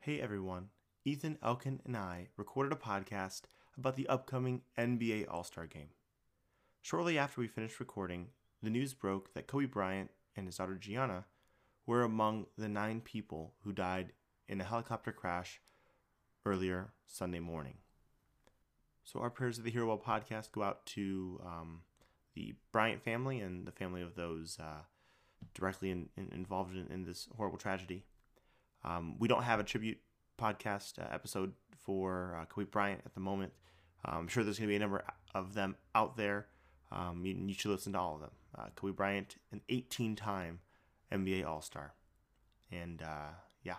Hey 0.00 0.20
everyone, 0.20 0.68
Ethan 1.04 1.38
Elkin 1.42 1.80
and 1.84 1.96
I 1.96 2.28
recorded 2.36 2.72
a 2.72 2.76
podcast 2.76 3.42
about 3.76 3.96
the 3.96 4.08
upcoming 4.08 4.62
NBA 4.78 5.26
All 5.28 5.42
Star 5.42 5.66
game. 5.66 5.88
Shortly 6.80 7.18
after 7.18 7.40
we 7.40 7.48
finished 7.48 7.80
recording, 7.80 8.28
the 8.62 8.70
news 8.70 8.94
broke 8.94 9.34
that 9.34 9.48
Kobe 9.48 9.66
Bryant 9.66 10.10
and 10.36 10.46
his 10.46 10.56
daughter 10.56 10.76
Gianna 10.76 11.24
were 11.84 12.04
among 12.04 12.46
the 12.56 12.68
nine 12.68 13.00
people 13.00 13.54
who 13.64 13.72
died 13.72 14.12
in 14.48 14.60
a 14.60 14.64
helicopter 14.64 15.10
crash 15.10 15.60
earlier 16.46 16.92
Sunday 17.08 17.40
morning. 17.40 17.78
So, 19.02 19.18
our 19.18 19.30
prayers 19.30 19.58
of 19.58 19.64
the 19.64 19.70
Hero 19.72 19.86
Ball 19.86 19.98
podcast 19.98 20.52
go 20.52 20.62
out 20.62 20.86
to 20.86 21.40
um, 21.44 21.80
the 22.34 22.54
Bryant 22.70 23.02
family 23.02 23.40
and 23.40 23.66
the 23.66 23.72
family 23.72 24.02
of 24.02 24.14
those 24.14 24.58
uh, 24.60 24.82
directly 25.54 25.90
in, 25.90 26.08
in, 26.16 26.28
involved 26.32 26.76
in, 26.76 26.86
in, 26.86 27.04
this 27.04 27.28
horrible 27.36 27.58
tragedy. 27.58 28.04
Um, 28.88 29.16
we 29.18 29.28
don't 29.28 29.42
have 29.42 29.60
a 29.60 29.64
tribute 29.64 29.98
podcast 30.40 30.98
uh, 30.98 31.06
episode 31.12 31.52
for 31.84 32.38
uh, 32.40 32.44
Kobe 32.46 32.68
Bryant 32.70 33.02
at 33.04 33.14
the 33.14 33.20
moment. 33.20 33.52
Um, 34.04 34.20
I'm 34.20 34.28
sure 34.28 34.44
there's 34.44 34.58
going 34.58 34.68
to 34.68 34.72
be 34.72 34.76
a 34.76 34.80
number 34.80 35.04
of 35.34 35.54
them 35.54 35.76
out 35.94 36.16
there. 36.16 36.46
Um, 36.90 37.24
you, 37.24 37.34
you, 37.34 37.54
should 37.54 37.70
listen 37.70 37.92
to 37.92 37.98
all 37.98 38.14
of 38.14 38.20
them. 38.20 38.30
Uh, 38.56 38.66
Kobe 38.74 38.92
Bryant, 38.92 39.36
an 39.52 39.60
18 39.68 40.16
time 40.16 40.60
NBA 41.12 41.44
All 41.44 41.60
Star. 41.60 41.94
And 42.72 43.02
uh, 43.02 43.32
yeah, 43.62 43.76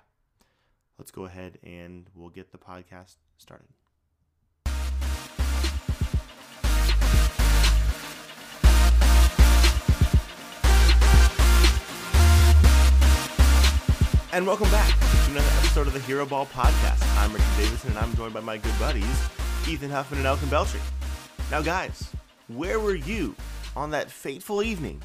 let's 0.97 1.11
go 1.11 1.25
ahead 1.25 1.57
and 1.63 2.07
we'll 2.13 2.29
get 2.29 2.51
the 2.51 2.57
podcast 2.57 3.15
started. 3.37 3.78
And 14.31 14.45
welcome 14.45 14.69
back 14.69 14.87
to 14.99 15.31
another 15.31 15.47
episode 15.57 15.87
of 15.87 15.93
the 15.93 15.99
Hero 16.01 16.23
Ball 16.23 16.45
Podcast. 16.45 17.03
I'm 17.17 17.33
Richard 17.33 17.47
Davison, 17.57 17.89
and 17.89 17.97
I'm 17.97 18.15
joined 18.15 18.31
by 18.31 18.41
my 18.41 18.57
good 18.57 18.77
buddies, 18.77 19.27
Ethan 19.67 19.89
Huffman 19.89 20.19
and 20.19 20.27
Elkin 20.27 20.49
Beltry. 20.49 20.79
Now, 21.49 21.63
guys, 21.63 22.11
where 22.47 22.79
were 22.79 22.93
you 22.93 23.35
on 23.75 23.89
that 23.89 24.11
fateful 24.11 24.61
evening 24.61 25.01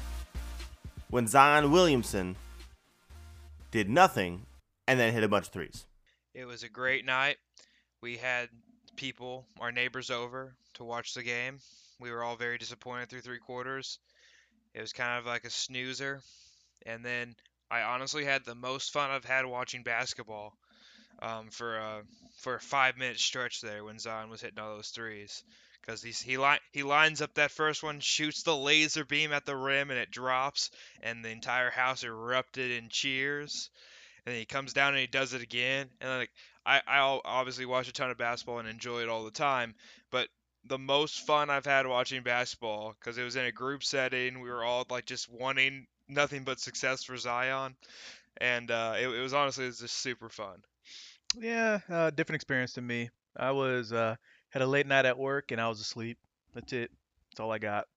when 1.09 1.25
Zion 1.25 1.71
Williamson 1.71 2.35
did 3.71 3.89
nothing 3.89 4.45
and 4.87 4.99
then 4.99 5.11
hit 5.11 5.23
a 5.23 5.27
bunch 5.27 5.47
of 5.47 5.53
threes? 5.53 5.87
It 6.35 6.45
was 6.45 6.61
a 6.61 6.69
great 6.69 7.03
night. 7.03 7.37
We 8.03 8.17
had 8.17 8.49
people, 8.95 9.47
our 9.59 9.71
neighbors, 9.71 10.11
over 10.11 10.53
to 10.75 10.83
watch 10.83 11.15
the 11.15 11.23
game. 11.23 11.57
We 11.99 12.11
were 12.11 12.23
all 12.23 12.35
very 12.35 12.59
disappointed 12.59 13.09
through 13.09 13.21
three 13.21 13.39
quarters. 13.39 13.97
It 14.75 14.81
was 14.81 14.93
kind 14.93 15.17
of 15.17 15.25
like 15.25 15.45
a 15.45 15.49
snoozer. 15.49 16.21
And 16.85 17.03
then 17.03 17.35
I 17.69 17.81
honestly 17.81 18.25
had 18.25 18.45
the 18.45 18.55
most 18.55 18.91
fun 18.93 19.11
I've 19.11 19.25
had 19.25 19.45
watching 19.45 19.83
basketball 19.83 20.53
um, 21.21 21.49
for 21.49 21.77
a 21.77 22.03
for 22.37 22.55
a 22.55 22.59
five 22.61 22.97
minute 22.97 23.19
stretch 23.19 23.61
there 23.61 23.83
when 23.83 23.99
Zion 23.99 24.29
was 24.29 24.41
hitting 24.41 24.59
all 24.59 24.75
those 24.75 24.89
threes 24.89 25.43
because 25.81 26.01
he's 26.01 26.21
he 26.21 26.37
li- 26.37 26.59
he 26.71 26.83
lines 26.83 27.21
up 27.21 27.33
that 27.35 27.51
first 27.51 27.83
one, 27.83 27.99
shoots 27.99 28.43
the 28.43 28.55
laser 28.55 29.05
beam 29.05 29.31
at 29.33 29.45
the 29.45 29.55
rim, 29.55 29.91
and 29.91 29.99
it 29.99 30.11
drops, 30.11 30.71
and 31.01 31.23
the 31.23 31.29
entire 31.29 31.69
house 31.69 32.03
erupted 32.03 32.71
in 32.71 32.89
cheers. 32.89 33.69
And 34.25 34.33
then 34.33 34.39
he 34.39 34.45
comes 34.45 34.73
down 34.73 34.93
and 34.93 34.99
he 34.99 35.07
does 35.07 35.33
it 35.33 35.41
again, 35.41 35.89
and 36.01 36.09
like 36.09 36.31
I 36.65 36.81
I 36.87 37.19
obviously 37.25 37.65
watch 37.65 37.87
a 37.87 37.93
ton 37.93 38.11
of 38.11 38.17
basketball 38.17 38.59
and 38.59 38.67
enjoy 38.67 39.01
it 39.01 39.09
all 39.09 39.23
the 39.25 39.31
time, 39.31 39.75
but 40.11 40.27
the 40.67 40.79
most 40.79 41.27
fun 41.27 41.51
I've 41.51 41.65
had 41.65 41.85
watching 41.85 42.23
basketball 42.23 42.95
because 42.99 43.17
it 43.19 43.23
was 43.23 43.35
in 43.35 43.45
a 43.45 43.51
group 43.51 43.83
setting. 43.83 44.39
We 44.39 44.49
were 44.49 44.63
all 44.63 44.85
like 44.89 45.05
just 45.05 45.29
wanting 45.29 45.85
nothing 46.07 46.43
but 46.43 46.59
success 46.59 47.03
for 47.03 47.17
Zion, 47.17 47.75
and 48.37 48.71
uh, 48.71 48.95
it, 48.99 49.07
it, 49.07 49.21
was 49.21 49.33
honestly 49.33 49.65
it 49.65 49.67
was 49.67 49.79
just 49.79 49.97
super 49.97 50.29
fun. 50.29 50.61
Yeah, 51.39 51.79
uh, 51.89 52.11
different 52.11 52.35
experience 52.37 52.73
to 52.73 52.81
me. 52.81 53.09
I 53.37 53.51
was 53.51 53.91
uh, 53.91 54.15
had 54.49 54.61
a 54.61 54.67
late 54.67 54.87
night 54.87 55.05
at 55.05 55.17
work 55.17 55.51
and 55.51 55.59
I 55.59 55.67
was 55.67 55.81
asleep. 55.81 56.17
That's 56.53 56.71
it. 56.73 56.91
That's 57.29 57.39
all 57.39 57.51
I 57.51 57.59
got. 57.59 57.87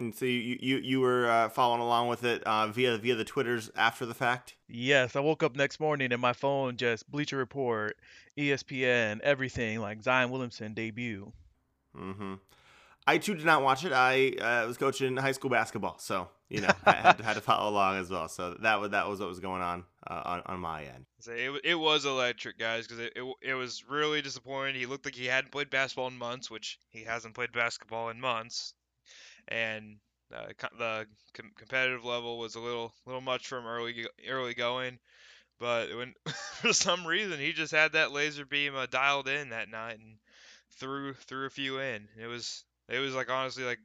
And 0.00 0.12
so 0.12 0.24
you 0.24 0.58
you, 0.60 0.78
you 0.78 1.00
were 1.00 1.30
uh, 1.30 1.48
following 1.48 1.80
along 1.80 2.08
with 2.08 2.24
it 2.24 2.42
uh, 2.42 2.66
via 2.66 2.98
via 2.98 3.14
the 3.14 3.24
twitters 3.24 3.70
after 3.76 4.04
the 4.04 4.14
fact. 4.14 4.56
Yes, 4.68 5.14
I 5.14 5.20
woke 5.20 5.44
up 5.44 5.54
next 5.54 5.78
morning 5.78 6.12
and 6.12 6.20
my 6.20 6.32
phone 6.32 6.76
just 6.76 7.08
Bleacher 7.08 7.36
Report, 7.36 7.96
ESPN, 8.36 9.20
everything 9.20 9.80
like 9.80 10.02
Zion 10.02 10.30
Williamson 10.30 10.74
debut. 10.74 11.32
Mm-hmm. 11.96 12.34
I 13.06 13.18
too 13.18 13.34
did 13.34 13.44
not 13.44 13.62
watch 13.62 13.84
it. 13.84 13.92
I 13.92 14.30
uh, 14.30 14.66
was 14.66 14.78
coaching 14.78 15.16
high 15.16 15.32
school 15.32 15.50
basketball, 15.50 15.98
so 15.98 16.28
you 16.48 16.62
know 16.62 16.70
I 16.86 16.92
had, 16.92 17.20
had, 17.20 17.34
to 17.34 17.42
follow 17.42 17.70
along 17.70 17.98
as 17.98 18.10
well. 18.10 18.28
So 18.28 18.54
that 18.62 18.80
was 18.80 18.90
that 18.90 19.08
was 19.08 19.20
what 19.20 19.28
was 19.28 19.40
going 19.40 19.60
on 19.60 19.84
uh, 20.06 20.22
on 20.24 20.42
on 20.46 20.60
my 20.60 20.84
end. 20.84 21.04
it, 21.26 21.60
it 21.64 21.74
was 21.74 22.06
electric, 22.06 22.58
guys, 22.58 22.86
because 22.86 23.00
it, 23.00 23.12
it 23.14 23.34
it 23.42 23.54
was 23.54 23.84
really 23.88 24.22
disappointing. 24.22 24.76
He 24.76 24.86
looked 24.86 25.04
like 25.04 25.14
he 25.14 25.26
hadn't 25.26 25.52
played 25.52 25.68
basketball 25.68 26.08
in 26.08 26.16
months, 26.16 26.50
which 26.50 26.78
he 26.88 27.04
hasn't 27.04 27.34
played 27.34 27.52
basketball 27.52 28.08
in 28.08 28.20
months, 28.20 28.72
and 29.48 29.96
uh, 30.34 30.46
the 30.78 31.06
com- 31.34 31.52
competitive 31.56 32.04
level 32.04 32.38
was 32.38 32.54
a 32.54 32.60
little 32.60 32.94
little 33.04 33.20
much 33.20 33.46
from 33.46 33.66
early 33.66 34.06
early 34.28 34.54
going. 34.54 34.98
But 35.60 35.94
when 35.94 36.14
for 36.60 36.72
some 36.72 37.06
reason 37.06 37.38
he 37.38 37.52
just 37.52 37.72
had 37.72 37.92
that 37.92 38.12
laser 38.12 38.46
beam 38.46 38.74
uh, 38.74 38.86
dialed 38.86 39.28
in 39.28 39.50
that 39.50 39.68
night 39.68 39.98
and 39.98 40.16
threw 40.78 41.12
threw 41.12 41.46
a 41.46 41.50
few 41.50 41.80
in. 41.80 42.08
It 42.20 42.26
was 42.26 42.64
it 42.88 42.98
was 42.98 43.14
like 43.14 43.30
honestly 43.30 43.64
like 43.64 43.80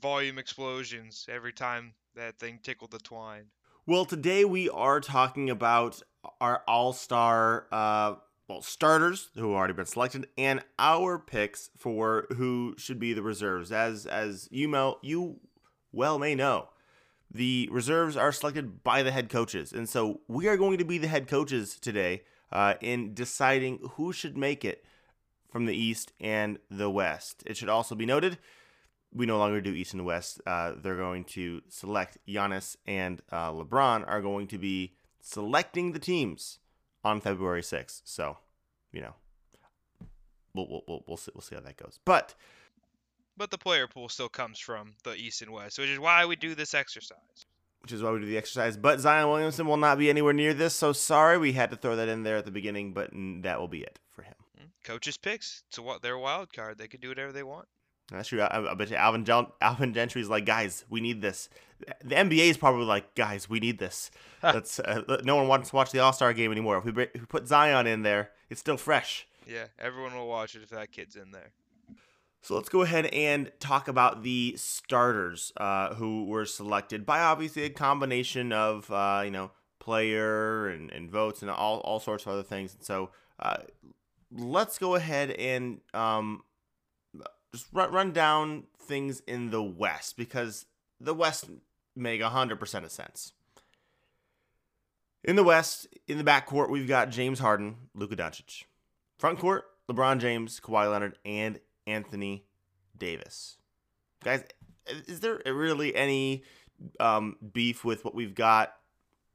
volume 0.00 0.38
explosions 0.38 1.26
every 1.30 1.52
time 1.52 1.94
that 2.14 2.38
thing 2.38 2.58
tickled 2.62 2.90
the 2.90 2.98
twine. 2.98 3.46
Well, 3.86 4.04
today 4.04 4.44
we 4.44 4.68
are 4.70 5.00
talking 5.00 5.50
about 5.50 6.00
our 6.40 6.62
All 6.66 6.92
Star, 6.92 7.66
uh, 7.70 8.14
well, 8.48 8.62
starters 8.62 9.30
who 9.34 9.48
have 9.48 9.58
already 9.58 9.74
been 9.74 9.86
selected, 9.86 10.26
and 10.38 10.62
our 10.78 11.18
picks 11.18 11.70
for 11.76 12.26
who 12.36 12.74
should 12.78 12.98
be 12.98 13.12
the 13.12 13.22
reserves. 13.22 13.72
As 13.72 14.06
as 14.06 14.48
you 14.50 14.96
you 15.02 15.40
well 15.92 16.18
may 16.18 16.34
know, 16.34 16.68
the 17.30 17.68
reserves 17.70 18.16
are 18.16 18.32
selected 18.32 18.82
by 18.82 19.02
the 19.02 19.10
head 19.10 19.28
coaches, 19.28 19.72
and 19.72 19.88
so 19.88 20.20
we 20.28 20.48
are 20.48 20.56
going 20.56 20.78
to 20.78 20.84
be 20.84 20.98
the 20.98 21.08
head 21.08 21.28
coaches 21.28 21.78
today 21.78 22.22
uh, 22.52 22.74
in 22.80 23.12
deciding 23.12 23.80
who 23.96 24.12
should 24.12 24.36
make 24.36 24.64
it 24.64 24.84
from 25.54 25.66
the 25.66 25.76
East 25.76 26.12
and 26.18 26.58
the 26.68 26.90
West. 26.90 27.44
It 27.46 27.56
should 27.56 27.68
also 27.68 27.94
be 27.94 28.06
noted 28.06 28.38
we 29.12 29.24
no 29.24 29.38
longer 29.38 29.60
do 29.60 29.72
East 29.72 29.94
and 29.94 30.04
West. 30.04 30.40
Uh, 30.44 30.72
they're 30.76 30.96
going 30.96 31.22
to 31.22 31.62
select 31.68 32.18
Giannis 32.26 32.76
and 32.84 33.22
uh, 33.30 33.52
LeBron 33.52 34.04
are 34.08 34.20
going 34.20 34.48
to 34.48 34.58
be 34.58 34.94
selecting 35.20 35.92
the 35.92 36.00
teams 36.00 36.58
on 37.04 37.20
February 37.20 37.60
6th. 37.60 38.00
So, 38.02 38.38
you 38.90 39.00
know, 39.00 39.14
we'll, 40.56 40.66
we'll, 40.68 40.82
we'll, 40.88 41.04
we'll, 41.06 41.16
see, 41.16 41.30
we'll 41.32 41.42
see 41.42 41.54
how 41.54 41.60
that 41.60 41.76
goes. 41.76 42.00
But 42.04 42.34
but 43.36 43.52
the 43.52 43.58
player 43.58 43.86
pool 43.86 44.08
still 44.08 44.28
comes 44.28 44.58
from 44.58 44.94
the 45.04 45.14
East 45.14 45.40
and 45.40 45.52
West, 45.52 45.78
which 45.78 45.88
is 45.88 46.00
why 46.00 46.26
we 46.26 46.34
do 46.34 46.56
this 46.56 46.74
exercise. 46.74 47.46
Which 47.82 47.92
is 47.92 48.02
why 48.02 48.10
we 48.10 48.18
do 48.18 48.26
the 48.26 48.38
exercise. 48.38 48.76
But 48.76 48.98
Zion 48.98 49.28
Williamson 49.28 49.68
will 49.68 49.76
not 49.76 49.98
be 49.98 50.10
anywhere 50.10 50.32
near 50.32 50.52
this, 50.52 50.74
so 50.74 50.92
sorry 50.92 51.38
we 51.38 51.52
had 51.52 51.70
to 51.70 51.76
throw 51.76 51.94
that 51.94 52.08
in 52.08 52.24
there 52.24 52.36
at 52.36 52.44
the 52.44 52.50
beginning, 52.50 52.92
but 52.92 53.10
that 53.42 53.60
will 53.60 53.68
be 53.68 53.82
it 53.82 54.00
for 54.10 54.22
him 54.22 54.33
coaches 54.84 55.16
picks. 55.16 55.64
It's 55.68 55.78
what 55.78 56.02
their 56.02 56.18
wild 56.18 56.52
card. 56.52 56.78
They 56.78 56.88
can 56.88 57.00
do 57.00 57.08
whatever 57.08 57.32
they 57.32 57.42
want. 57.42 57.66
That's 58.10 58.28
true. 58.28 58.42
I, 58.42 58.70
I 58.70 58.74
bet 58.74 58.90
you 58.90 58.96
Alvin, 58.96 59.26
Alvin 59.60 59.94
Gentry's 59.94 60.28
like, 60.28 60.44
guys, 60.44 60.84
we 60.90 61.00
need 61.00 61.22
this. 61.22 61.48
The 62.04 62.14
NBA 62.14 62.50
is 62.50 62.56
probably 62.56 62.84
like, 62.84 63.14
guys, 63.14 63.48
we 63.48 63.60
need 63.60 63.78
this. 63.78 64.10
That's 64.42 64.78
uh, 64.78 65.20
no 65.24 65.36
one 65.36 65.48
wants 65.48 65.70
to 65.70 65.76
watch 65.76 65.90
the 65.90 66.00
All 66.00 66.12
Star 66.12 66.32
game 66.32 66.52
anymore. 66.52 66.78
If 66.78 66.84
we, 66.84 67.02
if 67.02 67.20
we 67.20 67.26
put 67.26 67.48
Zion 67.48 67.86
in 67.86 68.02
there, 68.02 68.30
it's 68.50 68.60
still 68.60 68.76
fresh. 68.76 69.26
Yeah, 69.46 69.66
everyone 69.78 70.14
will 70.14 70.28
watch 70.28 70.54
it 70.54 70.62
if 70.62 70.70
that 70.70 70.92
kid's 70.92 71.16
in 71.16 71.32
there. 71.32 71.52
So 72.42 72.54
let's 72.54 72.68
go 72.68 72.82
ahead 72.82 73.06
and 73.06 73.50
talk 73.58 73.88
about 73.88 74.22
the 74.22 74.54
starters 74.58 75.50
uh, 75.56 75.94
who 75.94 76.26
were 76.26 76.44
selected 76.44 77.06
by 77.06 77.20
obviously 77.20 77.62
a 77.62 77.70
combination 77.70 78.52
of 78.52 78.90
uh, 78.90 79.22
you 79.24 79.30
know 79.30 79.50
player 79.78 80.68
and, 80.68 80.90
and 80.92 81.10
votes 81.10 81.40
and 81.40 81.50
all, 81.50 81.78
all 81.80 82.00
sorts 82.00 82.26
of 82.26 82.32
other 82.32 82.42
things. 82.42 82.74
And 82.74 82.84
so 82.84 83.10
uh, 83.40 83.58
let's 84.34 84.78
go 84.78 84.94
ahead 84.94 85.30
and 85.30 85.80
um, 85.92 86.42
just 87.52 87.66
run, 87.72 87.92
run 87.92 88.12
down 88.12 88.64
things 88.78 89.20
in 89.20 89.50
the 89.50 89.62
West 89.62 90.16
because 90.16 90.66
the 91.00 91.14
West 91.14 91.48
make 91.94 92.20
100% 92.20 92.84
of 92.84 92.90
sense. 92.90 93.32
In 95.22 95.36
the 95.36 95.44
West, 95.44 95.86
in 96.06 96.18
the 96.18 96.24
backcourt, 96.24 96.68
we've 96.68 96.88
got 96.88 97.10
James 97.10 97.38
Harden, 97.38 97.76
Luka 97.94 98.16
Doncic. 98.16 98.64
Front 99.18 99.38
court, 99.38 99.64
LeBron 99.90 100.18
James, 100.18 100.60
Kawhi 100.60 100.90
Leonard, 100.90 101.16
and 101.24 101.60
Anthony 101.86 102.44
Davis. 102.96 103.56
Guys, 104.22 104.44
is 105.06 105.20
there 105.20 105.40
really 105.46 105.94
any 105.94 106.42
um, 107.00 107.36
beef 107.52 107.84
with 107.84 108.04
what 108.04 108.14
we've 108.14 108.34
got 108.34 108.74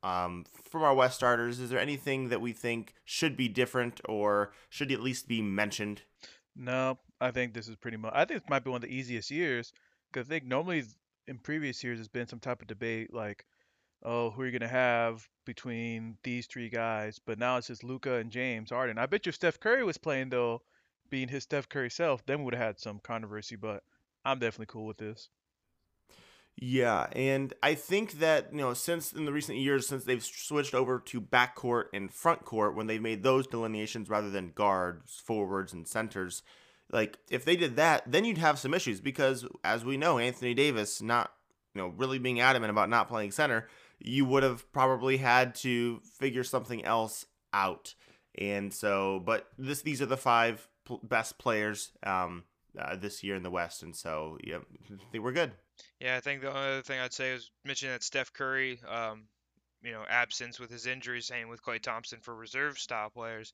um, 0.03 0.45
from 0.69 0.83
our 0.83 0.93
West 0.93 1.15
starters, 1.15 1.59
is 1.59 1.69
there 1.69 1.79
anything 1.79 2.29
that 2.29 2.41
we 2.41 2.53
think 2.53 2.93
should 3.05 3.35
be 3.35 3.47
different 3.47 4.01
or 4.07 4.51
should 4.69 4.91
at 4.91 5.01
least 5.01 5.27
be 5.27 5.41
mentioned? 5.41 6.01
No, 6.55 6.97
I 7.19 7.31
think 7.31 7.53
this 7.53 7.67
is 7.67 7.75
pretty 7.75 7.97
much. 7.97 8.13
I 8.15 8.25
think 8.25 8.41
this 8.41 8.49
might 8.49 8.63
be 8.63 8.69
one 8.69 8.83
of 8.83 8.89
the 8.89 8.95
easiest 8.95 9.31
years 9.31 9.73
because 10.11 10.27
I 10.27 10.29
think 10.29 10.45
normally 10.45 10.83
in 11.27 11.37
previous 11.37 11.83
years 11.83 11.99
there's 11.99 12.07
been 12.07 12.27
some 12.27 12.39
type 12.39 12.61
of 12.61 12.67
debate 12.67 13.13
like 13.13 13.45
oh, 14.03 14.29
who 14.31 14.41
are 14.41 14.45
you 14.45 14.57
gonna 14.57 14.67
have 14.69 15.27
between 15.45 16.17
these 16.23 16.47
three 16.47 16.69
guys? 16.69 17.19
But 17.19 17.39
now 17.39 17.57
it's 17.57 17.67
just 17.67 17.83
Luka 17.83 18.15
and 18.15 18.31
James 18.31 18.69
Harden. 18.69 18.97
I 18.97 19.05
bet 19.05 19.25
you 19.25 19.31
if 19.31 19.35
Steph 19.35 19.59
Curry 19.59 19.83
was 19.83 19.97
playing 19.97 20.29
though, 20.29 20.61
being 21.09 21.27
his 21.27 21.43
Steph 21.43 21.69
Curry 21.69 21.89
self, 21.89 22.25
then 22.25 22.39
we 22.39 22.45
would 22.45 22.55
have 22.55 22.63
had 22.65 22.79
some 22.79 22.99
controversy. 22.99 23.55
But 23.55 23.83
I'm 24.25 24.39
definitely 24.39 24.67
cool 24.67 24.85
with 24.85 24.97
this. 24.97 25.29
Yeah, 26.61 27.07
and 27.13 27.53
I 27.63 27.73
think 27.73 28.19
that 28.19 28.49
you 28.51 28.57
know 28.57 28.73
since 28.73 29.13
in 29.13 29.23
the 29.23 29.31
recent 29.31 29.59
years 29.59 29.87
since 29.87 30.03
they've 30.03 30.23
switched 30.23 30.75
over 30.75 30.99
to 30.99 31.21
backcourt 31.21 31.85
and 31.93 32.11
front 32.11 32.43
court 32.43 32.75
when 32.75 32.87
they've 32.87 33.01
made 33.01 33.23
those 33.23 33.47
delineations 33.47 34.09
rather 34.09 34.29
than 34.29 34.51
guards, 34.53 35.21
forwards, 35.25 35.71
and 35.71 35.87
centers, 35.87 36.43
like 36.91 37.17
if 37.29 37.45
they 37.45 37.55
did 37.55 37.77
that, 37.77 38.03
then 38.05 38.25
you'd 38.25 38.39
have 38.39 38.59
some 38.59 38.73
issues 38.73 38.99
because 38.99 39.45
as 39.63 39.85
we 39.85 39.95
know, 39.95 40.19
Anthony 40.19 40.53
Davis 40.53 41.01
not 41.01 41.31
you 41.73 41.81
know 41.81 41.93
really 41.95 42.19
being 42.19 42.41
adamant 42.41 42.71
about 42.71 42.89
not 42.89 43.07
playing 43.07 43.31
center, 43.31 43.69
you 43.97 44.25
would 44.25 44.43
have 44.43 44.69
probably 44.73 45.15
had 45.15 45.55
to 45.55 46.01
figure 46.19 46.43
something 46.43 46.83
else 46.83 47.25
out. 47.53 47.95
And 48.37 48.73
so, 48.73 49.21
but 49.25 49.47
this 49.57 49.81
these 49.81 50.01
are 50.01 50.07
the 50.07 50.17
five 50.17 50.67
pl- 50.83 50.99
best 51.03 51.37
players 51.37 51.93
um, 52.03 52.43
uh, 52.77 52.97
this 52.97 53.23
year 53.23 53.35
in 53.35 53.43
the 53.43 53.49
West, 53.49 53.81
and 53.81 53.95
so 53.95 54.37
yeah, 54.43 54.57
they 55.13 55.19
were 55.19 55.31
good. 55.31 55.53
Yeah, 55.99 56.15
I 56.17 56.19
think 56.19 56.41
the 56.41 56.49
only 56.49 56.59
other 56.71 56.81
thing 56.81 56.99
I'd 56.99 57.13
say 57.13 57.31
is 57.31 57.51
mention 57.65 57.89
that 57.89 58.03
Steph 58.03 58.33
Curry, 58.33 58.81
um, 58.87 59.27
you 59.81 59.91
know, 59.91 60.05
absence 60.09 60.59
with 60.59 60.69
his 60.71 60.85
injuries, 60.85 61.27
same 61.27 61.49
with 61.49 61.61
Klay 61.63 61.81
Thompson 61.81 62.19
for 62.21 62.35
reserve 62.35 62.77
style 62.79 63.09
players. 63.09 63.53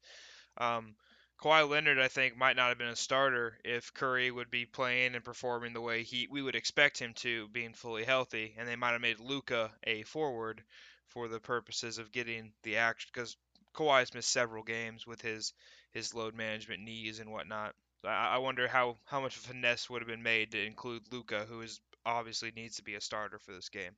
Um, 0.58 0.96
Kawhi 1.42 1.68
Leonard, 1.70 2.00
I 2.00 2.08
think, 2.08 2.38
might 2.38 2.56
not 2.56 2.70
have 2.70 2.78
been 2.78 2.88
a 2.88 2.96
starter 2.96 3.60
if 3.66 3.94
Curry 3.94 4.32
would 4.32 4.50
be 4.52 4.66
playing 4.66 5.16
and 5.16 5.24
performing 5.26 5.74
the 5.74 5.82
way 5.82 6.04
he 6.04 6.28
we 6.32 6.42
would 6.42 6.56
expect 6.56 7.00
him 7.00 7.14
to, 7.16 7.48
being 7.50 7.74
fully 7.74 8.06
healthy, 8.06 8.56
and 8.58 8.68
they 8.68 8.76
might 8.78 8.94
have 8.94 9.02
made 9.02 9.20
Luka 9.20 9.72
a 9.84 10.04
forward 10.04 10.64
for 11.10 11.28
the 11.28 11.40
purposes 11.40 11.98
of 11.98 12.12
getting 12.12 12.54
the 12.64 12.78
action 12.78 13.10
because 13.14 13.38
Kawhi's 13.74 14.14
missed 14.14 14.32
several 14.32 14.64
games 14.64 15.06
with 15.08 15.22
his 15.22 15.54
his 15.92 16.14
load 16.14 16.36
management 16.36 16.82
knees 16.84 17.20
and 17.20 17.32
whatnot. 17.32 17.76
I, 18.04 18.36
I 18.36 18.38
wonder 18.38 18.68
how 18.68 18.98
how 19.06 19.22
much 19.22 19.38
finesse 19.38 19.90
would 19.90 20.02
have 20.02 20.10
been 20.10 20.24
made 20.24 20.52
to 20.52 20.64
include 20.66 21.04
Luka, 21.12 21.46
who 21.46 21.62
is 21.62 21.82
obviously 22.06 22.52
needs 22.56 22.76
to 22.78 22.84
be 22.84 22.96
a 22.96 23.02
starter 23.02 23.40
for 23.40 23.52
this 23.52 23.70
game. 23.70 23.92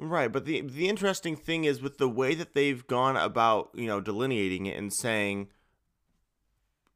Right, 0.00 0.30
but 0.30 0.44
the 0.44 0.60
the 0.60 0.88
interesting 0.88 1.34
thing 1.34 1.64
is 1.64 1.82
with 1.82 1.98
the 1.98 2.08
way 2.08 2.34
that 2.36 2.54
they've 2.54 2.86
gone 2.86 3.16
about, 3.16 3.70
you 3.74 3.86
know, 3.86 4.00
delineating 4.00 4.66
it 4.66 4.76
and 4.76 4.92
saying, 4.92 5.48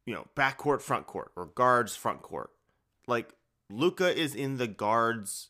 you 0.05 0.13
know, 0.13 0.27
backcourt, 0.37 0.81
front 0.81 1.05
court, 1.05 1.31
or 1.35 1.47
guards, 1.47 1.97
front 1.97 2.21
court. 2.21 2.51
Like 3.05 3.33
Luka 3.69 4.17
is 4.17 4.33
in 4.33 4.57
the 4.57 4.67
guards, 4.67 5.49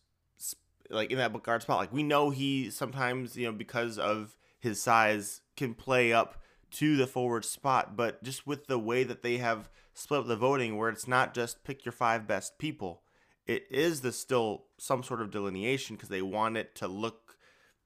like 0.90 1.12
in 1.12 1.20
that 1.20 1.44
guard 1.44 1.62
spot. 1.62 1.78
Like 1.78 1.94
we 1.94 2.02
know 2.02 2.32
he 2.32 2.72
sometimes, 2.72 3.38
you 3.38 3.46
know, 3.46 3.52
because 3.52 4.00
of 4.00 4.36
his 4.60 4.82
size, 4.82 5.42
can 5.56 5.76
play 5.76 6.12
up 6.12 6.42
to 6.72 6.96
the 6.96 7.06
forward 7.06 7.46
spot. 7.46 7.96
But 7.96 8.24
just 8.24 8.48
with 8.48 8.66
the 8.66 8.80
way 8.80 9.04
that 9.04 9.22
they 9.22 9.38
have 9.38 9.70
split 9.94 10.22
up 10.22 10.28
the 10.28 10.36
voting, 10.36 10.76
where 10.76 10.90
it's 10.90 11.08
not 11.08 11.36
just 11.36 11.64
pick 11.64 11.86
your 11.86 11.92
five 11.92 12.28
best 12.28 12.58
people, 12.58 13.03
it 13.46 13.66
is 13.70 14.02
the 14.02 14.12
still 14.12 14.66
some 14.78 15.04
sort 15.04 15.22
of 15.22 15.32
delineation 15.32 15.96
because 15.96 16.10
they 16.10 16.22
want 16.22 16.58
it 16.58 16.76
to 16.76 16.88
look 16.88 17.38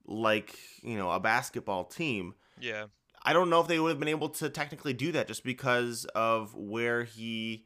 like 0.06 0.58
you 0.82 0.98
know 0.98 1.12
a 1.12 1.20
basketball 1.20 1.86
team. 1.86 2.36
Yeah. 2.60 2.86
I 3.24 3.34
don't 3.34 3.50
know 3.50 3.60
if 3.60 3.68
they 3.68 3.80
would 3.80 3.90
have 3.90 4.00
been 4.00 4.08
able 4.08 4.30
to 4.30 4.50
technically 4.50 4.94
do 4.94 5.12
that 5.12 5.28
just 5.28 5.44
because 5.44 6.06
of 6.16 6.56
where 6.56 7.04
he 7.04 7.66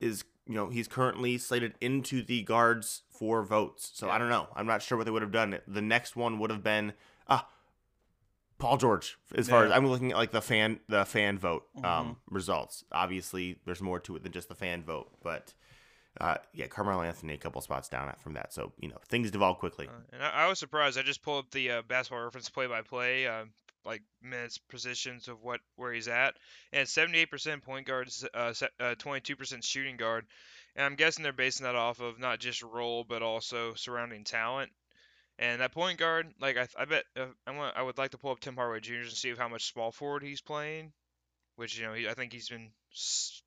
is. 0.00 0.24
You 0.48 0.54
know, 0.54 0.70
he's 0.70 0.88
currently 0.88 1.38
slated 1.38 1.74
into 1.80 2.20
the 2.22 2.42
guards 2.42 3.02
for 3.10 3.44
votes. 3.44 3.92
So 3.94 4.06
yeah. 4.06 4.14
I 4.14 4.18
don't 4.18 4.28
know. 4.28 4.48
I'm 4.56 4.66
not 4.66 4.82
sure 4.82 4.98
what 4.98 5.04
they 5.04 5.12
would 5.12 5.22
have 5.22 5.30
done. 5.30 5.56
The 5.68 5.82
next 5.82 6.16
one 6.16 6.40
would 6.40 6.50
have 6.50 6.64
been 6.64 6.94
ah, 7.28 7.46
Paul 8.58 8.76
George. 8.76 9.18
As 9.36 9.46
yeah. 9.46 9.54
far 9.54 9.64
as 9.66 9.72
I'm 9.72 9.86
looking 9.86 10.12
at 10.12 10.16
like 10.16 10.32
the 10.32 10.40
fan 10.40 10.80
the 10.88 11.04
fan 11.04 11.38
vote 11.38 11.64
um, 11.78 11.82
mm-hmm. 11.82 12.34
results. 12.34 12.84
Obviously, 12.90 13.58
there's 13.66 13.82
more 13.82 14.00
to 14.00 14.16
it 14.16 14.22
than 14.22 14.32
just 14.32 14.48
the 14.48 14.54
fan 14.54 14.82
vote, 14.82 15.10
but 15.22 15.52
uh, 16.20 16.36
yeah, 16.52 16.66
Carmelo 16.66 17.02
Anthony 17.02 17.34
a 17.34 17.38
couple 17.38 17.60
spots 17.60 17.88
down 17.88 18.12
from 18.20 18.34
that. 18.34 18.52
So 18.52 18.72
you 18.78 18.88
know 18.88 18.98
things 19.08 19.30
devolve 19.30 19.58
quickly. 19.58 19.88
Uh, 19.88 20.00
and 20.12 20.22
I, 20.22 20.44
I, 20.44 20.48
was 20.48 20.58
surprised. 20.58 20.98
I 20.98 21.02
just 21.02 21.22
pulled 21.22 21.44
up 21.44 21.50
the 21.50 21.70
uh, 21.70 21.82
basketball 21.88 22.24
reference 22.24 22.48
play 22.48 22.66
by 22.66 22.82
play, 22.82 23.26
like 23.84 24.02
minutes, 24.22 24.58
positions 24.58 25.28
of 25.28 25.42
what 25.42 25.60
where 25.76 25.92
he's 25.92 26.08
at, 26.08 26.34
and 26.72 26.86
78% 26.86 27.62
point 27.62 27.86
guard, 27.86 28.08
22% 28.08 28.32
uh, 28.34 28.84
uh, 28.84 29.60
shooting 29.60 29.96
guard, 29.96 30.26
and 30.76 30.84
I'm 30.84 30.94
guessing 30.94 31.22
they're 31.22 31.32
basing 31.32 31.64
that 31.64 31.74
off 31.74 32.00
of 32.00 32.18
not 32.18 32.38
just 32.38 32.62
role 32.62 33.04
but 33.04 33.22
also 33.22 33.74
surrounding 33.74 34.24
talent. 34.24 34.70
And 35.38 35.60
that 35.60 35.72
point 35.72 35.98
guard, 35.98 36.32
like 36.40 36.56
I, 36.56 36.68
I 36.78 36.84
bet 36.84 37.04
uh, 37.16 37.26
I 37.46 37.72
I 37.74 37.82
would 37.82 37.98
like 37.98 38.10
to 38.12 38.18
pull 38.18 38.30
up 38.30 38.40
Tim 38.40 38.54
Hardaway 38.54 38.80
Jr. 38.80 38.94
and 38.94 39.10
see 39.10 39.34
how 39.34 39.48
much 39.48 39.72
small 39.72 39.90
forward 39.90 40.22
he's 40.22 40.42
playing, 40.42 40.92
which 41.56 41.78
you 41.78 41.86
know 41.86 41.94
he, 41.94 42.08
I 42.08 42.14
think 42.14 42.32
he's 42.32 42.48
been 42.48 42.70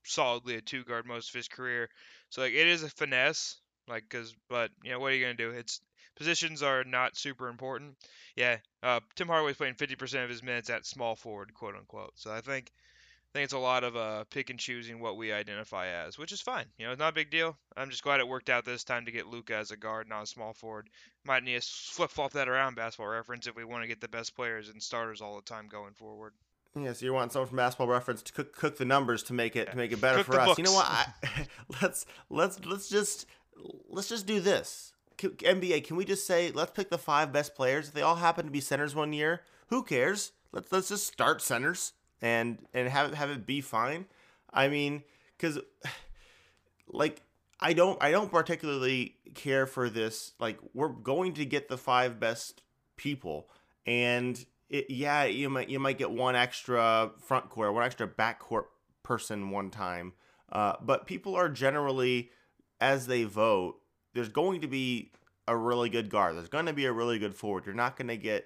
solidly 0.04 0.56
a 0.56 0.62
two 0.62 0.84
guard 0.84 1.06
most 1.06 1.30
of 1.30 1.36
his 1.36 1.48
career. 1.48 1.90
So 2.30 2.42
like 2.42 2.54
it 2.54 2.68
is 2.68 2.84
a 2.84 2.90
finesse, 2.90 3.58
like 3.88 4.04
because 4.10 4.36
but 4.50 4.72
you 4.84 4.92
know 4.92 5.00
what 5.00 5.12
are 5.12 5.16
you 5.16 5.24
gonna 5.24 5.36
do? 5.36 5.52
It's 5.52 5.82
positions 6.16 6.64
are 6.64 6.84
not 6.84 7.18
super 7.18 7.48
important. 7.50 7.96
Yeah, 8.36 8.58
uh, 8.82 9.02
Tim 9.16 9.28
Hardaway's 9.28 9.58
playing 9.58 9.76
50% 9.76 10.24
of 10.24 10.30
his 10.30 10.44
minutes 10.44 10.70
at 10.70 10.86
small 10.86 11.16
forward, 11.16 11.54
quote 11.54 11.76
unquote. 11.76 12.14
So 12.16 12.32
I 12.32 12.42
think 12.42 12.72
I 13.36 13.38
think 13.38 13.44
it's 13.46 13.54
a 13.54 13.60
lot 13.60 13.84
of 13.84 13.98
uh, 13.98 14.24
pick 14.30 14.50
and 14.50 14.58
choosing 14.58 15.02
what 15.02 15.18
we 15.18 15.34
identify 15.34 15.88
as, 15.88 16.18
which 16.18 16.32
is 16.32 16.40
fine. 16.40 16.68
You 16.78 16.86
know, 16.86 16.94
it's 16.94 17.00
not 17.00 17.10
a 17.10 17.16
big 17.16 17.32
deal. 17.32 17.58
I'm 17.76 17.90
just 17.90 18.04
glad 18.04 18.22
it 18.22 18.28
worked 18.30 18.50
out 18.50 18.64
this 18.64 18.86
time 18.86 19.06
to 19.06 19.12
get 19.12 19.28
Luka 19.28 19.56
as 19.56 19.72
a 19.72 19.78
guard, 19.78 20.08
not 20.08 20.24
a 20.24 20.28
small 20.28 20.54
forward. 20.54 20.90
Might 21.26 21.44
need 21.44 21.62
to 21.62 21.68
flip 21.68 22.12
flop 22.12 22.32
that 22.32 22.48
around 22.48 22.76
basketball 22.76 23.08
reference 23.08 23.46
if 23.46 23.56
we 23.58 23.66
want 23.66 23.84
to 23.84 23.90
get 23.90 24.00
the 24.00 24.08
best 24.08 24.36
players 24.38 24.70
and 24.70 24.82
starters 24.82 25.20
all 25.20 25.36
the 25.36 25.42
time 25.42 25.68
going 25.68 25.94
forward. 25.96 26.34
Yeah, 26.78 26.92
so 26.94 27.06
you 27.06 27.14
want 27.14 27.32
someone 27.32 27.48
from 27.48 27.58
Basketball 27.58 27.88
Reference 27.88 28.22
to 28.24 28.34
cook, 28.34 28.56
cook 28.56 28.78
the 28.78 28.86
numbers 28.86 29.24
to 29.24 29.34
make 29.34 29.56
it 29.56 29.72
to 29.72 29.78
make 29.78 29.94
it 29.94 30.02
better 30.02 30.18
cook 30.18 30.26
for 30.26 30.40
us. 30.40 30.48
Books. 30.48 30.58
You 30.58 30.66
know 30.66 30.74
what? 30.74 30.86
I, 30.86 31.08
let's 31.82 32.06
let's 32.30 32.64
let's 32.66 32.90
just 32.90 33.28
let's 33.90 34.10
just 34.10 34.26
do 34.26 34.40
this. 34.40 34.94
NBA, 35.18 35.86
can 35.86 35.96
we 35.96 36.04
just 36.04 36.28
say 36.28 36.52
let's 36.52 36.72
pick 36.72 36.90
the 36.90 36.98
five 36.98 37.32
best 37.32 37.56
players? 37.56 37.88
If 37.88 37.94
they 37.94 38.02
all 38.02 38.18
happen 38.18 38.46
to 38.46 38.52
be 38.52 38.60
centers 38.60 38.94
one 38.94 39.14
year, 39.14 39.42
who 39.68 39.84
cares? 39.84 40.34
Let's 40.52 40.72
let's 40.72 40.90
just 40.90 41.08
start 41.08 41.42
centers 41.42 41.94
and 42.22 42.58
and 42.74 42.90
have 42.90 43.12
it 43.12 43.16
have 43.16 43.30
it 43.30 43.46
be 43.46 43.62
fine. 43.62 44.06
I 44.54 44.68
mean, 44.68 45.04
because 45.38 45.60
like 46.88 47.22
I 47.60 47.72
don't 47.72 48.02
I 48.04 48.12
don't 48.12 48.30
particularly 48.30 49.16
care 49.34 49.66
for 49.66 49.90
this. 49.90 50.34
Like 50.40 50.60
we're 50.74 50.90
going 50.90 51.36
to 51.36 51.46
get 51.46 51.70
the 51.70 51.78
five 51.78 52.20
best 52.20 52.62
people, 52.98 53.48
and 53.86 54.44
it, 54.80 54.90
yeah, 54.90 55.24
you 55.24 55.50
might 55.50 55.70
you 55.70 55.80
might 55.80 55.98
get 55.98 56.12
one 56.12 56.36
extra 56.36 57.12
front 57.20 57.50
court, 57.50 57.74
one 57.74 57.84
extra 57.84 58.08
back 58.08 58.40
court 58.40 58.68
person 59.04 59.50
one 59.50 59.70
time. 59.70 60.14
Uh, 60.52 60.74
but 60.82 61.08
people 61.08 61.36
are 61.36 61.50
generally, 61.50 62.30
as 62.80 63.08
they 63.08 63.24
vote, 63.24 63.76
there's 64.14 64.30
going 64.30 64.62
to 64.62 64.68
be 64.68 65.12
a 65.48 65.56
really 65.56 65.90
good 65.90 66.10
guard. 66.10 66.36
There's 66.36 66.50
going 66.50 66.66
to 66.66 66.74
be 66.74 66.86
a 66.86 66.92
really 66.92 67.20
good 67.20 67.36
forward. 67.36 67.66
You're 67.66 67.76
not 67.76 67.98
going 67.98 68.08
to 68.10 68.18
get. 68.18 68.46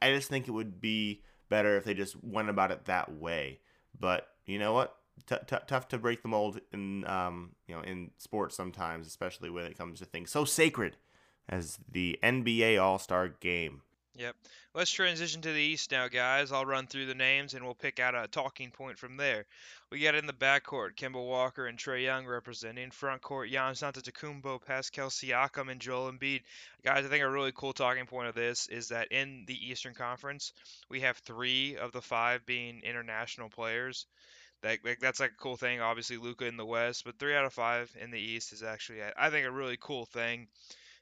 I 0.00 0.12
just 0.12 0.28
think 0.28 0.48
it 0.48 0.52
would 0.52 0.80
be 0.80 1.22
better 1.48 1.76
if 1.76 1.84
they 1.84 1.94
just 1.94 2.22
went 2.22 2.48
about 2.48 2.70
it 2.70 2.84
that 2.86 3.12
way. 3.12 3.60
But 3.98 4.28
you 4.46 4.58
know 4.58 4.72
what? 4.72 4.94
T- 5.26 5.36
t- 5.46 5.56
tough 5.66 5.88
to 5.88 5.98
break 5.98 6.22
the 6.22 6.28
mold 6.28 6.60
in 6.72 7.06
um, 7.06 7.50
you 7.66 7.74
know 7.74 7.82
in 7.82 8.12
sports 8.16 8.56
sometimes, 8.56 9.06
especially 9.06 9.50
when 9.50 9.64
it 9.64 9.76
comes 9.76 9.98
to 9.98 10.04
things 10.04 10.30
so 10.30 10.44
sacred 10.44 10.96
as 11.48 11.78
the 11.90 12.18
NBA 12.22 12.80
All 12.80 12.98
Star 12.98 13.28
Game. 13.28 13.82
Yep. 14.18 14.34
Let's 14.74 14.90
transition 14.90 15.42
to 15.42 15.52
the 15.52 15.60
East 15.60 15.92
now, 15.92 16.08
guys. 16.08 16.50
I'll 16.50 16.66
run 16.66 16.88
through 16.88 17.06
the 17.06 17.14
names 17.14 17.54
and 17.54 17.64
we'll 17.64 17.74
pick 17.74 18.00
out 18.00 18.16
a 18.16 18.26
talking 18.26 18.72
point 18.72 18.98
from 18.98 19.16
there. 19.16 19.44
We 19.92 20.00
got 20.00 20.16
in 20.16 20.26
the 20.26 20.32
backcourt, 20.32 20.96
Kemba 20.96 21.24
Walker 21.24 21.68
and 21.68 21.78
Trae 21.78 22.02
Young 22.02 22.26
representing. 22.26 22.90
Front 22.90 23.22
court, 23.22 23.48
Giannis 23.48 23.80
Antetokounmpo, 23.80 24.66
Pascal 24.66 25.10
Siakam, 25.10 25.70
and 25.70 25.80
Joel 25.80 26.10
Embiid. 26.10 26.42
Guys, 26.84 27.06
I 27.06 27.08
think 27.08 27.22
a 27.22 27.30
really 27.30 27.52
cool 27.54 27.72
talking 27.72 28.06
point 28.06 28.26
of 28.26 28.34
this 28.34 28.66
is 28.66 28.88
that 28.88 29.12
in 29.12 29.44
the 29.46 29.54
Eastern 29.54 29.94
Conference, 29.94 30.52
we 30.90 31.02
have 31.02 31.18
three 31.18 31.76
of 31.76 31.92
the 31.92 32.02
five 32.02 32.44
being 32.44 32.82
international 32.82 33.48
players. 33.48 34.06
That, 34.62 34.78
like, 34.84 34.98
that's 34.98 35.20
like 35.20 35.30
a 35.30 35.40
cool 35.40 35.56
thing. 35.56 35.80
Obviously, 35.80 36.16
Luka 36.16 36.44
in 36.44 36.56
the 36.56 36.66
West, 36.66 37.04
but 37.04 37.20
three 37.20 37.36
out 37.36 37.44
of 37.44 37.52
five 37.52 37.88
in 38.02 38.10
the 38.10 38.18
East 38.18 38.52
is 38.52 38.64
actually, 38.64 38.98
I 39.16 39.30
think, 39.30 39.46
a 39.46 39.52
really 39.52 39.76
cool 39.80 40.06
thing, 40.06 40.48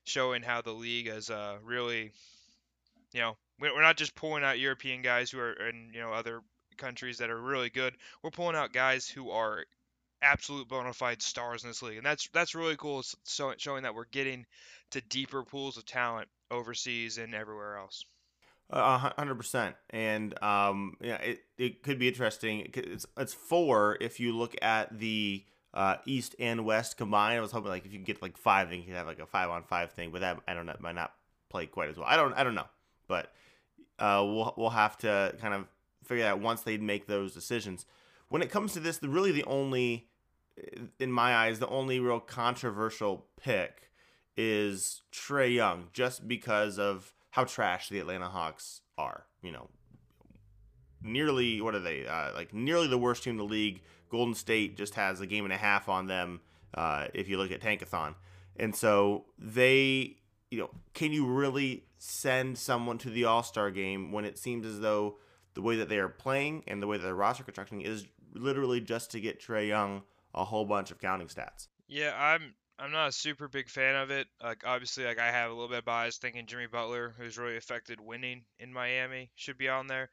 showing 0.04 0.42
how 0.42 0.60
the 0.60 0.72
league 0.72 1.06
is 1.06 1.30
uh, 1.30 1.56
really 1.64 2.12
you 3.12 3.20
know, 3.20 3.36
we're 3.58 3.80
not 3.80 3.96
just 3.96 4.14
pulling 4.14 4.44
out 4.44 4.58
European 4.58 5.02
guys 5.02 5.30
who 5.30 5.38
are 5.38 5.52
in 5.52 5.90
you 5.92 6.00
know 6.00 6.12
other 6.12 6.42
countries 6.76 7.18
that 7.18 7.30
are 7.30 7.40
really 7.40 7.70
good. 7.70 7.94
We're 8.22 8.30
pulling 8.30 8.56
out 8.56 8.72
guys 8.72 9.08
who 9.08 9.30
are 9.30 9.64
absolute 10.22 10.68
bona 10.68 10.92
fide 10.92 11.22
stars 11.22 11.62
in 11.62 11.70
this 11.70 11.82
league, 11.82 11.96
and 11.96 12.06
that's 12.06 12.28
that's 12.32 12.54
really 12.54 12.76
cool. 12.76 13.02
So 13.24 13.52
showing 13.56 13.84
that 13.84 13.94
we're 13.94 14.06
getting 14.06 14.46
to 14.90 15.00
deeper 15.00 15.42
pools 15.42 15.76
of 15.76 15.86
talent 15.86 16.28
overseas 16.50 17.18
and 17.18 17.34
everywhere 17.34 17.76
else. 17.76 18.04
Hundred 18.70 19.36
percent, 19.36 19.76
and 19.90 20.42
um, 20.42 20.96
yeah, 21.00 21.16
it, 21.16 21.40
it 21.56 21.82
could 21.84 22.00
be 22.00 22.08
interesting. 22.08 22.68
It's 22.74 23.06
it's 23.16 23.32
four 23.32 23.96
if 24.00 24.18
you 24.18 24.36
look 24.36 24.56
at 24.60 24.98
the 24.98 25.44
uh, 25.72 25.96
East 26.04 26.34
and 26.40 26.64
West 26.64 26.96
combined. 26.96 27.38
I 27.38 27.40
was 27.40 27.52
hoping 27.52 27.70
like 27.70 27.86
if 27.86 27.92
you 27.92 28.00
get 28.00 28.20
like 28.22 28.36
five, 28.36 28.70
then 28.70 28.80
you 28.80 28.86
could 28.86 28.94
have 28.94 29.06
like 29.06 29.20
a 29.20 29.26
five 29.26 29.50
on 29.50 29.62
five 29.62 29.92
thing, 29.92 30.10
but 30.10 30.22
that 30.22 30.40
I 30.48 30.54
don't 30.54 30.66
know, 30.66 30.74
might 30.80 30.96
not 30.96 31.12
play 31.48 31.66
quite 31.66 31.90
as 31.90 31.96
well. 31.96 32.06
I 32.08 32.16
don't 32.16 32.32
I 32.34 32.42
don't 32.42 32.56
know. 32.56 32.66
But 33.08 33.32
uh, 33.98 34.22
we'll 34.24 34.54
we'll 34.56 34.70
have 34.70 34.96
to 34.98 35.34
kind 35.40 35.54
of 35.54 35.66
figure 36.04 36.26
out 36.26 36.40
once 36.40 36.62
they 36.62 36.76
make 36.76 37.06
those 37.06 37.34
decisions. 37.34 37.86
When 38.28 38.42
it 38.42 38.50
comes 38.50 38.72
to 38.72 38.80
this, 38.80 38.98
the 38.98 39.08
really 39.08 39.32
the 39.32 39.44
only, 39.44 40.08
in 40.98 41.12
my 41.12 41.34
eyes, 41.34 41.58
the 41.58 41.68
only 41.68 42.00
real 42.00 42.20
controversial 42.20 43.26
pick 43.40 43.90
is 44.36 45.02
Trae 45.12 45.54
Young, 45.54 45.88
just 45.92 46.26
because 46.26 46.78
of 46.78 47.12
how 47.30 47.44
trash 47.44 47.88
the 47.88 47.98
Atlanta 47.98 48.28
Hawks 48.28 48.82
are. 48.98 49.26
You 49.42 49.52
know, 49.52 49.68
nearly 51.02 51.60
what 51.60 51.74
are 51.74 51.80
they? 51.80 52.06
Uh, 52.06 52.32
like 52.34 52.52
nearly 52.52 52.88
the 52.88 52.98
worst 52.98 53.22
team 53.22 53.32
in 53.32 53.38
the 53.38 53.44
league. 53.44 53.82
Golden 54.08 54.34
State 54.34 54.76
just 54.76 54.94
has 54.94 55.20
a 55.20 55.26
game 55.26 55.44
and 55.44 55.52
a 55.52 55.56
half 55.56 55.88
on 55.88 56.06
them. 56.06 56.40
Uh, 56.74 57.06
if 57.14 57.28
you 57.28 57.38
look 57.38 57.50
at 57.50 57.60
Tankathon, 57.60 58.14
and 58.56 58.74
so 58.74 59.24
they, 59.38 60.16
you 60.50 60.58
know, 60.58 60.70
can 60.94 61.12
you 61.12 61.26
really 61.26 61.84
send 61.98 62.58
someone 62.58 62.98
to 62.98 63.10
the 63.10 63.24
All 63.24 63.42
Star 63.42 63.70
game 63.70 64.12
when 64.12 64.24
it 64.24 64.38
seems 64.38 64.66
as 64.66 64.80
though 64.80 65.18
the 65.54 65.62
way 65.62 65.76
that 65.76 65.88
they 65.88 65.98
are 65.98 66.08
playing 66.08 66.62
and 66.66 66.82
the 66.82 66.86
way 66.86 66.96
that 66.96 67.02
their 67.02 67.14
roster 67.14 67.42
constructing 67.42 67.80
is 67.80 68.06
literally 68.34 68.80
just 68.80 69.10
to 69.12 69.20
get 69.20 69.40
Trae 69.40 69.68
Young 69.68 70.02
a 70.34 70.44
whole 70.44 70.64
bunch 70.64 70.90
of 70.90 71.00
counting 71.00 71.28
stats. 71.28 71.68
Yeah, 71.88 72.12
I'm 72.14 72.54
I'm 72.78 72.92
not 72.92 73.08
a 73.08 73.12
super 73.12 73.48
big 73.48 73.68
fan 73.68 73.96
of 73.96 74.10
it. 74.10 74.26
Like 74.42 74.62
obviously, 74.66 75.04
like 75.04 75.18
I 75.18 75.30
have 75.30 75.50
a 75.50 75.54
little 75.54 75.68
bit 75.68 75.78
of 75.78 75.84
bias 75.84 76.18
thinking 76.18 76.46
Jimmy 76.46 76.66
Butler, 76.66 77.14
who's 77.18 77.38
really 77.38 77.56
affected 77.56 78.00
winning 78.00 78.44
in 78.58 78.72
Miami, 78.72 79.30
should 79.34 79.58
be 79.58 79.68
on 79.68 79.86
there. 79.86 80.10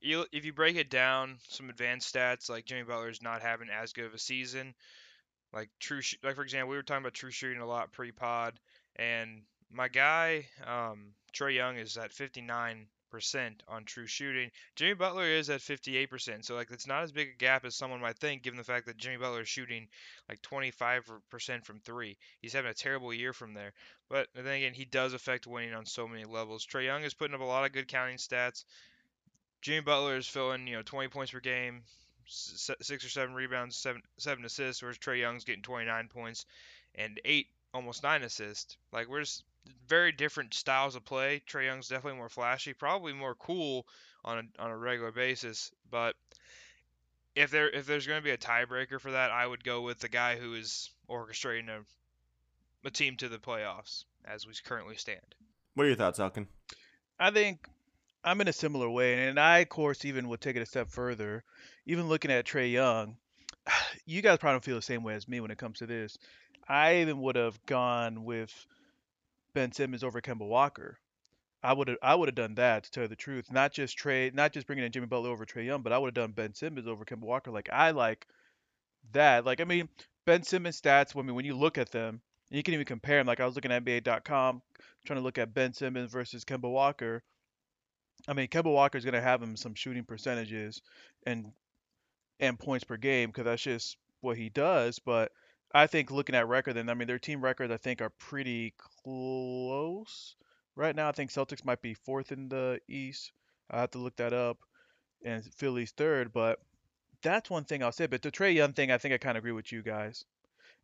You, 0.00 0.24
if 0.32 0.44
you 0.44 0.52
break 0.52 0.76
it 0.76 0.90
down, 0.90 1.38
some 1.48 1.70
advanced 1.70 2.14
stats 2.14 2.48
like 2.48 2.64
Jimmy 2.64 2.84
Butler's 2.84 3.20
not 3.20 3.42
having 3.42 3.68
as 3.68 3.92
good 3.92 4.06
of 4.06 4.14
a 4.14 4.18
season. 4.18 4.74
Like 5.52 5.70
true, 5.80 6.00
like 6.22 6.36
for 6.36 6.42
example, 6.42 6.70
we 6.70 6.76
were 6.76 6.82
talking 6.82 7.02
about 7.02 7.14
true 7.14 7.30
shooting 7.30 7.60
a 7.60 7.66
lot 7.66 7.92
pre-pod, 7.92 8.58
and 8.96 9.42
my 9.70 9.88
guy 9.88 10.46
um, 10.66 11.12
Trae 11.32 11.54
Young 11.54 11.76
is 11.76 11.96
at 11.96 12.12
59 12.12 12.86
percent 13.10 13.62
on 13.68 13.84
true 13.84 14.06
shooting. 14.06 14.50
Jimmy 14.76 14.94
Butler 14.94 15.24
is 15.24 15.50
at 15.50 15.60
58 15.60 16.10
percent, 16.10 16.44
so 16.44 16.54
like 16.54 16.70
it's 16.70 16.86
not 16.86 17.02
as 17.02 17.12
big 17.12 17.28
a 17.28 17.38
gap 17.38 17.64
as 17.64 17.74
someone 17.74 18.00
might 18.00 18.18
think, 18.18 18.42
given 18.42 18.58
the 18.58 18.64
fact 18.64 18.86
that 18.86 18.96
Jimmy 18.96 19.16
Butler 19.16 19.42
is 19.42 19.48
shooting 19.48 19.88
like 20.28 20.42
25 20.42 21.10
percent 21.30 21.64
from 21.64 21.80
three. 21.80 22.18
He's 22.40 22.52
having 22.52 22.70
a 22.70 22.74
terrible 22.74 23.12
year 23.12 23.32
from 23.32 23.54
there. 23.54 23.72
But 24.08 24.28
then 24.34 24.46
again, 24.46 24.74
he 24.74 24.84
does 24.84 25.12
affect 25.14 25.46
winning 25.46 25.74
on 25.74 25.86
so 25.86 26.06
many 26.06 26.24
levels. 26.24 26.66
Trae 26.66 26.84
Young 26.84 27.02
is 27.02 27.14
putting 27.14 27.34
up 27.34 27.40
a 27.40 27.44
lot 27.44 27.64
of 27.64 27.72
good 27.72 27.88
counting 27.88 28.16
stats. 28.16 28.64
Jimmy 29.60 29.80
Butler 29.80 30.16
is 30.16 30.26
filling, 30.28 30.66
you 30.66 30.76
know, 30.76 30.82
20 30.82 31.08
points 31.08 31.32
per 31.32 31.40
game, 31.40 31.82
six 32.26 33.04
or 33.04 33.08
seven 33.08 33.34
rebounds, 33.34 33.76
seven 33.76 34.02
seven 34.18 34.44
assists, 34.44 34.82
whereas 34.82 34.98
Trae 34.98 35.18
Young's 35.18 35.44
getting 35.44 35.62
29 35.62 36.08
points 36.08 36.46
and 36.94 37.20
eight, 37.24 37.48
almost 37.74 38.02
nine 38.02 38.22
assists. 38.22 38.76
Like 38.92 39.08
we're 39.08 39.20
just 39.20 39.44
very 39.88 40.12
different 40.12 40.54
styles 40.54 40.96
of 40.96 41.04
play. 41.04 41.42
Trae 41.48 41.64
Young's 41.64 41.88
definitely 41.88 42.18
more 42.18 42.28
flashy, 42.28 42.72
probably 42.72 43.12
more 43.12 43.34
cool 43.34 43.86
on 44.24 44.38
a, 44.38 44.62
on 44.62 44.70
a 44.70 44.76
regular 44.76 45.12
basis. 45.12 45.70
But 45.90 46.14
if 47.34 47.50
there 47.50 47.70
if 47.70 47.86
there's 47.86 48.06
going 48.06 48.20
to 48.20 48.24
be 48.24 48.30
a 48.30 48.38
tiebreaker 48.38 49.00
for 49.00 49.12
that, 49.12 49.30
I 49.30 49.46
would 49.46 49.64
go 49.64 49.82
with 49.82 50.00
the 50.00 50.08
guy 50.08 50.36
who 50.36 50.54
is 50.54 50.90
orchestrating 51.08 51.68
a 51.68 51.84
a 52.84 52.90
team 52.90 53.16
to 53.16 53.28
the 53.28 53.38
playoffs 53.38 54.04
as 54.24 54.46
we 54.46 54.52
currently 54.64 54.96
stand. 54.96 55.34
What 55.74 55.84
are 55.84 55.88
your 55.88 55.96
thoughts, 55.96 56.18
Elkin? 56.18 56.48
I 57.18 57.30
think 57.30 57.68
I'm 58.24 58.40
in 58.40 58.48
a 58.48 58.52
similar 58.52 58.88
way, 58.88 59.28
and 59.28 59.38
I, 59.38 59.58
of 59.58 59.68
course, 59.68 60.04
even 60.04 60.28
would 60.28 60.40
take 60.40 60.56
it 60.56 60.62
a 60.62 60.66
step 60.66 60.88
further. 60.88 61.44
Even 61.86 62.08
looking 62.08 62.30
at 62.30 62.46
Trae 62.46 62.72
Young, 62.72 63.16
you 64.06 64.22
guys 64.22 64.38
probably 64.38 64.54
don't 64.54 64.64
feel 64.64 64.76
the 64.76 64.82
same 64.82 65.02
way 65.02 65.14
as 65.14 65.28
me 65.28 65.40
when 65.40 65.50
it 65.50 65.58
comes 65.58 65.78
to 65.78 65.86
this. 65.86 66.18
I 66.68 66.96
even 66.96 67.20
would 67.20 67.36
have 67.36 67.64
gone 67.66 68.24
with 68.24 68.52
Ben 69.58 69.72
Simmons 69.72 70.04
over 70.04 70.20
Kemba 70.20 70.46
Walker. 70.46 71.00
I 71.64 71.72
would 71.72 71.88
have 71.88 71.98
I 72.00 72.14
would 72.14 72.28
have 72.28 72.36
done 72.36 72.54
that 72.54 72.84
to 72.84 72.90
tell 72.92 73.02
you 73.02 73.08
the 73.08 73.16
truth. 73.16 73.50
Not 73.50 73.72
just 73.72 73.98
trade, 73.98 74.32
not 74.32 74.52
just 74.52 74.68
bringing 74.68 74.84
in 74.84 74.92
Jimmy 74.92 75.08
Butler 75.08 75.30
over 75.30 75.44
Trae 75.44 75.66
Young, 75.66 75.82
but 75.82 75.92
I 75.92 75.98
would 75.98 76.06
have 76.06 76.14
done 76.14 76.30
Ben 76.30 76.54
Simmons 76.54 76.86
over 76.86 77.04
Kemba 77.04 77.22
Walker. 77.22 77.50
Like 77.50 77.68
I 77.72 77.90
like 77.90 78.24
that. 79.10 79.44
Like 79.44 79.60
I 79.60 79.64
mean, 79.64 79.88
Ben 80.26 80.44
Simmons 80.44 80.80
stats. 80.80 81.16
I 81.16 81.22
mean, 81.22 81.34
when 81.34 81.44
you 81.44 81.56
look 81.56 81.76
at 81.76 81.90
them, 81.90 82.20
you 82.50 82.62
can 82.62 82.74
even 82.74 82.86
compare 82.86 83.18
them. 83.18 83.26
Like 83.26 83.40
I 83.40 83.46
was 83.46 83.56
looking 83.56 83.72
at 83.72 83.84
NBA.com, 83.84 84.62
trying 85.04 85.18
to 85.18 85.24
look 85.24 85.38
at 85.38 85.52
Ben 85.52 85.72
Simmons 85.72 86.12
versus 86.12 86.44
Kemba 86.44 86.70
Walker. 86.70 87.24
I 88.28 88.34
mean, 88.34 88.46
Kemba 88.46 88.72
Walker 88.72 88.96
is 88.96 89.04
going 89.04 89.14
to 89.14 89.20
have 89.20 89.42
him 89.42 89.56
some 89.56 89.74
shooting 89.74 90.04
percentages 90.04 90.80
and 91.26 91.46
and 92.38 92.60
points 92.60 92.84
per 92.84 92.96
game 92.96 93.30
because 93.30 93.46
that's 93.46 93.62
just 93.62 93.96
what 94.20 94.36
he 94.36 94.50
does. 94.50 95.00
But 95.00 95.32
I 95.72 95.86
think 95.86 96.10
looking 96.10 96.34
at 96.34 96.48
record, 96.48 96.74
then 96.74 96.88
I 96.88 96.94
mean 96.94 97.08
their 97.08 97.18
team 97.18 97.42
records 97.42 97.72
I 97.72 97.76
think 97.76 98.00
are 98.00 98.10
pretty 98.10 98.74
close 99.04 100.34
right 100.76 100.96
now. 100.96 101.08
I 101.08 101.12
think 101.12 101.30
Celtics 101.30 101.64
might 101.64 101.82
be 101.82 101.94
fourth 101.94 102.32
in 102.32 102.48
the 102.48 102.80
East. 102.88 103.32
I 103.70 103.80
have 103.80 103.90
to 103.90 103.98
look 103.98 104.16
that 104.16 104.32
up, 104.32 104.58
and 105.24 105.44
Philly's 105.54 105.92
third. 105.92 106.32
But 106.32 106.58
that's 107.22 107.50
one 107.50 107.64
thing 107.64 107.82
I'll 107.82 107.92
say. 107.92 108.06
But 108.06 108.22
the 108.22 108.30
Trae 108.30 108.54
Young 108.54 108.72
thing, 108.72 108.90
I 108.90 108.98
think 108.98 109.12
I 109.12 109.18
kind 109.18 109.36
of 109.36 109.42
agree 109.42 109.52
with 109.52 109.70
you 109.72 109.82
guys 109.82 110.24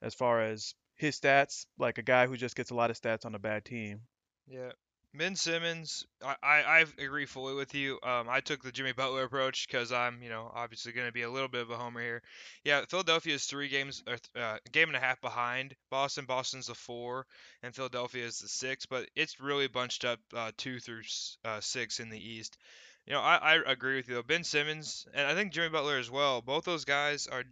as 0.02 0.14
far 0.14 0.42
as 0.42 0.74
his 0.96 1.18
stats, 1.18 1.66
like 1.78 1.98
a 1.98 2.02
guy 2.02 2.26
who 2.26 2.36
just 2.36 2.56
gets 2.56 2.70
a 2.70 2.74
lot 2.74 2.90
of 2.90 3.00
stats 3.00 3.24
on 3.24 3.34
a 3.34 3.38
bad 3.38 3.64
team. 3.64 4.02
Yeah, 4.46 4.72
Ben 5.16 5.37
Simmons, 5.37 6.06
I, 6.25 6.35
I, 6.42 6.62
I 6.62 6.85
agree 6.99 7.26
fully 7.26 7.54
with 7.54 7.73
you. 7.75 8.00
Um, 8.02 8.28
I 8.28 8.40
took 8.40 8.64
the 8.64 8.73
Jimmy 8.73 8.92
Butler 8.92 9.23
approach 9.23 9.68
because 9.68 9.92
I'm, 9.92 10.21
you 10.23 10.28
know, 10.28 10.50
obviously 10.52 10.90
going 10.90 11.06
to 11.06 11.12
be 11.12 11.23
a 11.23 11.30
little 11.30 11.49
bit 11.49 11.62
of 11.62 11.71
a 11.71 11.76
homer 11.76 12.00
here. 12.00 12.23
Yeah, 12.64 12.85
Philadelphia 12.88 13.35
is 13.35 13.44
three 13.44 13.68
games, 13.68 14.02
uh, 14.37 14.56
game 14.73 14.88
and 14.88 14.97
a 14.97 15.00
half 15.00 15.21
behind 15.21 15.76
Boston. 15.88 16.25
Boston's 16.25 16.66
the 16.66 16.75
four, 16.75 17.26
and 17.62 17.73
Philadelphia 17.73 18.25
is 18.25 18.40
the 18.40 18.49
six. 18.49 18.87
But 18.87 19.09
it's 19.14 19.40
really 19.40 19.68
bunched 19.68 20.04
up 20.04 20.18
uh, 20.35 20.50
two 20.56 20.80
through 20.80 21.02
uh, 21.44 21.61
six 21.61 22.00
in 22.00 22.11
the 22.11 22.18
East. 22.18 22.59
You 23.06 23.12
know, 23.12 23.21
I, 23.21 23.37
I 23.37 23.73
agree 23.73 23.97
with 23.97 24.09
you 24.09 24.16
though. 24.16 24.23
Ben 24.23 24.42
Simmons 24.44 25.06
and 25.14 25.26
I 25.26 25.35
think 25.35 25.52
Jimmy 25.52 25.68
Butler 25.68 25.99
as 25.99 26.11
well. 26.11 26.40
Both 26.40 26.64
those 26.64 26.85
guys 26.85 27.28
are 27.28 27.44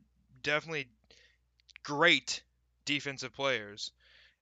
definitely 0.43 0.89
great 1.85 2.43
defensive 2.87 3.35
players, 3.35 3.93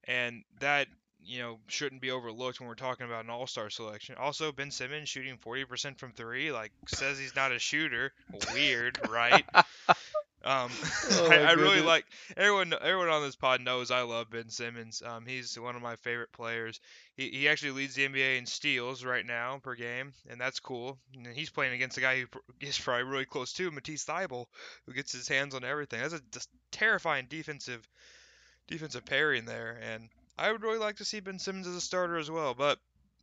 and 0.05 0.43
that 0.61 0.89
you 1.25 1.41
know, 1.41 1.59
shouldn't 1.67 2.00
be 2.00 2.11
overlooked 2.11 2.61
when 2.61 2.69
we're 2.69 2.75
talking 2.75 3.07
about 3.07 3.25
an 3.25 3.31
all-star 3.31 3.71
selection. 3.71 4.17
Also, 4.19 4.53
Ben 4.53 4.71
Simmons 4.71 5.09
shooting 5.09 5.37
40% 5.39 5.99
from 5.99 6.12
three, 6.12 6.53
like 6.53 6.73
says 6.87 7.19
he's 7.19 7.37
not 7.37 7.53
a 7.53 7.59
shooter. 7.59 8.12
Weird, 8.53 8.99
right? 9.09 9.45
Um, 10.43 10.71
oh, 11.12 11.29
I, 11.31 11.37
I 11.37 11.53
really 11.53 11.83
like 11.83 12.07
everyone. 12.37 12.73
Everyone 12.73 13.09
on 13.09 13.23
this 13.23 13.37
pod 13.37 13.61
knows 13.61 13.91
I 13.91 14.03
love 14.03 14.31
Ben 14.31 14.49
Simmons. 14.49 15.03
Um, 15.05 15.27
he's 15.27 15.59
one 15.59 15.77
of 15.77 15.83
my 15.83 15.97
favorite 15.97 16.33
players. 16.33 16.81
He, 17.17 17.29
he 17.29 17.49
actually 17.49 17.73
leads 17.73 17.95
the 17.95 18.09
NBA 18.09 18.39
in 18.39 18.47
steals 18.47 19.05
right 19.05 19.27
now 19.27 19.61
per 19.62 19.75
game, 19.75 20.12
and 20.31 20.41
that's 20.41 20.61
cool. 20.61 20.99
And 21.15 21.27
he's 21.27 21.50
playing 21.50 21.75
against 21.75 21.99
a 21.99 22.00
guy 22.00 22.21
who 22.21 22.27
is 22.61 22.79
probably 22.79 23.05
really 23.05 23.27
close 23.27 23.53
to 23.55 23.71
Matisse 23.71 24.07
Thybulle, 24.07 24.47
who 24.87 24.95
gets 24.95 25.12
his 25.12 25.29
hands 25.29 25.55
on 25.55 25.65
everything. 25.65 26.00
That's 26.00 26.15
a 26.15 26.49
terrifying 26.73 27.27
defensive 27.29 27.87
defensive 28.67 29.05
pairing 29.05 29.45
there, 29.45 29.79
and 29.83 30.09
I 30.40 30.50
would 30.50 30.62
really 30.62 30.78
like 30.78 30.97
to 30.97 31.04
see 31.04 31.20
Ben 31.20 31.38
Simmons 31.38 31.66
as 31.66 31.76
a 31.76 31.80
starter 31.80 32.16
as 32.16 32.30
well, 32.30 32.54
but 32.54 32.78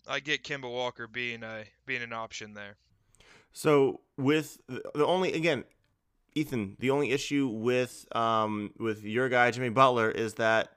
I 0.07 0.19
get 0.19 0.43
Kemba 0.43 0.71
Walker 0.71 1.07
being 1.07 1.41
a 1.43 1.63
being 1.85 2.03
an 2.03 2.13
option 2.13 2.53
there. 2.53 2.77
So 3.53 4.01
with 4.17 4.59
the 4.67 5.05
only 5.05 5.33
again, 5.33 5.63
Ethan, 6.35 6.77
the 6.79 6.91
only 6.91 7.11
issue 7.11 7.47
with 7.47 8.05
um 8.15 8.71
with 8.77 9.03
your 9.03 9.29
guy 9.29 9.49
Jimmy 9.49 9.69
Butler 9.69 10.11
is 10.11 10.35
that 10.35 10.73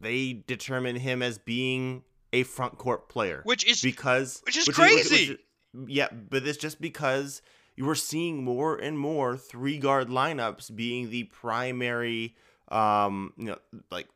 they 0.00 0.44
determine 0.46 0.94
him 0.94 1.22
as 1.22 1.38
being 1.38 2.04
a 2.32 2.44
front 2.44 2.78
court 2.78 3.08
player, 3.08 3.42
which 3.44 3.66
is 3.68 3.82
because 3.82 4.40
which 4.46 4.56
is 4.56 4.68
which 4.68 4.76
crazy. 4.76 5.16
Is, 5.16 5.28
which, 5.28 5.38
which, 5.72 5.88
yeah, 5.88 6.08
but 6.12 6.46
it's 6.46 6.58
just 6.58 6.80
because 6.80 7.42
you 7.76 7.84
were 7.84 7.96
seeing 7.96 8.44
more 8.44 8.76
and 8.76 8.96
more 8.96 9.36
three 9.36 9.78
guard 9.78 10.08
lineups 10.08 10.74
being 10.74 11.10
the 11.10 11.24
primary, 11.24 12.36
um, 12.68 13.32
you 13.36 13.46
know, 13.46 13.58
like 13.90 14.06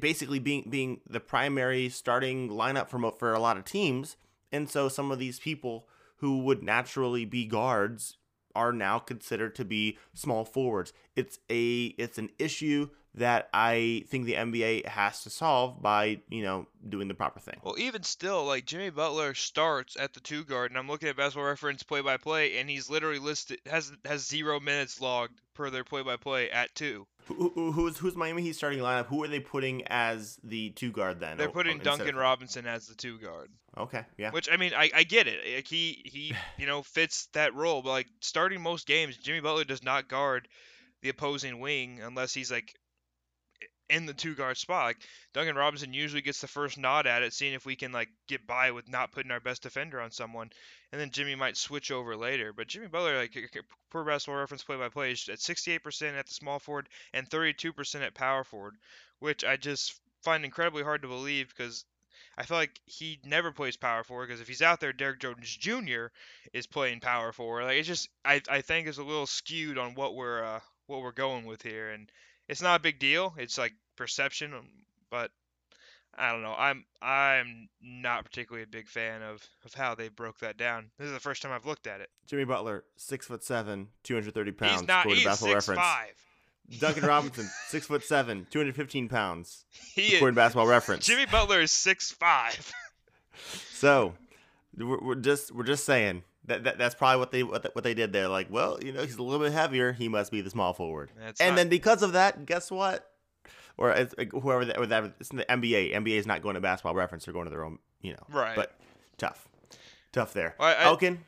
basically 0.00 0.38
being 0.38 0.66
being 0.68 1.00
the 1.08 1.20
primary 1.20 1.88
starting 1.88 2.48
lineup 2.48 2.88
for 2.88 3.12
for 3.18 3.32
a 3.32 3.40
lot 3.40 3.56
of 3.56 3.64
teams, 3.64 4.16
and 4.52 4.70
so 4.70 4.88
some 4.88 5.10
of 5.10 5.18
these 5.18 5.38
people 5.38 5.88
who 6.16 6.38
would 6.38 6.62
naturally 6.62 7.24
be 7.24 7.44
guards 7.44 8.16
are 8.54 8.72
now 8.72 8.98
considered 8.98 9.54
to 9.54 9.64
be 9.64 9.98
small 10.14 10.44
forwards. 10.44 10.92
It's 11.14 11.38
a 11.50 11.86
it's 11.98 12.18
an 12.18 12.30
issue 12.38 12.88
that 13.16 13.48
I 13.54 14.04
think 14.08 14.26
the 14.26 14.34
NBA 14.34 14.86
has 14.86 15.22
to 15.22 15.30
solve 15.30 15.80
by, 15.80 16.20
you 16.28 16.42
know, 16.42 16.66
doing 16.86 17.08
the 17.08 17.14
proper 17.14 17.40
thing. 17.40 17.58
Well, 17.62 17.78
even 17.78 18.02
still, 18.02 18.44
like 18.44 18.66
Jimmy 18.66 18.90
Butler 18.90 19.32
starts 19.32 19.96
at 19.98 20.12
the 20.12 20.20
two 20.20 20.44
guard, 20.44 20.70
and 20.70 20.78
I'm 20.78 20.86
looking 20.86 21.08
at 21.08 21.16
Basketball 21.16 21.48
Reference 21.48 21.82
play 21.82 22.02
by 22.02 22.18
play, 22.18 22.58
and 22.58 22.68
he's 22.68 22.90
literally 22.90 23.18
listed 23.18 23.58
has 23.66 23.92
has 24.04 24.26
zero 24.26 24.60
minutes 24.60 25.00
logged 25.00 25.40
per 25.56 25.70
their 25.70 25.84
play 25.84 26.02
by 26.02 26.16
play 26.16 26.50
at 26.50 26.74
two. 26.74 27.06
Who, 27.26 27.72
who's 27.72 27.98
who's 27.98 28.14
Miami 28.14 28.42
Heat 28.42 28.54
starting 28.54 28.78
lineup? 28.78 29.06
Who 29.06 29.24
are 29.24 29.28
they 29.28 29.40
putting 29.40 29.82
as 29.88 30.38
the 30.44 30.70
two 30.70 30.92
guard 30.92 31.18
then? 31.18 31.36
They're 31.36 31.48
putting 31.48 31.78
Duncan 31.78 32.10
of... 32.10 32.14
Robinson 32.14 32.66
as 32.66 32.86
the 32.86 32.94
two 32.94 33.18
guard. 33.18 33.50
Okay, 33.76 34.04
yeah. 34.16 34.30
Which 34.30 34.48
I 34.50 34.56
mean, 34.56 34.72
I, 34.76 34.90
I 34.94 35.02
get 35.02 35.26
it. 35.26 35.40
Like 35.56 35.66
he 35.66 36.02
he 36.04 36.34
you 36.58 36.66
know 36.66 36.82
fits 36.82 37.28
that 37.32 37.54
role, 37.54 37.82
but 37.82 37.90
like 37.90 38.06
starting 38.20 38.60
most 38.60 38.86
games, 38.86 39.16
Jimmy 39.16 39.40
Butler 39.40 39.64
does 39.64 39.82
not 39.82 40.08
guard 40.08 40.46
the 41.02 41.08
opposing 41.08 41.58
wing 41.58 42.00
unless 42.02 42.32
he's 42.32 42.50
like 42.50 42.74
in 43.88 44.06
the 44.06 44.14
two 44.14 44.34
guard 44.34 44.56
spot. 44.56 44.86
Like 44.86 44.98
Duncan 45.32 45.56
Robinson 45.56 45.92
usually 45.92 46.22
gets 46.22 46.40
the 46.40 46.48
first 46.48 46.78
nod 46.78 47.06
at 47.06 47.22
it, 47.22 47.32
seeing 47.32 47.54
if 47.54 47.66
we 47.66 47.76
can 47.76 47.92
like 47.92 48.08
get 48.26 48.46
by 48.46 48.70
with 48.70 48.88
not 48.88 49.12
putting 49.12 49.30
our 49.30 49.40
best 49.40 49.62
defender 49.62 50.00
on 50.00 50.10
someone, 50.10 50.50
and 50.92 51.00
then 51.00 51.10
Jimmy 51.10 51.34
might 51.34 51.56
switch 51.56 51.90
over 51.90 52.16
later. 52.16 52.52
But 52.52 52.68
Jimmy 52.68 52.88
Butler, 52.88 53.16
like 53.16 53.36
per 53.90 54.04
basketball 54.04 54.40
reference 54.40 54.64
play 54.64 54.76
by 54.76 54.88
play, 54.88 55.12
is 55.12 55.28
at 55.28 55.38
68% 55.38 56.18
at 56.18 56.26
the 56.26 56.34
small 56.34 56.58
forward 56.58 56.88
and 57.12 57.28
32% 57.28 58.00
at 58.02 58.14
power 58.14 58.44
forward, 58.44 58.74
which 59.18 59.44
I 59.44 59.56
just 59.56 60.00
find 60.22 60.44
incredibly 60.44 60.82
hard 60.82 61.02
to 61.02 61.08
believe 61.08 61.48
because 61.56 61.84
I 62.38 62.44
feel 62.44 62.58
like 62.58 62.80
he 62.84 63.18
never 63.24 63.52
plays 63.52 63.76
power 63.76 64.04
forward 64.04 64.26
because 64.26 64.40
if 64.40 64.48
he's 64.48 64.62
out 64.62 64.80
there, 64.80 64.92
Derrick 64.92 65.20
Jones 65.20 65.56
Jr. 65.56 66.06
is 66.52 66.66
playing 66.66 67.00
power 67.00 67.32
forward. 67.32 67.64
Like 67.64 67.78
it's 67.78 67.88
just 67.88 68.08
I, 68.24 68.42
I 68.48 68.60
think 68.60 68.88
is 68.88 68.98
a 68.98 69.04
little 69.04 69.26
skewed 69.26 69.78
on 69.78 69.94
what 69.94 70.14
we're 70.14 70.44
uh, 70.44 70.60
what 70.86 71.02
we're 71.02 71.12
going 71.12 71.46
with 71.46 71.62
here, 71.62 71.90
and 71.90 72.10
it's 72.48 72.62
not 72.62 72.80
a 72.80 72.82
big 72.82 72.98
deal. 72.98 73.34
It's 73.38 73.58
like 73.58 73.72
perception, 73.96 74.54
um, 74.54 74.68
but 75.10 75.30
I 76.16 76.32
don't 76.32 76.42
know. 76.42 76.54
I'm 76.56 76.84
I'm 77.02 77.68
not 77.82 78.24
particularly 78.24 78.62
a 78.62 78.66
big 78.66 78.88
fan 78.88 79.22
of, 79.22 79.42
of 79.64 79.74
how 79.74 79.94
they 79.94 80.08
broke 80.08 80.38
that 80.38 80.56
down. 80.56 80.90
This 80.98 81.08
is 81.08 81.12
the 81.12 81.20
first 81.20 81.42
time 81.42 81.52
I've 81.52 81.66
looked 81.66 81.86
at 81.86 82.00
it. 82.00 82.08
Jimmy 82.26 82.44
Butler, 82.44 82.84
six 82.96 83.26
foot 83.26 83.44
seven, 83.44 83.88
two 84.02 84.14
hundred 84.14 84.34
thirty 84.34 84.52
pounds. 84.52 84.80
He's 84.80 84.88
not. 84.88 85.06
He's 85.06 85.22
six 85.22 85.42
reference. 85.42 85.80
five. 85.80 86.12
Duncan 86.78 87.04
Robinson, 87.06 87.48
six 87.68 87.86
foot 87.86 88.02
seven, 88.02 88.46
two 88.50 88.58
hundred 88.58 88.76
fifteen 88.76 89.08
pounds. 89.08 89.64
He 89.94 90.16
according 90.16 90.34
to 90.34 90.40
Basketball 90.40 90.66
Reference. 90.66 91.06
Jimmy 91.06 91.24
Butler 91.24 91.62
is 91.62 91.72
six 91.72 92.10
five. 92.12 92.72
so, 93.72 94.14
we're, 94.76 95.00
we're 95.00 95.14
just 95.14 95.52
we're 95.52 95.64
just 95.64 95.84
saying 95.84 96.22
that, 96.46 96.64
that 96.64 96.78
that's 96.78 96.94
probably 96.94 97.18
what 97.18 97.30
they 97.30 97.42
what, 97.42 97.74
what 97.74 97.84
they 97.84 97.94
did 97.94 98.12
there. 98.12 98.28
Like, 98.28 98.48
well, 98.50 98.78
you 98.82 98.92
know, 98.92 99.02
he's 99.02 99.16
a 99.16 99.22
little 99.22 99.44
bit 99.44 99.52
heavier. 99.52 99.92
He 99.92 100.08
must 100.08 100.32
be 100.32 100.40
the 100.40 100.50
small 100.50 100.72
forward. 100.72 101.10
That's 101.18 101.40
and 101.40 101.50
not- 101.50 101.56
then 101.56 101.68
because 101.68 102.02
of 102.02 102.12
that, 102.12 102.46
guess 102.46 102.70
what? 102.70 103.10
Or 103.78 103.94
like, 104.16 104.32
whoever 104.32 104.64
that, 104.64 104.78
or 104.78 104.86
that 104.86 105.14
it's 105.20 105.30
in 105.30 105.36
the 105.36 105.44
NBA. 105.44 105.94
NBA 105.94 106.18
is 106.18 106.26
not 106.26 106.40
going 106.40 106.54
to 106.54 106.60
Basketball 106.62 106.94
Reference. 106.94 107.26
They're 107.26 107.34
going 107.34 107.44
to 107.44 107.50
their 107.50 107.64
own. 107.64 107.78
You 108.00 108.12
know. 108.12 108.26
Right. 108.30 108.56
But 108.56 108.78
tough, 109.18 109.48
tough 110.12 110.32
there. 110.32 110.54
Well, 110.58 110.68
I- 110.68 110.84
Elkin. 110.84 111.18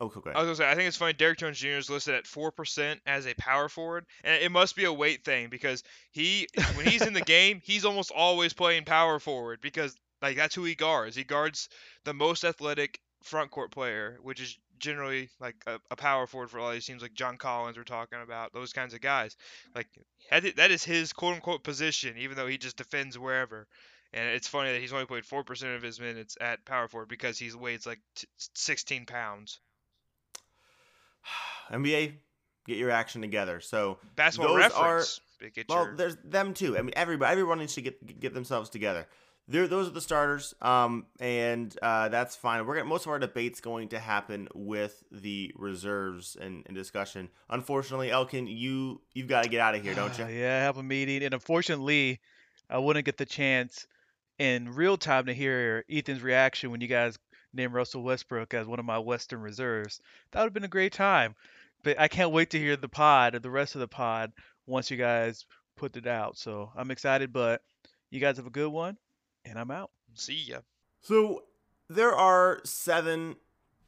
Oh, 0.00 0.06
ahead. 0.08 0.34
I 0.34 0.40
was 0.40 0.46
gonna 0.46 0.56
say, 0.56 0.70
I 0.70 0.74
think 0.74 0.88
it's 0.88 0.96
funny. 0.96 1.12
Derrick 1.12 1.38
Jones 1.38 1.58
Jr. 1.58 1.68
is 1.68 1.88
listed 1.88 2.16
at 2.16 2.26
four 2.26 2.50
percent 2.50 3.00
as 3.06 3.26
a 3.26 3.34
power 3.34 3.68
forward, 3.68 4.06
and 4.24 4.42
it 4.42 4.50
must 4.50 4.74
be 4.74 4.84
a 4.84 4.92
weight 4.92 5.24
thing 5.24 5.48
because 5.48 5.84
he, 6.10 6.48
when 6.74 6.84
he's 6.84 7.02
in 7.06 7.12
the 7.12 7.20
game, 7.26 7.60
he's 7.62 7.84
almost 7.84 8.10
always 8.10 8.52
playing 8.52 8.84
power 8.84 9.20
forward 9.20 9.60
because 9.60 9.94
like 10.20 10.36
that's 10.36 10.54
who 10.54 10.64
he 10.64 10.74
guards. 10.74 11.14
He 11.14 11.22
guards 11.22 11.68
the 12.04 12.12
most 12.12 12.44
athletic 12.44 12.98
front 13.22 13.52
court 13.52 13.70
player, 13.70 14.18
which 14.22 14.40
is 14.40 14.58
generally 14.78 15.28
like 15.40 15.56
a, 15.66 15.78
a 15.90 15.96
power 15.96 16.26
forward 16.26 16.50
for 16.50 16.58
all 16.58 16.72
these 16.72 16.86
teams, 16.86 17.02
like 17.02 17.14
John 17.14 17.36
Collins 17.36 17.76
we're 17.76 17.84
talking 17.84 18.18
about, 18.22 18.52
those 18.52 18.72
kinds 18.72 18.94
of 18.94 19.00
guys. 19.00 19.36
Like 19.74 19.88
that 20.30 20.70
is 20.70 20.84
his 20.84 21.12
quote 21.12 21.36
unquote 21.36 21.64
position, 21.64 22.16
even 22.18 22.36
though 22.36 22.46
he 22.46 22.58
just 22.58 22.76
defends 22.76 23.18
wherever. 23.18 23.66
And 24.12 24.28
it's 24.28 24.46
funny 24.46 24.72
that 24.72 24.80
he's 24.80 24.92
only 24.92 25.06
played 25.06 25.24
four 25.24 25.42
percent 25.42 25.74
of 25.74 25.82
his 25.82 25.98
minutes 25.98 26.36
at 26.40 26.64
power 26.64 26.88
forward 26.88 27.08
because 27.08 27.38
he 27.38 27.50
weighs 27.52 27.86
like 27.86 28.00
t- 28.14 28.28
16 28.54 29.06
pounds. 29.06 29.60
NBA, 31.70 32.12
get 32.66 32.76
your 32.78 32.90
action 32.90 33.20
together. 33.22 33.60
So 33.60 33.98
Basketball 34.14 34.54
those 34.54 34.72
are 34.72 34.96
reference. 34.96 35.20
Get 35.54 35.68
well, 35.68 35.86
your- 35.86 35.96
there's 35.96 36.16
them 36.24 36.54
too. 36.54 36.78
I 36.78 36.82
mean, 36.82 36.94
everybody, 36.96 37.32
everyone 37.32 37.58
needs 37.58 37.74
to 37.74 37.82
get 37.82 38.20
get 38.20 38.34
themselves 38.34 38.70
together. 38.70 39.06
They're, 39.46 39.68
those 39.68 39.88
are 39.88 39.90
the 39.90 40.00
starters, 40.00 40.54
um, 40.62 41.04
and 41.20 41.76
uh, 41.82 42.08
that's 42.08 42.34
fine. 42.34 42.66
We're 42.66 42.76
gonna, 42.76 42.88
most 42.88 43.04
of 43.04 43.12
our 43.12 43.18
debates 43.18 43.60
going 43.60 43.88
to 43.88 43.98
happen 43.98 44.48
with 44.54 45.02
the 45.12 45.52
reserves 45.54 46.34
and, 46.40 46.62
and 46.66 46.74
discussion. 46.74 47.28
Unfortunately, 47.50 48.10
Elkin, 48.10 48.46
you 48.46 49.02
you've 49.12 49.28
got 49.28 49.44
to 49.44 49.50
get 49.50 49.60
out 49.60 49.74
of 49.74 49.82
here, 49.82 49.94
don't 49.94 50.18
you? 50.18 50.24
yeah, 50.30 50.56
I 50.56 50.62
have 50.62 50.78
a 50.78 50.82
meeting, 50.82 51.22
and 51.22 51.34
unfortunately, 51.34 52.20
I 52.70 52.78
wouldn't 52.78 53.04
get 53.04 53.18
the 53.18 53.26
chance 53.26 53.86
in 54.38 54.74
real 54.74 54.96
time 54.96 55.26
to 55.26 55.34
hear 55.34 55.84
Ethan's 55.90 56.22
reaction 56.22 56.70
when 56.70 56.80
you 56.80 56.88
guys 56.88 57.18
named 57.52 57.74
Russell 57.74 58.02
Westbrook 58.02 58.54
as 58.54 58.66
one 58.66 58.78
of 58.78 58.84
my 58.84 58.98
Western 58.98 59.40
reserves. 59.40 60.00
That 60.32 60.40
would 60.40 60.46
have 60.46 60.54
been 60.54 60.64
a 60.64 60.68
great 60.68 60.92
time. 60.92 61.34
But 61.82 62.00
I 62.00 62.08
can't 62.08 62.32
wait 62.32 62.50
to 62.50 62.58
hear 62.58 62.76
the 62.76 62.88
pod 62.88 63.34
or 63.34 63.38
the 63.38 63.50
rest 63.50 63.74
of 63.74 63.80
the 63.80 63.88
pod 63.88 64.32
once 64.66 64.90
you 64.90 64.96
guys 64.96 65.44
put 65.76 65.96
it 65.96 66.06
out. 66.06 66.38
So 66.38 66.72
I'm 66.74 66.90
excited, 66.90 67.32
but 67.32 67.60
you 68.10 68.20
guys 68.20 68.38
have 68.38 68.46
a 68.46 68.50
good 68.50 68.70
one, 68.70 68.96
and 69.44 69.58
I'm 69.58 69.70
out. 69.70 69.90
See 70.14 70.44
ya. 70.48 70.58
So 71.00 71.44
there 71.88 72.14
are 72.14 72.60
seven 72.64 73.36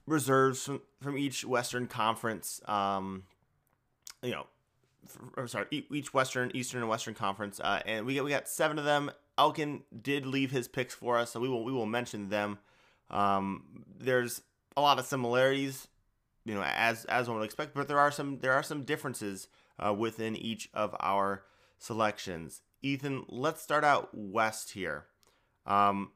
reserves 0.07 0.65
from, 0.65 0.83
from 1.01 1.19
each 1.19 1.45
Western 1.45 1.87
Conference. 1.87 2.61
Um, 2.67 3.25
you 4.23 4.33
know, 4.33 4.47
f- 5.05 5.19
or 5.37 5.47
sorry, 5.49 5.67
e- 5.71 5.87
each 5.91 6.13
Western, 6.13 6.51
Eastern, 6.55 6.81
and 6.81 6.89
Western 6.89 7.15
Conference, 7.15 7.61
uh, 7.61 7.81
and 7.87 8.07
we 8.07 8.17
got 8.17 8.25
we 8.25 8.31
got 8.31 8.49
seven 8.49 8.79
of 8.79 8.85
them. 8.85 9.11
Elkin 9.39 9.83
did 10.03 10.25
leave 10.27 10.51
his 10.51 10.69
picks 10.69 10.95
for 10.95 11.19
us, 11.19 11.31
so 11.31 11.41
we 11.41 11.49
will 11.49 11.65
we 11.65 11.73
will 11.73 11.87
mention 11.87 12.29
them. 12.29 12.59
Um, 13.11 13.85
there's 13.99 14.43
a 14.77 14.81
lot 14.81 14.99
of 14.99 15.07
similarities, 15.07 15.89
you 16.45 16.55
know, 16.55 16.63
as 16.63 17.05
as 17.07 17.29
one 17.29 17.39
would 17.39 17.45
expect, 17.45 17.75
but 17.75 17.89
there 17.89 17.99
are 17.99 18.11
some 18.11 18.39
there 18.39 18.53
are 18.53 18.63
some 18.63 18.83
differences 18.83 19.49
uh, 19.79 19.93
within 19.93 20.37
each 20.37 20.69
of 20.75 20.95
our 21.01 21.45
selections. 21.79 22.63
Ethan, 22.83 23.25
let's 23.29 23.63
start 23.63 23.85
out 23.85 24.11
west 24.13 24.73
here. 24.73 25.07
Um, 25.67 26.13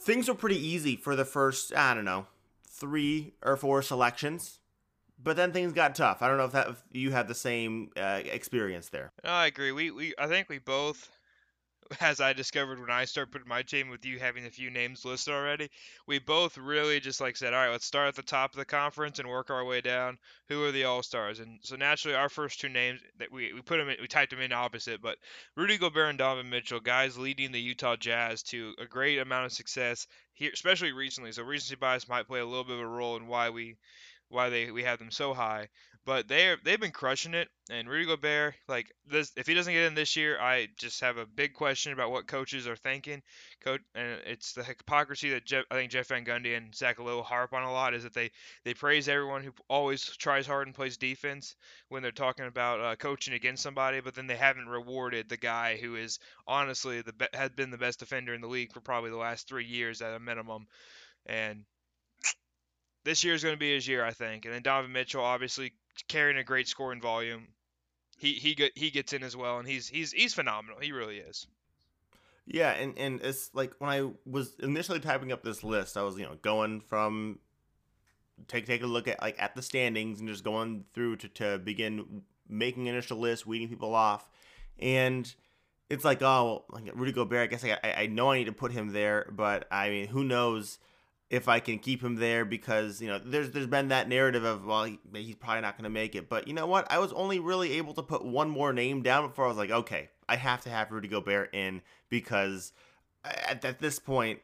things 0.00 0.28
were 0.28 0.34
pretty 0.34 0.64
easy 0.64 0.96
for 0.96 1.16
the 1.16 1.24
first, 1.24 1.74
I 1.74 1.94
don't 1.94 2.04
know, 2.04 2.26
three 2.68 3.34
or 3.42 3.56
four 3.56 3.82
selections, 3.82 4.60
but 5.22 5.36
then 5.36 5.52
things 5.52 5.72
got 5.72 5.94
tough. 5.94 6.22
I 6.22 6.28
don't 6.28 6.36
know 6.36 6.44
if 6.44 6.52
that 6.52 6.68
if 6.68 6.82
you 6.92 7.10
had 7.10 7.26
the 7.26 7.34
same 7.34 7.90
uh, 7.96 8.20
experience 8.24 8.90
there. 8.90 9.10
No, 9.24 9.30
I 9.30 9.46
agree. 9.46 9.72
We, 9.72 9.90
we 9.90 10.14
I 10.18 10.26
think 10.26 10.48
we 10.48 10.58
both, 10.58 11.10
as 12.00 12.20
I 12.20 12.32
discovered 12.32 12.80
when 12.80 12.90
I 12.90 13.04
started 13.04 13.32
putting 13.32 13.48
my 13.48 13.62
team 13.62 13.88
with 13.88 14.04
you 14.04 14.18
having 14.18 14.46
a 14.46 14.50
few 14.50 14.70
names 14.70 15.04
listed 15.04 15.34
already, 15.34 15.70
we 16.06 16.18
both 16.18 16.58
really 16.58 17.00
just 17.00 17.20
like 17.20 17.36
said, 17.36 17.54
all 17.54 17.60
right, 17.60 17.70
let's 17.70 17.84
start 17.84 18.08
at 18.08 18.14
the 18.14 18.22
top 18.22 18.52
of 18.52 18.58
the 18.58 18.64
conference 18.64 19.18
and 19.18 19.28
work 19.28 19.50
our 19.50 19.64
way 19.64 19.80
down. 19.80 20.18
Who 20.48 20.64
are 20.64 20.72
the 20.72 20.84
all 20.84 21.02
stars? 21.02 21.40
And 21.40 21.58
so 21.62 21.76
naturally, 21.76 22.16
our 22.16 22.28
first 22.28 22.60
two 22.60 22.68
names 22.68 23.00
that 23.18 23.32
we 23.32 23.52
we 23.52 23.60
put 23.62 23.78
them 23.78 23.88
in, 23.88 23.96
we 24.00 24.08
typed 24.08 24.30
them 24.30 24.40
in 24.40 24.52
opposite, 24.52 25.00
but 25.02 25.18
Rudy 25.56 25.78
Gobert 25.78 26.10
and 26.10 26.18
Donovan 26.18 26.50
Mitchell, 26.50 26.80
guys 26.80 27.18
leading 27.18 27.52
the 27.52 27.60
Utah 27.60 27.96
Jazz 27.96 28.42
to 28.44 28.74
a 28.78 28.86
great 28.86 29.18
amount 29.18 29.46
of 29.46 29.52
success 29.52 30.06
here, 30.34 30.50
especially 30.52 30.92
recently. 30.92 31.32
So 31.32 31.42
recency 31.42 31.76
bias 31.76 32.08
might 32.08 32.26
play 32.26 32.40
a 32.40 32.46
little 32.46 32.64
bit 32.64 32.76
of 32.76 32.80
a 32.80 32.86
role 32.86 33.16
in 33.16 33.26
why 33.26 33.50
we 33.50 33.76
why 34.28 34.48
they 34.48 34.70
we 34.70 34.82
have 34.82 34.98
them 34.98 35.10
so 35.10 35.34
high. 35.34 35.68
But 36.06 36.28
they're 36.28 36.56
they've 36.62 36.80
been 36.80 36.92
crushing 36.92 37.34
it, 37.34 37.48
and 37.68 37.88
Rudy 37.88 38.06
Gobert, 38.06 38.54
like 38.68 38.92
this, 39.06 39.32
if 39.36 39.48
he 39.48 39.54
doesn't 39.54 39.72
get 39.72 39.86
in 39.86 39.96
this 39.96 40.14
year, 40.14 40.38
I 40.40 40.68
just 40.78 41.00
have 41.00 41.16
a 41.16 41.26
big 41.26 41.52
question 41.52 41.92
about 41.92 42.12
what 42.12 42.28
coaches 42.28 42.68
are 42.68 42.76
thinking. 42.76 43.22
Coach, 43.60 43.80
and 43.96 44.20
it's 44.24 44.52
the 44.52 44.62
hypocrisy 44.62 45.30
that 45.30 45.44
Jeff, 45.44 45.64
I 45.68 45.74
think 45.74 45.90
Jeff 45.90 46.06
Van 46.06 46.24
Gundy 46.24 46.56
and 46.56 46.72
Zach 46.72 47.00
Lowe 47.00 47.22
harp 47.22 47.52
on 47.52 47.64
a 47.64 47.72
lot 47.72 47.92
is 47.92 48.04
that 48.04 48.14
they 48.14 48.30
they 48.64 48.72
praise 48.72 49.08
everyone 49.08 49.42
who 49.42 49.52
always 49.68 50.04
tries 50.16 50.46
hard 50.46 50.68
and 50.68 50.76
plays 50.76 50.96
defense 50.96 51.56
when 51.88 52.04
they're 52.04 52.12
talking 52.12 52.46
about 52.46 52.80
uh, 52.80 52.94
coaching 52.94 53.34
against 53.34 53.64
somebody, 53.64 54.00
but 54.00 54.14
then 54.14 54.28
they 54.28 54.36
haven't 54.36 54.68
rewarded 54.68 55.28
the 55.28 55.36
guy 55.36 55.76
who 55.76 55.96
is 55.96 56.20
honestly 56.46 57.02
the 57.02 57.14
be- 57.14 57.26
had 57.34 57.56
been 57.56 57.72
the 57.72 57.78
best 57.78 57.98
defender 57.98 58.32
in 58.32 58.40
the 58.40 58.46
league 58.46 58.72
for 58.72 58.80
probably 58.80 59.10
the 59.10 59.16
last 59.16 59.48
three 59.48 59.66
years 59.66 60.00
at 60.02 60.14
a 60.14 60.20
minimum, 60.20 60.68
and 61.26 61.64
this 63.06 63.22
year 63.22 63.34
is 63.34 63.42
going 63.42 63.54
to 63.54 63.58
be 63.58 63.72
his 63.72 63.86
year, 63.86 64.04
I 64.04 64.10
think. 64.10 64.44
And 64.44 64.52
then 64.52 64.62
Donovan 64.62 64.92
Mitchell, 64.92 65.22
obviously 65.22 65.72
carrying 66.08 66.38
a 66.38 66.44
great 66.44 66.66
scoring 66.66 67.00
volume. 67.00 67.46
He 68.18 68.32
he 68.32 68.54
get, 68.54 68.72
he 68.74 68.90
gets 68.90 69.12
in 69.12 69.22
as 69.22 69.36
well, 69.36 69.58
and 69.58 69.68
he's 69.68 69.88
he's 69.88 70.12
he's 70.12 70.34
phenomenal. 70.34 70.80
He 70.80 70.92
really 70.92 71.18
is. 71.18 71.46
Yeah, 72.46 72.72
and 72.72 72.98
and 72.98 73.20
it's 73.22 73.50
like 73.54 73.74
when 73.78 73.90
I 73.90 74.10
was 74.26 74.56
initially 74.58 75.00
typing 75.00 75.32
up 75.32 75.42
this 75.42 75.62
list, 75.62 75.96
I 75.96 76.02
was 76.02 76.18
you 76.18 76.24
know 76.24 76.36
going 76.42 76.80
from 76.80 77.38
take 78.48 78.66
take 78.66 78.82
a 78.82 78.86
look 78.86 79.06
at 79.06 79.22
like 79.22 79.36
at 79.38 79.54
the 79.54 79.62
standings 79.62 80.18
and 80.18 80.28
just 80.28 80.44
going 80.44 80.84
through 80.92 81.16
to 81.16 81.28
to 81.28 81.58
begin 81.58 82.22
making 82.48 82.86
initial 82.86 83.18
lists, 83.18 83.46
weeding 83.46 83.68
people 83.68 83.94
off, 83.94 84.28
and 84.80 85.32
it's 85.90 86.04
like 86.04 86.22
oh 86.22 86.64
like 86.70 86.90
Rudy 86.94 87.12
Gobert, 87.12 87.42
I 87.42 87.46
guess 87.46 87.64
I 87.64 87.78
I 87.84 88.02
I 88.02 88.06
know 88.06 88.32
I 88.32 88.38
need 88.38 88.46
to 88.46 88.52
put 88.52 88.72
him 88.72 88.92
there, 88.92 89.30
but 89.30 89.68
I 89.70 89.90
mean 89.90 90.08
who 90.08 90.24
knows 90.24 90.78
if 91.28 91.48
I 91.48 91.58
can 91.58 91.78
keep 91.78 92.02
him 92.02 92.16
there 92.16 92.44
because 92.44 93.00
you 93.00 93.08
know 93.08 93.18
there's 93.18 93.50
there's 93.50 93.66
been 93.66 93.88
that 93.88 94.08
narrative 94.08 94.44
of 94.44 94.64
well 94.64 94.84
he, 94.84 94.98
he's 95.14 95.34
probably 95.34 95.62
not 95.62 95.76
going 95.76 95.84
to 95.84 95.90
make 95.90 96.14
it, 96.14 96.28
but 96.28 96.46
you 96.46 96.54
know 96.54 96.66
what? 96.66 96.90
I 96.90 96.98
was 96.98 97.12
only 97.12 97.38
really 97.38 97.72
able 97.72 97.94
to 97.94 98.02
put 98.02 98.24
one 98.24 98.48
more 98.48 98.72
name 98.72 99.02
down 99.02 99.26
before 99.26 99.46
I 99.46 99.48
was 99.48 99.56
like 99.56 99.70
okay 99.70 100.10
I 100.28 100.36
have 100.36 100.62
to 100.62 100.70
have 100.70 100.90
Rudy 100.90 101.08
Gobert 101.08 101.54
in 101.54 101.82
because 102.08 102.72
at, 103.24 103.64
at 103.64 103.78
this 103.80 103.98
point 103.98 104.40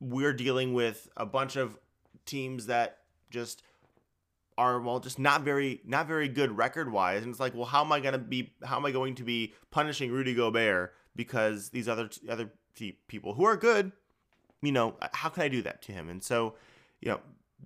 we're 0.00 0.32
dealing 0.32 0.74
with 0.74 1.08
a 1.16 1.26
bunch 1.26 1.56
of 1.56 1.78
teams 2.24 2.66
that 2.66 2.98
just 3.30 3.62
are 4.58 4.80
well 4.80 5.00
just 5.00 5.18
not 5.18 5.42
very 5.42 5.80
not 5.84 6.06
very 6.06 6.28
good 6.28 6.56
record 6.56 6.92
wise 6.92 7.22
and 7.22 7.30
it's 7.30 7.40
like 7.40 7.54
well 7.54 7.64
how 7.64 7.82
am 7.82 7.90
I 7.90 8.00
going 8.00 8.12
to 8.12 8.18
be 8.18 8.52
how 8.62 8.76
am 8.76 8.86
I 8.86 8.92
going 8.92 9.14
to 9.16 9.24
be 9.24 9.54
punishing 9.70 10.12
Rudy 10.12 10.34
Gobert 10.34 10.92
because 11.16 11.70
these 11.70 11.88
other 11.88 12.10
other 12.28 12.52
people 13.08 13.34
who 13.34 13.44
are 13.44 13.56
good 13.56 13.92
you 14.62 14.72
know, 14.72 14.94
how 15.12 15.28
can 15.28 15.42
I 15.42 15.48
do 15.48 15.62
that 15.62 15.82
to 15.82 15.92
him? 15.92 16.08
And 16.08 16.22
so, 16.22 16.54
you 17.00 17.10
know, 17.10 17.20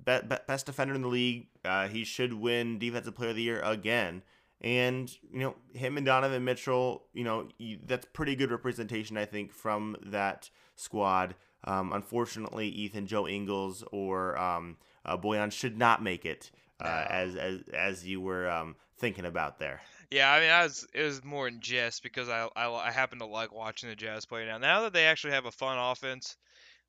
be, 0.05 0.19
be, 0.29 0.37
best 0.47 0.67
defender 0.67 0.95
in 0.95 1.03
the 1.03 1.09
league, 1.09 1.47
uh, 1.65 1.89
he 1.89 2.05
should 2.05 2.33
win 2.33 2.79
Defensive 2.79 3.15
Player 3.15 3.31
of 3.31 3.37
the 3.37 3.43
Year 3.43 3.61
again. 3.61 4.23
And 4.63 5.15
you 5.31 5.41
know, 5.41 5.55
him 5.75 5.99
and 5.99 6.07
Donovan 6.07 6.45
Mitchell, 6.45 7.05
you 7.13 7.25
know, 7.25 7.49
you, 7.59 7.79
that's 7.85 8.07
pretty 8.13 8.35
good 8.35 8.51
representation, 8.51 9.19
I 9.19 9.27
think, 9.27 9.53
from 9.53 9.97
that 10.07 10.49
squad. 10.77 11.35
Um, 11.65 11.93
unfortunately, 11.93 12.69
Ethan, 12.69 13.07
Joe 13.07 13.29
Ingles, 13.29 13.85
or 13.93 14.39
um, 14.39 14.77
uh, 15.05 15.17
Bojan 15.17 15.53
should 15.53 15.77
not 15.77 16.03
make 16.03 16.25
it, 16.25 16.51
uh, 16.81 16.85
no. 16.85 17.07
as 17.11 17.37
as 17.37 17.61
as 17.75 18.07
you 18.07 18.21
were 18.23 18.49
um, 18.49 18.77
thinking 18.99 19.27
about 19.27 19.59
there. 19.59 19.83
Yeah, 20.11 20.33
I 20.33 20.41
mean, 20.41 20.51
I 20.51 20.63
was 20.63 20.87
it 20.95 21.03
was 21.03 21.25
more 21.25 21.49
in 21.49 21.61
jest 21.61 22.03
because 22.03 22.29
I, 22.29 22.49
I 22.57 22.71
I 22.71 22.91
happen 22.91 23.19
to 23.19 23.27
like 23.27 23.53
watching 23.53 23.89
the 23.89 23.97
Jazz 23.97 24.25
play 24.25 24.47
now. 24.47 24.59
Now 24.59 24.83
that 24.83 24.93
they 24.93 25.05
actually 25.05 25.33
have 25.33 25.47
a 25.47 25.53
fun 25.53 25.77
offense, 25.79 26.37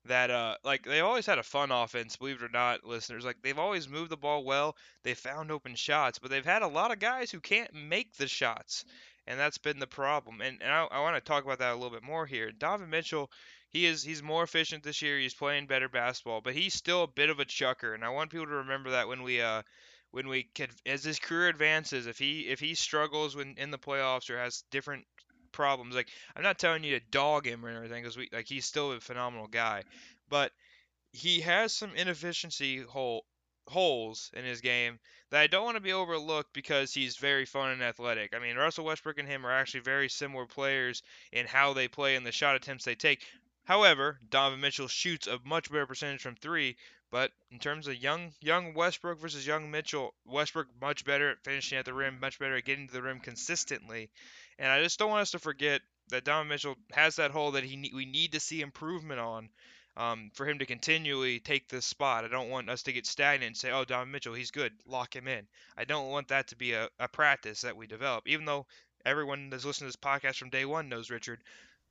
that 0.08 0.30
uh 0.30 0.56
like 0.64 0.84
they 0.84 1.00
always 1.00 1.26
had 1.26 1.38
a 1.38 1.42
fun 1.42 1.70
offense, 1.70 2.16
believe 2.16 2.42
it 2.42 2.44
or 2.44 2.48
not, 2.48 2.84
listeners. 2.84 3.24
Like 3.24 3.40
they've 3.42 3.58
always 3.58 3.88
moved 3.88 4.10
the 4.10 4.16
ball 4.16 4.44
well. 4.44 4.76
They 5.04 5.14
found 5.14 5.50
open 5.50 5.74
shots, 5.74 6.18
but 6.18 6.30
they've 6.30 6.44
had 6.44 6.62
a 6.62 6.68
lot 6.68 6.92
of 6.92 6.98
guys 6.98 7.30
who 7.30 7.40
can't 7.40 7.72
make 7.72 8.14
the 8.16 8.28
shots, 8.28 8.84
and 9.26 9.38
that's 9.38 9.58
been 9.58 9.78
the 9.78 9.86
problem. 9.86 10.40
And 10.40 10.62
and 10.62 10.72
I, 10.72 10.84
I 10.84 11.00
want 11.00 11.16
to 11.16 11.20
talk 11.20 11.44
about 11.44 11.60
that 11.60 11.72
a 11.72 11.74
little 11.74 11.90
bit 11.90 12.02
more 12.02 12.26
here. 12.26 12.50
Donovan 12.52 12.90
Mitchell, 12.90 13.30
he 13.70 13.86
is 13.86 14.02
he's 14.02 14.22
more 14.22 14.42
efficient 14.42 14.82
this 14.82 15.02
year. 15.02 15.18
He's 15.18 15.34
playing 15.34 15.66
better 15.66 15.88
basketball, 15.88 16.40
but 16.40 16.54
he's 16.54 16.74
still 16.74 17.04
a 17.04 17.08
bit 17.08 17.30
of 17.30 17.40
a 17.40 17.44
chucker, 17.44 17.94
and 17.94 18.04
I 18.04 18.10
want 18.10 18.30
people 18.30 18.46
to 18.46 18.52
remember 18.52 18.90
that 18.90 19.08
when 19.08 19.22
we 19.22 19.40
uh 19.40 19.62
when 20.10 20.28
we 20.28 20.50
as 20.86 21.04
his 21.04 21.18
career 21.18 21.48
advances, 21.48 22.06
if 22.06 22.18
he 22.18 22.48
if 22.48 22.60
he 22.60 22.74
struggles 22.74 23.36
when 23.36 23.54
in 23.58 23.70
the 23.70 23.78
playoffs 23.78 24.30
or 24.30 24.38
has 24.38 24.64
different 24.70 25.04
problems, 25.58 25.96
like 25.96 26.08
I'm 26.36 26.44
not 26.44 26.60
telling 26.60 26.84
you 26.84 26.96
to 26.96 27.04
dog 27.10 27.44
him 27.44 27.66
or 27.66 27.68
anything 27.68 28.00
because 28.00 28.16
we 28.16 28.28
like 28.32 28.46
he's 28.46 28.64
still 28.64 28.92
a 28.92 29.00
phenomenal 29.00 29.48
guy, 29.48 29.82
but 30.28 30.52
he 31.12 31.40
has 31.40 31.74
some 31.74 31.96
inefficiency 31.96 32.80
hole 32.82 33.26
holes 33.66 34.30
in 34.34 34.44
his 34.44 34.60
game 34.60 35.00
that 35.30 35.40
I 35.40 35.48
don't 35.48 35.64
want 35.64 35.76
to 35.76 35.82
be 35.82 35.92
overlooked 35.92 36.52
because 36.52 36.94
he's 36.94 37.16
very 37.16 37.44
fun 37.44 37.72
and 37.72 37.82
athletic. 37.82 38.34
I 38.34 38.38
mean, 38.38 38.56
Russell 38.56 38.84
Westbrook 38.84 39.18
and 39.18 39.28
him 39.28 39.44
are 39.44 39.52
actually 39.52 39.80
very 39.80 40.08
similar 40.08 40.46
players 40.46 41.02
in 41.32 41.46
how 41.46 41.72
they 41.72 41.88
play 41.88 42.14
and 42.14 42.24
the 42.24 42.30
shot 42.32 42.54
attempts 42.54 42.84
they 42.84 42.94
take. 42.94 43.26
However, 43.64 44.20
Donovan 44.30 44.60
Mitchell 44.60 44.88
shoots 44.88 45.26
a 45.26 45.40
much 45.44 45.70
better 45.70 45.86
percentage 45.86 46.22
from 46.22 46.36
three, 46.36 46.76
but 47.10 47.32
in 47.50 47.58
terms 47.58 47.88
of 47.88 47.96
young 47.96 48.32
young 48.40 48.74
Westbrook 48.74 49.18
versus 49.18 49.46
young 49.46 49.72
Mitchell, 49.72 50.14
Westbrook 50.24 50.68
much 50.80 51.04
better 51.04 51.30
at 51.30 51.42
finishing 51.42 51.78
at 51.78 51.84
the 51.84 51.92
rim, 51.92 52.20
much 52.20 52.38
better 52.38 52.56
at 52.56 52.64
getting 52.64 52.86
to 52.86 52.92
the 52.92 53.02
rim 53.02 53.18
consistently. 53.18 54.10
And 54.58 54.70
I 54.70 54.82
just 54.82 54.98
don't 54.98 55.10
want 55.10 55.22
us 55.22 55.30
to 55.32 55.38
forget 55.38 55.80
that 56.10 56.24
Donovan 56.24 56.48
Mitchell 56.48 56.76
has 56.92 57.16
that 57.16 57.30
hole 57.30 57.52
that 57.52 57.64
he 57.64 57.90
we 57.94 58.06
need 58.06 58.32
to 58.32 58.40
see 58.40 58.60
improvement 58.60 59.20
on 59.20 59.48
um, 59.96 60.30
for 60.34 60.46
him 60.46 60.58
to 60.58 60.66
continually 60.66 61.40
take 61.40 61.68
this 61.68 61.84
spot. 61.84 62.24
I 62.24 62.28
don't 62.28 62.50
want 62.50 62.70
us 62.70 62.82
to 62.84 62.92
get 62.92 63.06
stagnant 63.06 63.48
and 63.48 63.56
say, 63.56 63.70
oh, 63.70 63.84
Donovan 63.84 64.12
Mitchell, 64.12 64.34
he's 64.34 64.50
good, 64.50 64.72
lock 64.86 65.14
him 65.14 65.28
in. 65.28 65.46
I 65.76 65.84
don't 65.84 66.10
want 66.10 66.28
that 66.28 66.48
to 66.48 66.56
be 66.56 66.72
a, 66.72 66.88
a 66.98 67.08
practice 67.08 67.60
that 67.62 67.76
we 67.76 67.86
develop, 67.86 68.26
even 68.26 68.44
though 68.44 68.66
everyone 69.04 69.50
that's 69.50 69.64
listening 69.64 69.90
to 69.90 69.96
this 69.98 70.10
podcast 70.10 70.36
from 70.36 70.50
day 70.50 70.64
one 70.64 70.88
knows 70.88 71.10
Richard 71.10 71.40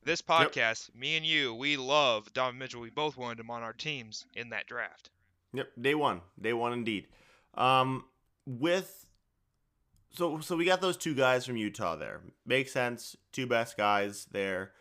this 0.04 0.22
podcast, 0.22 0.90
yep. 0.90 0.96
me 0.96 1.18
and 1.18 1.26
you, 1.26 1.54
we 1.54 1.78
love 1.78 2.32
Donovan 2.34 2.60
Mitchell. 2.60 2.82
We 2.82 2.90
both 2.90 3.18
wanted 3.18 3.40
him 3.40 3.52
on 3.52 3.62
our 3.62 3.74
teams 3.74 4.26
in 4.36 4.50
that 4.50 4.68
draft. 4.68 5.10
Yep, 5.54 5.70
day 5.82 5.96
one, 5.96 6.22
day 6.42 6.54
one 6.54 6.74
indeed. 6.74 7.08
Um, 7.56 8.06
with 8.46 9.07
so 10.12 10.40
so 10.40 10.56
we 10.56 10.66
got 10.66 10.82
those 10.82 10.98
two 10.98 11.14
guys 11.14 11.46
from 11.46 11.58
Utah 11.58 11.96
there. 11.96 12.22
Makes 12.46 12.74
sense. 12.74 13.16
Two 13.32 13.48
best 13.48 13.78
guys 13.78 14.28
there. 14.32 14.72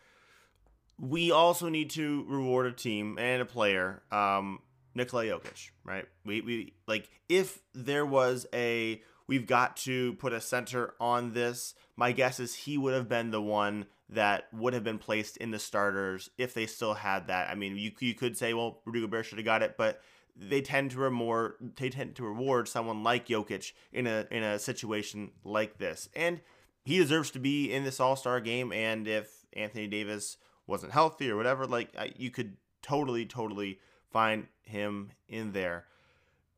We 0.98 1.30
also 1.30 1.68
need 1.68 1.90
to 1.90 2.24
reward 2.28 2.66
a 2.66 2.72
team 2.72 3.18
and 3.18 3.42
a 3.42 3.44
player. 3.44 4.02
Um, 4.10 4.60
Nikola 4.94 5.24
Jokic, 5.24 5.70
right? 5.84 6.06
We 6.24 6.40
we 6.40 6.74
like 6.86 7.08
if 7.28 7.60
there 7.74 8.06
was 8.06 8.46
a 8.54 9.02
we've 9.26 9.46
got 9.46 9.76
to 9.78 10.14
put 10.14 10.32
a 10.32 10.40
center 10.40 10.94
on 11.00 11.32
this. 11.32 11.74
My 11.96 12.12
guess 12.12 12.40
is 12.40 12.54
he 12.54 12.78
would 12.78 12.94
have 12.94 13.08
been 13.08 13.30
the 13.30 13.42
one 13.42 13.86
that 14.08 14.44
would 14.52 14.72
have 14.72 14.84
been 14.84 14.98
placed 14.98 15.36
in 15.38 15.50
the 15.50 15.58
starters 15.58 16.30
if 16.38 16.54
they 16.54 16.66
still 16.66 16.94
had 16.94 17.26
that. 17.26 17.50
I 17.50 17.54
mean, 17.54 17.76
you 17.76 17.92
you 18.00 18.14
could 18.14 18.36
say, 18.36 18.54
well, 18.54 18.80
Rudy 18.84 19.00
Gobert 19.00 19.26
should 19.26 19.38
have 19.38 19.44
got 19.44 19.62
it, 19.62 19.76
but 19.76 20.00
they 20.38 20.60
tend 20.60 20.90
to 20.92 20.98
reward 20.98 21.54
they 21.76 21.90
tend 21.90 22.14
to 22.16 22.24
reward 22.24 22.68
someone 22.68 23.02
like 23.02 23.28
Jokic 23.28 23.72
in 23.92 24.06
a 24.06 24.26
in 24.30 24.42
a 24.42 24.58
situation 24.58 25.32
like 25.44 25.78
this, 25.78 26.08
and 26.14 26.40
he 26.84 26.98
deserves 26.98 27.30
to 27.32 27.38
be 27.38 27.72
in 27.72 27.84
this 27.84 28.00
All 28.00 28.16
Star 28.16 28.40
game. 28.40 28.72
And 28.72 29.08
if 29.08 29.46
Anthony 29.52 29.86
Davis 29.86 30.36
wasn't 30.66 30.92
healthy 30.92 31.30
or 31.30 31.36
whatever, 31.36 31.66
like 31.66 31.94
you 32.16 32.30
could 32.30 32.56
totally 32.82 33.26
totally 33.26 33.78
find 34.10 34.46
him 34.62 35.10
in 35.28 35.52
there 35.52 35.86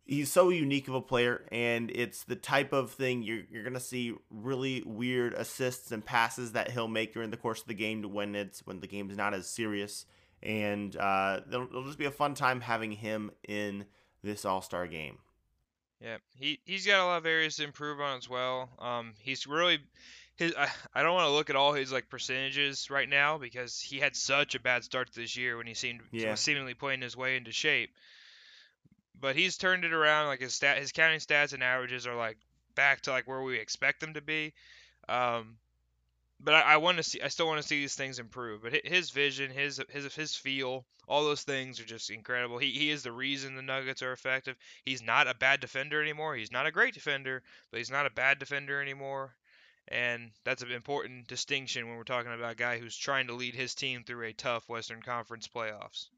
he's 0.09 0.33
so 0.33 0.49
unique 0.49 0.89
of 0.89 0.95
a 0.95 1.03
player 1.03 1.45
and 1.53 1.91
it's 1.91 2.25
the 2.25 2.35
type 2.35 2.73
of 2.73 2.91
thing 2.91 3.23
you're, 3.23 3.43
you're 3.51 3.63
going 3.63 3.75
to 3.75 3.81
see 3.81 4.15
really 4.31 4.83
weird 4.87 5.35
assists 5.35 5.93
and 5.93 6.05
passes 6.05 6.53
that 6.53 6.71
he'll 6.71 6.89
make 6.89 7.13
during 7.13 7.31
the 7.31 7.37
course 7.37 7.61
of 7.61 7.69
the 7.69 7.75
game 7.75 8.03
when 8.03 8.35
it's 8.35 8.67
when 8.67 8.81
the 8.81 8.87
game's 8.87 9.17
not 9.17 9.35
as 9.35 9.49
serious 9.49 10.07
and 10.43 10.97
uh, 10.97 11.41
it'll, 11.49 11.67
it'll 11.67 11.85
just 11.85 11.99
be 11.99 12.05
a 12.05 12.11
fun 12.11 12.35
time 12.35 12.61
having 12.61 12.93
him 12.93 13.31
in 13.47 13.85
this 14.23 14.45
all-star 14.45 14.87
game 14.87 15.19
yeah 16.01 16.17
he, 16.37 16.59
he's 16.65 16.87
got 16.87 17.01
a 17.01 17.07
lot 17.07 17.19
of 17.19 17.27
areas 17.27 17.57
to 17.57 17.65
improve 17.65 18.01
on 18.01 18.19
as 18.19 18.29
well 18.29 18.69
um, 18.79 19.15
he's 19.21 19.47
really 19.47 19.79
his 20.37 20.55
I, 20.57 20.69
I 20.95 21.03
don't 21.03 21.15
want 21.15 21.27
to 21.27 21.33
look 21.33 21.51
at 21.51 21.57
all 21.57 21.73
his 21.73 21.93
like 21.93 22.09
percentages 22.09 22.91
right 22.91 23.09
now 23.09 23.39
because 23.39 23.81
he 23.81 23.99
had 23.99 24.15
such 24.15 24.55
a 24.55 24.61
bad 24.61 24.85
start 24.85 25.13
to 25.13 25.21
this 25.21 25.37
year 25.37 25.57
when 25.57 25.67
he 25.67 25.75
seemed 25.75 26.01
yeah. 26.13 26.35
seemingly 26.35 26.75
playing 26.75 27.03
his 27.03 27.17
way 27.17 27.37
into 27.37 27.53
shape 27.53 27.91
but 29.21 29.37
he's 29.37 29.57
turned 29.57 29.85
it 29.85 29.93
around. 29.93 30.27
Like 30.27 30.41
his 30.41 30.55
stat, 30.55 30.79
his 30.79 30.93
counting 30.93 31.21
stats 31.21 31.53
and 31.53 31.63
averages 31.63 32.07
are 32.07 32.15
like 32.15 32.39
back 32.75 33.03
to 33.03 33.11
like 33.11 33.27
where 33.27 33.43
we 33.43 33.59
expect 33.59 34.01
them 34.01 34.15
to 34.15 34.21
be. 34.21 34.55
Um, 35.09 35.57
but 36.41 36.55
I, 36.55 36.61
I 36.61 36.77
want 36.77 36.99
to 36.99 37.03
see. 37.03 37.21
I 37.21 37.29
still 37.29 37.47
want 37.47 37.61
to 37.61 37.67
see 37.67 37.81
these 37.81 37.95
things 37.95 38.19
improve. 38.19 38.63
But 38.63 38.87
his 38.87 39.11
vision, 39.11 39.51
his 39.51 39.81
his 39.89 40.15
his 40.15 40.37
feel, 40.37 40.85
all 41.07 41.25
those 41.25 41.43
things 41.43 41.81
are 41.81 41.85
just 41.85 42.11
incredible. 42.11 42.59
He 42.59 42.71
he 42.71 42.91
is 42.91 43.03
the 43.03 43.13
reason 43.13 43.57
the 43.57 43.63
Nuggets 43.63 44.03
are 44.03 44.13
effective. 44.13 44.57
He's 44.85 45.03
not 45.03 45.29
a 45.29 45.35
bad 45.35 45.61
defender 45.61 46.01
anymore. 46.01 46.37
He's 46.37 46.53
not 46.53 46.67
a 46.67 46.73
great 46.73 46.95
defender, 46.95 47.43
but 47.71 47.79
he's 47.79 47.91
not 47.91 48.07
a 48.07 48.11
bad 48.11 48.39
defender 48.39 48.81
anymore. 48.81 49.35
And 49.89 50.31
that's 50.45 50.63
an 50.63 50.71
important 50.71 51.29
distinction 51.29 51.89
when 51.89 51.97
we're 51.97 52.05
talking 52.05 52.33
about 52.33 52.53
a 52.53 52.57
guy 52.57 52.79
who's 52.79 52.97
trying 52.97 53.27
to 53.29 53.35
lead 53.35 53.55
his 53.55 53.75
team 53.75 54.05
through 54.05 54.27
a 54.27 54.35
tough 54.35 54.69
Western 54.69 55.01
Conference 55.01 55.49
playoffs. 55.49 56.09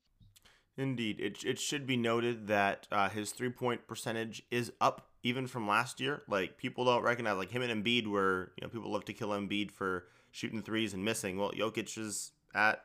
Indeed. 0.77 1.21
It, 1.21 1.45
it 1.45 1.59
should 1.59 1.87
be 1.87 1.97
noted 1.97 2.49
that 2.49 2.89
uh, 2.91 3.09
his 3.09 3.33
three 3.33 3.51
point 3.51 3.87
percentage 3.87 4.43
is 4.51 4.73
up 4.81 5.10
even 5.23 5.47
from 5.47 5.69
last 5.69 6.01
year. 6.01 6.23
Like, 6.29 6.57
people 6.57 6.85
don't 6.85 7.03
recognize, 7.03 7.37
like, 7.37 7.51
him 7.51 7.63
and 7.63 7.85
Embiid 7.85 8.07
were, 8.07 8.53
you 8.57 8.63
know, 8.67 8.71
people 8.71 8.91
love 8.91 9.05
to 9.07 9.13
kill 9.13 9.29
Embiid 9.31 9.71
for 9.71 10.07
shooting 10.31 10.63
threes 10.63 10.95
and 10.95 11.05
missing. 11.05 11.37
Well, 11.37 11.53
Jokic 11.53 11.99
is 11.99 12.33
at, 12.55 12.85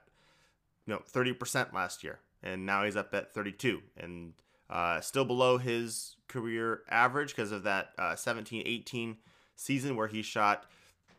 you 0.85 0.93
know, 0.93 1.01
30% 1.11 1.73
last 1.73 2.03
year, 2.03 2.19
and 2.43 2.65
now 2.65 2.83
he's 2.83 2.95
up 2.95 3.13
at 3.13 3.33
32 3.33 3.81
and 3.97 4.33
uh, 4.69 4.99
still 5.01 5.25
below 5.25 5.57
his 5.57 6.15
career 6.27 6.81
average 6.89 7.35
because 7.35 7.51
of 7.51 7.63
that 7.63 7.89
uh, 7.99 8.15
17 8.15 8.63
18 8.65 9.17
season 9.55 9.95
where 9.95 10.07
he 10.07 10.21
shot 10.21 10.65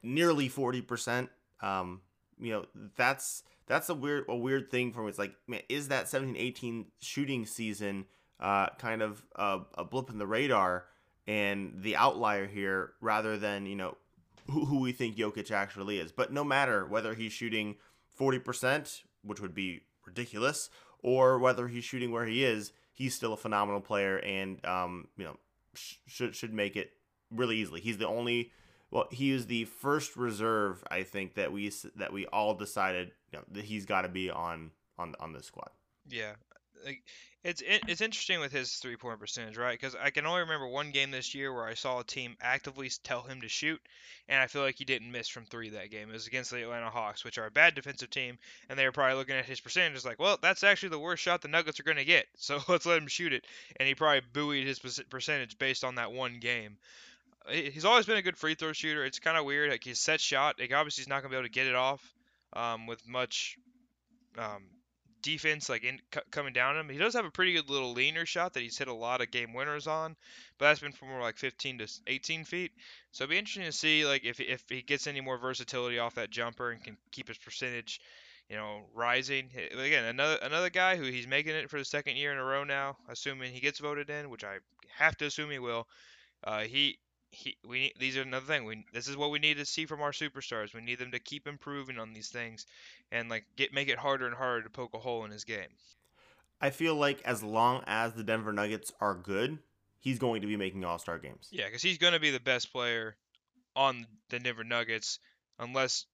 nearly 0.03 0.49
40%. 0.49 1.29
Um, 1.61 2.01
you 2.39 2.53
know, 2.53 2.67
that's 2.97 3.43
that's 3.67 3.89
a 3.89 3.95
weird 3.95 4.25
a 4.29 4.37
weird 4.37 4.71
thing 4.71 4.93
for 4.93 5.03
me. 5.03 5.09
It's 5.09 5.19
like, 5.19 5.35
man, 5.47 5.63
is 5.69 5.89
that 5.89 6.07
17-18 6.07 6.87
shooting 7.01 7.47
season 7.47 8.07
uh, 8.39 8.69
kind 8.79 9.03
of 9.03 9.23
a, 9.37 9.61
a 9.75 9.85
blip 9.85 10.11
in 10.11 10.19
the 10.19 10.27
radar 10.27 10.85
and 11.27 11.73
the 11.77 11.97
outlier 11.97 12.47
here, 12.47 12.93
rather 13.01 13.37
than 13.37 13.67
you 13.67 13.77
know 13.77 13.97
who, 14.51 14.65
who 14.65 14.81
we 14.81 14.93
think 14.93 15.17
Jokic 15.17 15.51
actually 15.51 15.99
is? 15.99 16.13
But 16.13 16.33
no 16.33 16.45
matter 16.45 16.87
whether 16.87 17.15
he's 17.15 17.33
shooting 17.33 17.77
forty 18.15 18.39
percent, 18.39 19.03
which 19.23 19.41
would 19.41 19.55
be 19.55 19.83
ridiculous, 20.07 20.71
or 21.03 21.39
whether 21.39 21.69
he's 21.69 21.85
shooting 21.85 22.13
where 22.13 22.27
he 22.27 22.45
is, 22.45 22.73
he's 22.93 23.15
still 23.15 23.33
a 23.33 23.37
phenomenal 23.37 23.81
player, 23.81 24.19
and 24.19 24.65
um, 24.65 25.09
you 25.17 25.25
know 25.25 25.37
sh- 25.75 25.97
should 26.07 26.35
should 26.35 26.55
make 26.55 26.77
it 26.77 26.93
really 27.31 27.57
easily. 27.57 27.81
He's 27.81 27.99
the 27.99 28.09
only 28.09 28.53
well, 28.91 29.09
he 29.11 29.31
is 29.33 29.47
the 29.47 29.65
first 29.65 30.17
reserve 30.17 30.83
I 30.91 31.03
think 31.03 31.35
that 31.35 31.53
we 31.53 31.73
that 31.97 32.13
we 32.13 32.27
all 32.27 32.55
decided 32.55 33.13
you 33.33 33.39
know, 33.39 33.45
that 33.53 33.65
he's 33.65 33.85
got 33.85 34.03
to 34.03 34.09
be 34.09 34.31
on 34.31 34.71
on 34.99 35.15
on 35.21 35.33
this 35.33 35.47
squad. 35.47 35.71
Yeah, 36.09 36.35
it's 37.47 37.63
it's 37.65 38.01
interesting 38.01 38.41
with 38.41 38.51
his 38.51 38.73
three 38.75 38.97
point 38.97 39.21
percentage, 39.21 39.57
right? 39.57 39.79
Because 39.79 39.95
I 39.95 40.11
can 40.11 40.27
only 40.27 40.41
remember 40.41 40.67
one 40.67 40.91
game 40.91 41.13
this 41.13 41.33
year 41.33 41.55
where 41.55 41.65
I 41.67 41.75
saw 41.75 42.01
a 42.01 42.05
team 42.05 42.37
actively 42.41 42.91
tell 43.05 43.23
him 43.23 43.41
to 43.43 43.49
shoot, 43.49 43.81
and 44.29 44.41
I 44.41 44.49
feel 44.49 44.63
like 44.63 44.77
he 44.77 44.85
didn't 44.85 45.13
miss 45.13 45.29
from 45.29 45.45
three 45.45 45.71
that 45.71 45.93
game. 45.93 46.11
It 46.11 46.15
was 46.15 46.27
against 46.27 46.51
the 46.51 46.63
Atlanta 46.63 46.91
Hawks, 46.91 47.25
which 47.25 47.39
are 47.39 47.47
a 47.47 47.51
bad 47.51 47.77
defensive 47.77 48.11
team, 48.11 48.39
and 48.69 48.77
they 48.77 48.85
were 48.85 48.91
probably 48.91 49.17
looking 49.17 49.37
at 49.37 49.45
his 49.45 49.61
percentage 49.61 50.05
like, 50.05 50.19
well, 50.19 50.39
that's 50.43 50.65
actually 50.65 50.89
the 50.89 50.99
worst 50.99 51.23
shot 51.23 51.41
the 51.41 51.49
Nuggets 51.49 51.79
are 51.79 51.85
going 51.85 51.99
to 51.99 52.05
get, 52.05 52.27
so 52.37 52.59
let's 52.69 52.87
let 52.87 53.01
him 53.01 53.07
shoot 53.07 53.33
it. 53.33 53.45
And 53.77 53.87
he 53.87 53.95
probably 53.95 54.23
buoyed 54.33 54.67
his 54.67 54.81
percentage 55.09 55.57
based 55.57 55.85
on 55.85 55.95
that 55.97 56.13
one 56.13 56.41
game 56.41 56.79
he's 57.49 57.85
always 57.85 58.07
been 58.07 58.17
a 58.17 58.23
good 58.23 58.37
free 58.37 58.57
throw 58.57 58.73
shooter. 58.73 59.05
It's 59.05 59.21
kind 59.21 59.39
of 59.39 59.45
weird. 59.45 59.71
Like 59.71 59.85
his 59.85 60.01
set 60.01 60.21
shot, 60.21 60.59
like 60.59 60.73
obviously 60.73 61.03
he's 61.03 61.09
not 61.09 61.23
gonna 61.23 61.31
be 61.31 61.37
able 61.37 61.47
to 61.47 61.53
get 61.53 61.69
it 61.69 61.77
off 61.77 62.03
um, 62.55 62.89
with 62.89 63.07
much 63.07 63.57
um, 64.37 64.65
defense 65.27 65.69
like 65.69 65.83
in 65.83 65.99
c- 66.15 66.21
coming 66.31 66.53
down 66.53 66.77
him. 66.77 66.89
He 66.89 66.99
does 66.99 67.15
have 67.15 67.25
a 67.25 67.31
pretty 67.33 67.53
good 67.53 67.69
little 67.69 67.93
leaner 67.93 68.25
shot 68.25 68.55
that 68.55 68.63
he's 68.63 68.79
hit 68.79 68.87
a 68.87 68.95
lot 68.95 69.21
of 69.21 69.33
game 69.33 69.53
winners 69.53 69.89
on, 69.89 70.15
but 70.57 70.67
that's 70.67 70.79
been 70.79 70.93
from 70.93 71.09
more 71.09 71.21
like 71.21 71.37
15 71.37 71.79
to 71.79 71.89
18 72.07 72.45
feet. 72.45 72.71
So 73.11 73.25
it'll 73.25 73.33
be 73.33 73.39
interesting 73.39 73.65
to 73.65 73.73
see 73.73 74.07
like 74.07 74.25
if 74.25 74.39
if 74.39 74.63
he 74.69 74.83
gets 74.83 75.09
any 75.09 75.21
more 75.21 75.37
versatility 75.37 75.99
off 75.99 76.15
that 76.15 76.31
jumper 76.31 76.71
and 76.71 76.83
can 76.83 76.97
keep 77.11 77.27
his 77.27 77.39
percentage, 77.39 78.01
you 78.49 78.55
know, 78.55 78.87
rising. 78.95 79.51
Again, 79.73 80.05
another 80.05 80.39
another 80.43 80.71
guy 80.71 80.95
who 80.95 81.03
he's 81.03 81.27
making 81.27 81.57
it 81.57 81.71
for 81.71 81.81
the 81.81 81.85
second 81.85 82.17
year 82.17 82.31
in 82.31 82.39
a 82.39 82.45
row 82.45 82.63
now, 82.63 82.97
assuming 83.09 83.53
he 83.53 83.61
gets 83.61 83.81
voted 83.81 84.09
in, 84.09 84.31
which 84.31 84.45
I 84.45 84.59
have 84.97 85.17
to 85.17 85.27
assume 85.27 85.51
he 85.51 85.59
will. 85.59 85.89
Uh, 86.45 86.61
he 86.61 87.01
he, 87.31 87.57
we 87.67 87.81
need, 87.81 87.93
these 87.99 88.17
are 88.17 88.23
another 88.23 88.47
thing. 88.47 88.65
We 88.65 88.85
this 88.93 89.09
is 89.09 89.17
what 89.17 89.31
we 89.31 89.39
need 89.39 89.59
to 89.59 89.65
see 89.65 89.87
from 89.87 90.01
our 90.01 90.13
superstars. 90.13 90.75
We 90.75 90.81
need 90.81 90.99
them 90.99 91.11
to 91.13 91.19
keep 91.19 91.47
improving 91.47 91.99
on 91.99 92.13
these 92.13 92.29
things, 92.29 92.67
and 93.13 93.29
like 93.29 93.45
get 93.57 93.73
make 93.73 93.89
it 93.89 93.99
harder 93.99 94.27
and 94.27 94.35
harder 94.35 94.63
to 94.63 94.71
poke 94.71 94.95
a 94.95 94.99
hole 94.99 95.25
in 95.25 95.31
his 95.31 95.45
game. 95.45 95.69
I 96.61 96.71
feel 96.71 96.95
like 96.95 97.21
as 97.23 97.43
long 97.43 97.83
as 97.87 98.15
the 98.15 98.25
Denver 98.25 98.53
Nuggets 98.53 98.93
are 99.01 99.15
good, 99.15 99.59
he's 99.99 100.19
going 100.19 100.41
to 100.41 100.47
be 100.47 100.57
making 100.57 100.85
All 100.85 100.99
Star 100.99 101.19
games. 101.19 101.49
Yeah, 101.51 101.67
because 101.67 101.83
he's 101.83 101.99
going 101.99 102.15
to 102.15 102.21
be 102.21 102.31
the 102.31 102.41
best 102.41 102.73
player 102.73 103.17
on 103.75 104.07
the 104.31 104.39
Denver 104.39 104.65
Nuggets, 104.65 105.19
unless 105.59 106.07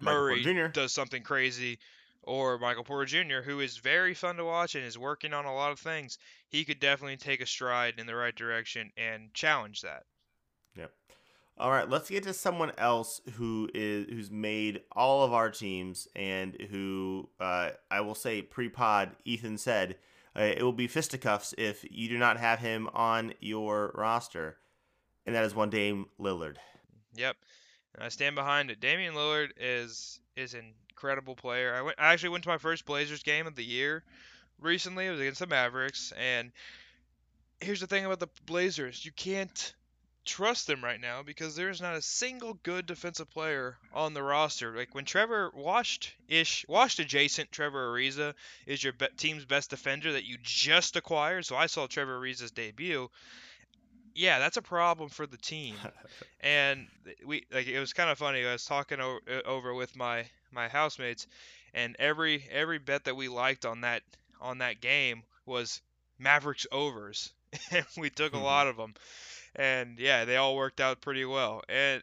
Murray 0.00 0.42
Jr.. 0.42 0.66
does 0.66 0.92
something 0.92 1.22
crazy, 1.22 1.78
or 2.22 2.58
Michael 2.58 2.84
Porter 2.84 3.06
Jr., 3.06 3.40
who 3.42 3.60
is 3.60 3.78
very 3.78 4.14
fun 4.14 4.36
to 4.36 4.44
watch 4.44 4.74
and 4.74 4.84
is 4.84 4.98
working 4.98 5.32
on 5.32 5.46
a 5.46 5.54
lot 5.54 5.72
of 5.72 5.78
things. 5.78 6.18
He 6.48 6.64
could 6.64 6.80
definitely 6.80 7.16
take 7.16 7.40
a 7.40 7.46
stride 7.46 7.94
in 7.98 8.06
the 8.06 8.14
right 8.14 8.34
direction 8.34 8.90
and 8.96 9.32
challenge 9.32 9.80
that. 9.82 10.04
Yep. 10.76 10.92
All 11.58 11.70
right, 11.70 11.88
let's 11.88 12.08
get 12.08 12.22
to 12.22 12.32
someone 12.32 12.72
else 12.78 13.20
who 13.34 13.68
is 13.74 14.06
who's 14.08 14.30
made 14.30 14.80
all 14.92 15.24
of 15.24 15.34
our 15.34 15.50
teams 15.50 16.08
and 16.16 16.56
who 16.70 17.28
uh, 17.38 17.70
I 17.90 18.00
will 18.00 18.14
say 18.14 18.40
pre-pod 18.40 19.10
Ethan 19.26 19.58
said 19.58 19.96
uh, 20.34 20.42
it 20.42 20.62
will 20.62 20.72
be 20.72 20.86
fisticuffs 20.86 21.54
if 21.58 21.84
you 21.90 22.08
do 22.08 22.16
not 22.16 22.38
have 22.38 22.60
him 22.60 22.88
on 22.94 23.34
your 23.40 23.92
roster, 23.94 24.56
and 25.26 25.34
that 25.34 25.44
is 25.44 25.54
one 25.54 25.68
Dame 25.68 26.06
Lillard. 26.18 26.56
Yep, 27.14 27.36
and 27.94 28.04
I 28.04 28.08
stand 28.08 28.36
behind 28.36 28.70
it. 28.70 28.80
Damian 28.80 29.14
Lillard 29.14 29.50
is 29.58 30.18
is 30.36 30.54
an 30.54 30.72
incredible 30.88 31.34
player. 31.34 31.74
I 31.74 31.82
went 31.82 31.98
I 31.98 32.12
actually 32.12 32.30
went 32.30 32.44
to 32.44 32.50
my 32.50 32.58
first 32.58 32.86
Blazers 32.86 33.22
game 33.22 33.46
of 33.46 33.54
the 33.54 33.64
year 33.64 34.02
recently. 34.60 35.06
It 35.06 35.10
was 35.10 35.20
against 35.20 35.40
the 35.40 35.46
Mavericks, 35.46 36.12
and 36.18 36.52
here's 37.60 37.80
the 37.80 37.86
thing 37.86 38.06
about 38.06 38.20
the 38.20 38.30
Blazers: 38.46 39.04
you 39.04 39.12
can't 39.12 39.74
trust 40.30 40.68
them 40.68 40.84
right 40.84 41.00
now 41.00 41.24
because 41.24 41.56
there's 41.56 41.82
not 41.82 41.96
a 41.96 42.02
single 42.02 42.54
good 42.62 42.86
defensive 42.86 43.28
player 43.30 43.76
on 43.92 44.14
the 44.14 44.22
roster. 44.22 44.76
Like 44.76 44.94
when 44.94 45.04
Trevor 45.04 45.50
washed 45.52 46.14
ish 46.28 46.64
washed 46.68 47.00
adjacent 47.00 47.50
Trevor 47.50 47.90
Ariza 47.90 48.34
is 48.64 48.82
your 48.82 48.92
be- 48.92 49.08
team's 49.16 49.44
best 49.44 49.70
defender 49.70 50.12
that 50.12 50.24
you 50.24 50.38
just 50.40 50.94
acquired. 50.94 51.46
So 51.46 51.56
I 51.56 51.66
saw 51.66 51.88
Trevor 51.88 52.20
Ariza's 52.20 52.52
debut. 52.52 53.10
Yeah, 54.14 54.38
that's 54.38 54.56
a 54.56 54.62
problem 54.62 55.08
for 55.08 55.26
the 55.26 55.36
team. 55.36 55.74
and 56.40 56.86
we 57.26 57.44
like 57.52 57.66
it 57.66 57.80
was 57.80 57.92
kind 57.92 58.08
of 58.08 58.16
funny. 58.16 58.46
I 58.46 58.52
was 58.52 58.64
talking 58.64 59.00
over, 59.00 59.20
over 59.44 59.74
with 59.74 59.96
my 59.96 60.26
my 60.52 60.68
housemates, 60.68 61.26
and 61.74 61.96
every 61.98 62.44
every 62.52 62.78
bet 62.78 63.04
that 63.04 63.16
we 63.16 63.26
liked 63.26 63.66
on 63.66 63.80
that 63.80 64.02
on 64.40 64.58
that 64.58 64.80
game 64.80 65.24
was 65.44 65.82
Mavericks 66.20 66.68
overs, 66.70 67.32
and 67.72 67.84
we 67.98 68.10
took 68.10 68.32
a 68.32 68.36
mm-hmm. 68.36 68.44
lot 68.44 68.68
of 68.68 68.76
them 68.76 68.94
and 69.56 69.98
yeah, 69.98 70.24
they 70.24 70.36
all 70.36 70.56
worked 70.56 70.80
out 70.80 71.00
pretty 71.00 71.24
well. 71.24 71.62
And 71.68 72.02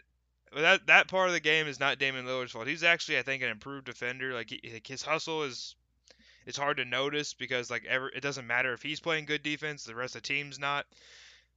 that 0.55 0.87
that 0.87 1.07
part 1.07 1.27
of 1.27 1.33
the 1.33 1.39
game 1.39 1.67
is 1.67 1.79
not 1.79 1.99
Damian 1.99 2.25
Lillard's 2.25 2.51
fault. 2.51 2.67
He's 2.67 2.83
actually, 2.83 3.17
I 3.17 3.23
think, 3.23 3.43
an 3.43 3.49
improved 3.49 3.85
defender. 3.85 4.33
Like, 4.33 4.49
he, 4.49 4.61
like 4.73 4.87
his 4.87 5.01
hustle 5.01 5.43
is 5.43 5.75
it's 6.45 6.57
hard 6.57 6.77
to 6.77 6.85
notice 6.85 7.33
because 7.33 7.69
like 7.69 7.85
ever 7.85 8.09
it 8.09 8.21
doesn't 8.21 8.47
matter 8.47 8.73
if 8.73 8.81
he's 8.81 8.99
playing 8.99 9.25
good 9.25 9.43
defense, 9.43 9.83
the 9.83 9.95
rest 9.95 10.15
of 10.15 10.21
the 10.23 10.27
team's 10.27 10.57
not. 10.57 10.85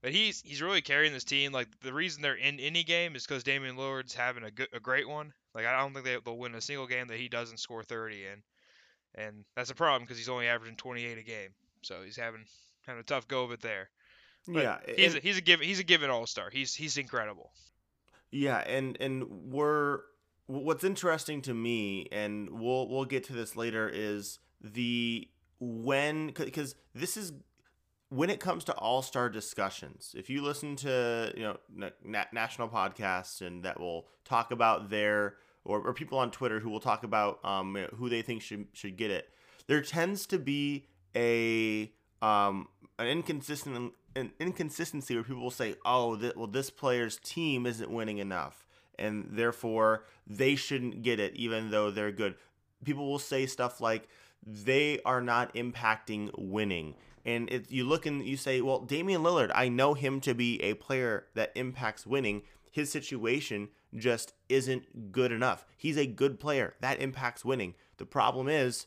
But 0.03 0.12
he's 0.12 0.42
he's 0.42 0.62
really 0.62 0.83
carrying 0.83 1.12
this 1.12 1.24
team. 1.24 1.53
Like 1.53 1.68
the 1.81 1.92
reason 1.92 2.22
they're 2.22 2.35
in 2.35 2.59
any 2.59 2.83
game 2.83 3.14
is 3.14 3.26
because 3.26 3.44
Damian 3.44 3.76
Lillard's 3.76 4.14
having 4.14 4.44
a 4.44 4.50
good 4.50 4.68
a 4.72 4.81
great 4.81 5.09
one. 5.09 5.33
Like 5.55 5.66
I 5.66 5.79
don't 5.79 5.92
think 5.92 6.05
they, 6.05 6.16
they'll 6.24 6.37
win 6.37 6.55
a 6.55 6.61
single 6.61 6.87
game 6.87 7.09
that 7.09 7.18
he 7.18 7.29
doesn't 7.29 7.59
score 7.59 7.83
30 7.83 8.24
in, 8.26 8.42
and 9.14 9.44
that's 9.55 9.70
a 9.70 9.74
problem 9.74 10.03
because 10.03 10.18
he's 10.18 10.29
only 10.29 10.48
averaging 10.48 10.76
28 10.76 11.18
a 11.18 11.22
game. 11.22 11.50
So 11.83 12.03
he's 12.05 12.16
having 12.16 12.44
having 12.87 13.00
a 13.00 13.05
tough 13.05 13.29
go 13.29 13.44
of 13.44 13.53
it 13.53 13.61
there. 13.61 13.90
But 14.48 14.62
yeah, 14.62 14.79
he's 14.96 15.14
and- 15.14 15.22
a, 15.22 15.26
he's 15.26 15.38
a 15.38 15.40
given 15.40 15.66
he's 15.66 15.81
a 15.81 15.85
given 15.85 16.11
all 16.11 16.26
star. 16.26 16.50
He's 16.50 16.74
he's 16.74 16.96
incredible. 16.96 17.50
Yeah, 18.31 18.59
and 18.59 18.96
and 19.00 19.24
we're 19.29 20.00
what's 20.46 20.85
interesting 20.85 21.42
to 21.42 21.55
me, 21.55 22.09
and 22.12 22.48
we'll 22.50 22.88
we'll 22.88 23.05
get 23.05 23.24
to 23.24 23.33
this 23.33 23.57
later, 23.57 23.90
is 23.92 24.38
the 24.61 25.29
when 25.59 26.29
because 26.29 26.74
this 26.94 27.16
is 27.16 27.33
when 28.09 28.29
it 28.31 28.40
comes 28.40 28.64
to 28.64 28.72
all 28.74 29.03
star 29.03 29.29
discussions. 29.29 30.14
If 30.16 30.31
you 30.31 30.42
listen 30.42 30.76
to 30.76 31.33
you 31.37 31.42
know 31.42 31.57
na- 32.03 32.24
national 32.33 32.68
podcasts 32.68 33.40
and 33.40 33.64
that 33.64 33.79
will 33.79 34.07
talk 34.24 34.50
about 34.53 34.90
their 34.90 35.37
or, 35.64 35.81
or 35.81 35.92
people 35.94 36.18
on 36.18 36.31
Twitter 36.31 36.61
who 36.61 36.70
will 36.70 36.81
talk 36.81 37.05
about 37.05 37.44
um, 37.44 37.76
who 37.96 38.09
they 38.09 38.22
think 38.22 38.42
should 38.42 38.66
should 38.72 38.96
get 38.96 39.11
it, 39.11 39.29
there 39.66 39.83
tends 39.83 40.26
to 40.26 40.38
be 40.38 40.87
a 41.16 41.92
um, 42.22 42.68
an 42.98 43.07
inconsistent 43.07 43.92
an 44.16 44.33
inconsistency 44.40 45.14
where 45.14 45.25
people 45.25 45.42
will 45.42 45.51
say, 45.51 45.77
"Oh, 45.85 46.16
th- 46.16 46.37
well, 46.37 46.46
this 46.46 46.70
player's 46.70 47.18
team 47.18 47.66
isn't 47.66 47.90
winning 47.90 48.18
enough, 48.18 48.66
and 48.99 49.29
therefore 49.31 50.05
they 50.27 50.55
shouldn't 50.57 51.03
get 51.03 51.20
it, 51.20 51.35
even 51.37 51.70
though 51.70 51.90
they're 51.90 52.12
good." 52.12 52.35
People 52.85 53.09
will 53.11 53.18
say 53.18 53.46
stuff 53.46 53.81
like, 53.81 54.09
"They 54.44 55.01
are 55.03 55.20
not 55.20 55.55
impacting 55.55 56.31
winning," 56.37 56.94
and 57.25 57.51
it, 57.51 57.70
you 57.70 57.85
look 57.85 58.07
and 58.07 58.25
you 58.27 58.37
say, 58.37 58.61
"Well, 58.61 58.81
Damian 58.81 59.23
Lillard, 59.23 59.51
I 59.55 59.68
know 59.68 59.94
him 59.94 60.20
to 60.23 60.35
be 60.35 60.61
a 60.62 60.75
player 60.75 61.27
that 61.35 61.53
impacts 61.55 62.07
winning. 62.07 62.42
His 62.73 62.90
situation 62.90 63.68
just 63.94 64.33
isn't 64.49 65.12
good 65.12 65.33
enough. 65.33 65.66
He's 65.77 65.96
a 65.99 66.07
good 66.07 66.38
player 66.40 66.75
that 66.81 67.01
impacts 67.01 67.44
winning. 67.44 67.75
The 67.99 68.07
problem 68.07 68.49
is." 68.49 68.87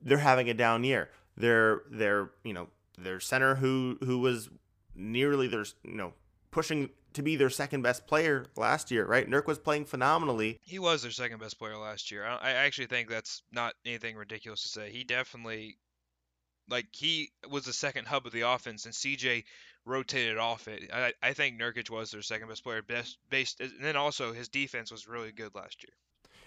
They're 0.00 0.18
having 0.18 0.48
a 0.48 0.54
down 0.54 0.84
year. 0.84 1.10
They're 1.36 1.82
they're 1.90 2.30
you 2.44 2.52
know 2.52 2.68
their 3.02 3.20
center 3.20 3.56
who 3.56 3.98
who 4.04 4.18
was 4.18 4.48
nearly 4.94 5.48
their 5.48 5.64
you 5.84 5.94
know 5.94 6.12
pushing 6.50 6.90
to 7.14 7.22
be 7.22 7.36
their 7.36 7.50
second 7.50 7.82
best 7.82 8.06
player 8.06 8.46
last 8.56 8.90
year, 8.90 9.06
right? 9.06 9.28
Nurk 9.28 9.46
was 9.46 9.58
playing 9.58 9.84
phenomenally. 9.86 10.58
He 10.62 10.78
was 10.78 11.02
their 11.02 11.10
second 11.10 11.40
best 11.40 11.58
player 11.58 11.76
last 11.76 12.10
year. 12.10 12.24
I, 12.24 12.36
I 12.36 12.50
actually 12.50 12.86
think 12.86 13.08
that's 13.08 13.42
not 13.52 13.74
anything 13.84 14.16
ridiculous 14.16 14.62
to 14.62 14.68
say. 14.68 14.90
He 14.90 15.04
definitely 15.04 15.78
like 16.68 16.86
he 16.92 17.30
was 17.48 17.64
the 17.64 17.72
second 17.72 18.06
hub 18.06 18.26
of 18.26 18.32
the 18.32 18.42
offense, 18.42 18.84
and 18.84 18.94
CJ 18.94 19.44
rotated 19.84 20.38
off 20.38 20.68
it. 20.68 20.90
I, 20.92 21.12
I 21.22 21.32
think 21.32 21.60
Nurkic 21.60 21.90
was 21.90 22.10
their 22.10 22.22
second 22.22 22.48
best 22.48 22.62
player, 22.62 22.82
best 22.82 23.18
based, 23.30 23.60
and 23.60 23.72
then 23.80 23.96
also 23.96 24.32
his 24.32 24.48
defense 24.48 24.90
was 24.90 25.08
really 25.08 25.32
good 25.32 25.54
last 25.54 25.82
year. 25.82 25.92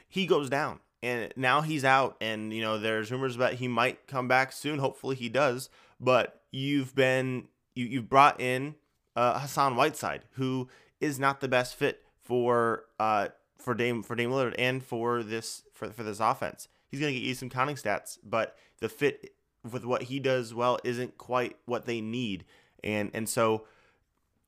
He 0.07 0.25
goes 0.25 0.49
down, 0.49 0.79
and 1.01 1.33
now 1.35 1.61
he's 1.61 1.85
out, 1.85 2.17
and 2.21 2.53
you 2.53 2.61
know 2.61 2.77
there's 2.77 3.11
rumors 3.11 3.35
about 3.35 3.53
he 3.53 3.67
might 3.67 4.07
come 4.07 4.27
back 4.27 4.51
soon. 4.51 4.79
Hopefully 4.79 5.15
he 5.15 5.29
does. 5.29 5.69
But 5.99 6.40
you've 6.51 6.93
been 6.95 7.47
you 7.73 7.85
you've 7.85 8.09
brought 8.09 8.39
in 8.39 8.75
uh, 9.15 9.39
Hassan 9.39 9.75
Whiteside, 9.75 10.23
who 10.31 10.69
is 10.99 11.19
not 11.19 11.39
the 11.41 11.47
best 11.47 11.75
fit 11.75 12.03
for 12.23 12.85
uh 12.99 13.29
for 13.57 13.73
Dame 13.73 14.03
for 14.03 14.15
Dame 14.15 14.31
Lillard 14.31 14.55
and 14.57 14.83
for 14.83 15.23
this 15.23 15.63
for 15.73 15.91
for 15.91 16.03
this 16.03 16.19
offense. 16.19 16.67
He's 16.87 16.99
gonna 16.99 17.13
get 17.13 17.23
you 17.23 17.33
some 17.33 17.49
counting 17.49 17.75
stats, 17.75 18.17
but 18.23 18.57
the 18.79 18.89
fit 18.89 19.33
with 19.69 19.85
what 19.85 20.03
he 20.03 20.19
does 20.19 20.53
well 20.53 20.79
isn't 20.83 21.17
quite 21.17 21.55
what 21.65 21.85
they 21.85 22.01
need, 22.01 22.45
and 22.83 23.11
and 23.13 23.27
so 23.27 23.65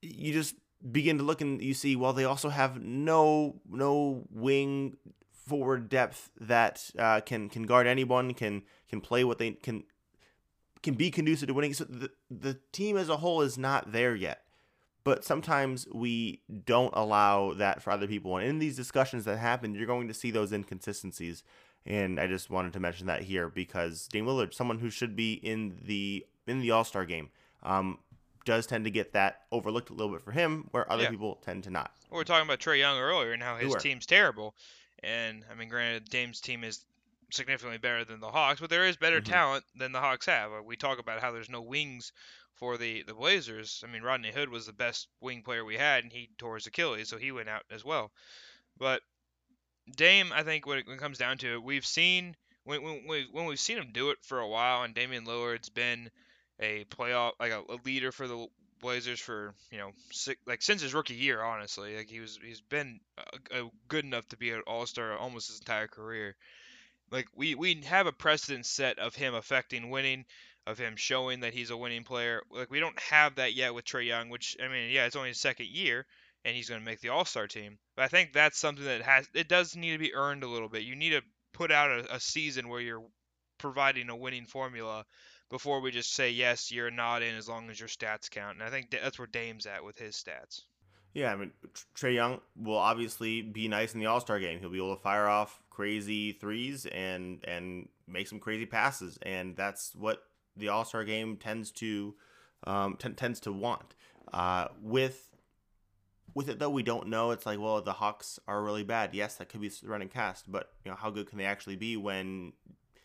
you 0.01 0.33
just 0.33 0.55
begin 0.91 1.17
to 1.17 1.23
look 1.23 1.39
and 1.39 1.61
you 1.61 1.73
see 1.73 1.95
well 1.95 2.11
they 2.11 2.25
also 2.25 2.49
have 2.49 2.81
no 2.81 3.55
no 3.69 4.23
wing 4.29 4.97
forward 5.31 5.89
depth 5.89 6.29
that 6.39 6.89
uh, 6.99 7.21
can 7.21 7.49
can 7.49 7.63
guard 7.63 7.87
anyone 7.87 8.33
can 8.33 8.63
can 8.89 8.99
play 8.99 9.23
what 9.23 9.37
they 9.37 9.51
can 9.51 9.83
can 10.83 10.93
be 10.95 11.09
conducive 11.09 11.47
to 11.47 11.53
winning. 11.53 11.73
So 11.73 11.85
the, 11.85 12.11
the 12.29 12.59
team 12.71 12.97
as 12.97 13.09
a 13.09 13.17
whole 13.17 13.41
is 13.41 13.57
not 13.57 13.91
there 13.91 14.15
yet. 14.15 14.41
But 15.05 15.25
sometimes 15.25 15.85
we 15.93 16.41
don't 16.65 16.93
allow 16.95 17.53
that 17.55 17.81
for 17.81 17.91
other 17.91 18.07
people. 18.07 18.37
And 18.37 18.47
in 18.47 18.59
these 18.59 18.77
discussions 18.77 19.25
that 19.25 19.37
happen 19.37 19.75
you're 19.75 19.87
going 19.87 20.07
to 20.07 20.13
see 20.13 20.31
those 20.31 20.51
inconsistencies. 20.53 21.43
And 21.85 22.19
I 22.19 22.27
just 22.27 22.49
wanted 22.49 22.71
to 22.73 22.79
mention 22.79 23.07
that 23.07 23.23
here 23.23 23.49
because 23.49 24.07
Dame 24.07 24.25
Lillard 24.25 24.53
someone 24.53 24.79
who 24.79 24.89
should 24.89 25.15
be 25.15 25.33
in 25.33 25.77
the 25.83 26.25
in 26.47 26.59
the 26.61 26.71
All-Star 26.71 27.05
game 27.05 27.29
um, 27.63 27.97
does 28.45 28.65
tend 28.65 28.85
to 28.85 28.91
get 28.91 29.13
that 29.13 29.41
overlooked 29.51 29.89
a 29.89 29.93
little 29.93 30.13
bit 30.13 30.21
for 30.21 30.31
him 30.31 30.67
where 30.71 30.89
other 30.91 31.03
Yeah. 31.03 31.09
people 31.09 31.39
tend 31.43 31.63
to 31.65 31.69
not. 31.69 31.91
We 32.11 32.17
were 32.17 32.23
talking 32.23 32.45
about 32.47 32.59
Trae 32.59 32.79
Young 32.79 32.97
earlier 32.97 33.31
and 33.33 33.41
how 33.43 33.57
his 33.57 33.75
team's 33.75 34.05
terrible. 34.05 34.55
And 35.03 35.43
I 35.51 35.55
mean, 35.55 35.67
granted, 35.67 36.09
Dame's 36.09 36.39
team 36.39 36.63
is 36.63 36.85
significantly 37.33 37.77
better 37.77 38.05
than 38.05 38.19
the 38.19 38.31
Hawks, 38.31 38.59
but 38.61 38.69
there 38.69 38.85
is 38.85 38.97
better 38.97 39.21
Mhm. 39.21 39.25
talent 39.25 39.65
than 39.75 39.91
the 39.91 39.99
Hawks 39.99 40.25
have. 40.27 40.51
Uh, 40.53 40.61
We 40.63 40.75
talk 40.77 40.99
about 40.99 41.21
how 41.21 41.31
there's 41.31 41.49
no 41.49 41.61
wings 41.61 42.11
for 42.55 42.77
the 42.77 43.03
the 43.03 43.13
Blazers. 43.13 43.81
I 43.83 43.87
mean, 43.87 44.03
Rodney 44.03 44.31
Hood 44.31 44.49
was 44.49 44.65
the 44.65 44.73
best 44.73 45.07
wing 45.19 45.43
player 45.43 45.65
we 45.65 45.77
had, 45.77 46.03
and 46.03 46.13
he 46.13 46.29
tore 46.37 46.55
his 46.55 46.67
Achilles, 46.67 47.09
so 47.09 47.17
he 47.17 47.31
went 47.31 47.49
out 47.49 47.65
as 47.69 47.83
well. 47.83 48.11
But 48.77 49.03
Dame, 49.95 50.31
I 50.31 50.43
think 50.43 50.65
when 50.65 50.79
it, 50.79 50.87
when 50.87 50.97
it 50.97 50.99
comes 51.01 51.17
down 51.17 51.37
to 51.39 51.53
it, 51.53 51.63
we've 51.63 51.85
seen 51.85 52.35
when 52.63 52.81
when 52.83 53.07
we 53.07 53.27
when 53.31 53.45
we've 53.45 53.59
seen 53.59 53.77
him 53.77 53.91
do 53.91 54.11
it 54.11 54.23
for 54.23 54.39
a 54.39 54.47
while, 54.47 54.83
and 54.83 54.93
Damian 54.95 55.25
Lillard's 55.25 55.69
been 55.69 56.09
a 56.59 56.85
playoff 56.85 57.33
like 57.39 57.51
a, 57.51 57.61
a 57.69 57.77
leader 57.83 58.11
for 58.11 58.27
the 58.27 58.47
Blazers 58.79 59.19
for 59.19 59.53
you 59.71 59.77
know 59.77 59.91
six, 60.11 60.39
like 60.45 60.61
since 60.61 60.81
his 60.81 60.93
rookie 60.93 61.15
year, 61.15 61.41
honestly, 61.41 61.97
like 61.97 62.09
he 62.09 62.19
was 62.19 62.39
he's 62.43 62.61
been 62.61 62.99
a, 63.17 63.63
a 63.63 63.71
good 63.87 64.05
enough 64.05 64.27
to 64.29 64.37
be 64.37 64.51
an 64.51 64.61
All 64.67 64.85
Star 64.85 65.17
almost 65.17 65.47
his 65.47 65.59
entire 65.59 65.87
career. 65.87 66.35
Like 67.13 67.27
we 67.35 67.53
we 67.53 67.79
have 67.85 68.07
a 68.07 68.11
precedent 68.11 68.65
set 68.65 68.97
of 68.97 69.13
him 69.13 69.35
affecting 69.35 69.91
winning, 69.91 70.25
of 70.65 70.79
him 70.79 70.95
showing 70.95 71.41
that 71.41 71.53
he's 71.53 71.69
a 71.69 71.77
winning 71.77 72.03
player. 72.03 72.41
Like 72.49 72.71
we 72.71 72.79
don't 72.79 72.99
have 72.99 73.35
that 73.35 73.53
yet 73.53 73.75
with 73.75 73.85
Trae 73.85 74.07
Young, 74.07 74.29
which 74.29 74.57
I 74.59 74.67
mean, 74.67 74.89
yeah, 74.89 75.05
it's 75.05 75.15
only 75.15 75.29
his 75.29 75.39
second 75.39 75.67
year, 75.67 76.07
and 76.43 76.55
he's 76.55 76.69
going 76.69 76.81
to 76.81 76.85
make 76.85 77.01
the 77.01 77.09
All 77.09 77.23
Star 77.23 77.47
team. 77.47 77.77
But 77.95 78.05
I 78.05 78.07
think 78.07 78.33
that's 78.33 78.57
something 78.57 78.83
that 78.85 79.03
has 79.03 79.29
it 79.35 79.47
does 79.47 79.75
need 79.75 79.91
to 79.91 79.99
be 79.99 80.15
earned 80.15 80.43
a 80.43 80.47
little 80.47 80.69
bit. 80.69 80.83
You 80.85 80.95
need 80.95 81.11
to 81.11 81.21
put 81.53 81.71
out 81.71 81.91
a, 81.91 82.15
a 82.15 82.19
season 82.19 82.67
where 82.67 82.81
you're 82.81 83.05
providing 83.59 84.09
a 84.09 84.15
winning 84.15 84.45
formula 84.45 85.05
before 85.51 85.81
we 85.81 85.91
just 85.91 86.15
say 86.15 86.31
yes, 86.31 86.71
you're 86.71 86.89
not 86.89 87.21
in 87.21 87.35
as 87.35 87.47
long 87.47 87.69
as 87.69 87.79
your 87.79 87.89
stats 87.89 88.27
count. 88.27 88.57
And 88.57 88.63
I 88.63 88.71
think 88.71 88.89
that's 88.89 89.19
where 89.19 89.27
Dame's 89.27 89.67
at 89.67 89.83
with 89.83 89.99
his 89.99 90.15
stats. 90.15 90.61
Yeah, 91.13 91.31
I 91.31 91.35
mean 91.35 91.51
Trae 91.95 92.15
Young 92.15 92.41
will 92.57 92.79
obviously 92.79 93.43
be 93.43 93.67
nice 93.67 93.93
in 93.93 93.99
the 93.99 94.07
All 94.07 94.19
Star 94.19 94.39
game. 94.39 94.59
He'll 94.59 94.71
be 94.71 94.77
able 94.77 94.95
to 94.95 95.01
fire 95.03 95.27
off 95.27 95.61
crazy 95.73 96.31
threes 96.31 96.85
and 96.85 97.43
and 97.45 97.89
make 98.07 98.27
some 98.27 98.39
crazy 98.39 98.65
passes, 98.65 99.17
and 99.21 99.55
that's 99.55 99.93
what 99.95 100.23
the 100.55 100.69
All 100.69 100.85
Star 100.85 101.03
game 101.03 101.37
tends 101.37 101.71
to 101.71 102.15
um, 102.65 102.95
t- 102.97 103.09
tends 103.09 103.39
to 103.41 103.51
want. 103.51 103.95
Uh, 104.31 104.67
with 104.81 105.29
with 106.33 106.49
it 106.49 106.59
though, 106.59 106.69
we 106.69 106.83
don't 106.83 107.07
know. 107.07 107.31
It's 107.31 107.45
like, 107.45 107.59
well, 107.59 107.81
the 107.81 107.93
Hawks 107.93 108.39
are 108.47 108.63
really 108.63 108.83
bad. 108.83 109.13
Yes, 109.13 109.35
that 109.35 109.49
could 109.49 109.61
be 109.61 109.71
running 109.83 110.09
cast, 110.09 110.51
but 110.51 110.71
you 110.83 110.91
know, 110.91 110.97
how 110.97 111.09
good 111.09 111.27
can 111.27 111.37
they 111.37 111.45
actually 111.45 111.75
be 111.75 111.97
when 111.97 112.53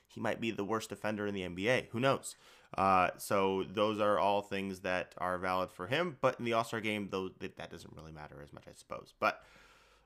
he 0.07 0.21
might 0.21 0.41
be 0.41 0.51
the 0.51 0.65
worst 0.65 0.91
defender 0.91 1.27
in 1.27 1.35
the 1.35 1.43
NBA? 1.43 1.89
Who 1.91 2.01
knows? 2.01 2.37
Uh, 2.77 3.11
so 3.17 3.65
those 3.73 3.99
are 3.99 4.19
all 4.19 4.43
things 4.43 4.81
that 4.81 5.15
are 5.17 5.39
valid 5.39 5.73
for 5.73 5.87
him. 5.87 6.19
But 6.21 6.39
in 6.39 6.45
the 6.45 6.53
All 6.53 6.65
Star 6.65 6.81
game, 6.81 7.09
though, 7.11 7.31
that 7.41 7.71
doesn't 7.71 7.95
really 7.97 8.13
matter 8.13 8.41
as 8.43 8.53
much, 8.53 8.65
I 8.69 8.75
suppose. 8.75 9.15
But 9.19 9.43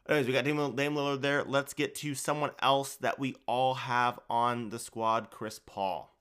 anyways, 0.09 0.27
we 0.27 0.33
got 0.33 0.45
Dame, 0.45 0.57
Lillard 0.57 1.21
there. 1.23 1.45
Let's 1.45 1.75
get 1.75 1.95
to 1.97 2.15
someone 2.15 2.51
else 2.61 2.97
that 2.97 3.19
we 3.19 3.37
all 3.47 3.75
have 3.75 4.19
on 4.29 4.71
the 4.71 4.79
squad, 4.79 5.31
Chris 5.31 5.59
Paul. 5.59 6.15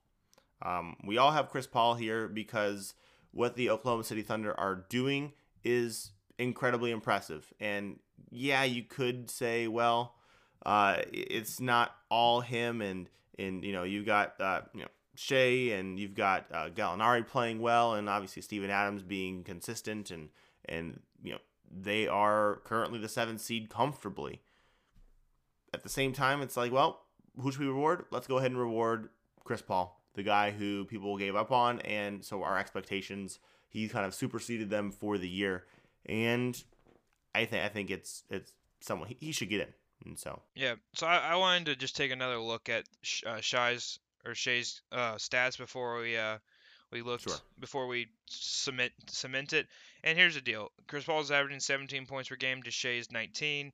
Um, 0.60 0.96
we 1.04 1.18
all 1.18 1.32
have 1.32 1.50
Chris 1.50 1.66
Paul 1.66 1.94
here 1.94 2.28
because 2.28 2.94
what 3.32 3.56
the 3.56 3.70
Oklahoma 3.70 4.04
City 4.04 4.22
Thunder 4.22 4.58
are 4.58 4.84
doing 4.88 5.32
is 5.64 6.12
incredibly 6.38 6.90
impressive. 6.90 7.52
And 7.58 7.98
yeah, 8.30 8.64
you 8.64 8.82
could 8.82 9.30
say, 9.30 9.66
well, 9.66 10.14
uh, 10.64 10.98
it's 11.12 11.60
not 11.60 11.94
all 12.10 12.40
him, 12.40 12.80
and 12.80 13.08
and 13.38 13.64
you 13.64 13.72
know 13.72 13.82
you've 13.82 14.06
got 14.06 14.40
uh, 14.40 14.60
you 14.72 14.82
know 14.82 14.88
Shai 15.16 15.74
and 15.74 15.98
you've 15.98 16.14
got 16.14 16.46
uh, 16.52 16.68
Gallinari 16.70 17.26
playing 17.26 17.60
well, 17.60 17.94
and 17.94 18.08
obviously 18.08 18.42
Steven 18.42 18.70
Adams 18.70 19.02
being 19.02 19.42
consistent, 19.42 20.10
and 20.10 20.28
and 20.66 21.00
you 21.22 21.32
know 21.32 21.38
they 21.72 22.06
are 22.06 22.60
currently 22.64 22.98
the 22.98 23.08
seventh 23.08 23.40
seed 23.40 23.70
comfortably. 23.70 24.42
At 25.74 25.82
the 25.82 25.88
same 25.88 26.12
time, 26.12 26.42
it's 26.42 26.56
like, 26.56 26.70
well, 26.70 27.06
who 27.40 27.50
should 27.50 27.60
we 27.60 27.66
reward? 27.66 28.04
Let's 28.10 28.26
go 28.26 28.38
ahead 28.38 28.50
and 28.50 28.60
reward 28.60 29.08
Chris 29.44 29.62
Paul, 29.62 30.02
the 30.14 30.22
guy 30.22 30.50
who 30.50 30.84
people 30.84 31.16
gave 31.16 31.34
up 31.34 31.50
on, 31.50 31.80
and 31.80 32.24
so 32.24 32.42
our 32.42 32.58
expectations, 32.58 33.38
he 33.68 33.88
kind 33.88 34.04
of 34.04 34.14
superseded 34.14 34.68
them 34.68 34.90
for 34.90 35.16
the 35.16 35.28
year, 35.28 35.64
and 36.06 36.62
I 37.34 37.46
think 37.46 37.64
I 37.64 37.68
think 37.68 37.90
it's 37.90 38.24
it's 38.28 38.52
someone 38.80 39.08
he, 39.08 39.16
he 39.18 39.32
should 39.32 39.48
get 39.48 39.60
in. 39.60 39.74
And 40.04 40.18
so 40.18 40.42
yeah, 40.54 40.74
so 40.94 41.06
I, 41.06 41.18
I 41.18 41.36
wanted 41.36 41.66
to 41.66 41.76
just 41.76 41.96
take 41.96 42.10
another 42.10 42.38
look 42.38 42.68
at 42.68 42.84
uh, 43.26 43.40
Shai's 43.40 43.98
or 44.24 44.34
Shay's 44.34 44.82
uh, 44.92 45.14
stats 45.14 45.56
before 45.56 46.00
we 46.00 46.16
uh, 46.16 46.38
we 46.92 47.02
looked 47.02 47.24
Sure. 47.24 47.36
before 47.58 47.86
we 47.86 48.08
cement 48.26 48.92
cement 49.08 49.52
it. 49.52 49.66
And 50.04 50.16
here's 50.18 50.34
the 50.34 50.40
deal: 50.40 50.70
Chris 50.86 51.04
Paul's 51.04 51.30
averaging 51.30 51.60
17 51.60 52.06
points 52.06 52.28
per 52.28 52.36
game 52.36 52.62
to 52.62 52.70
Shai's 52.70 53.10
19. 53.10 53.72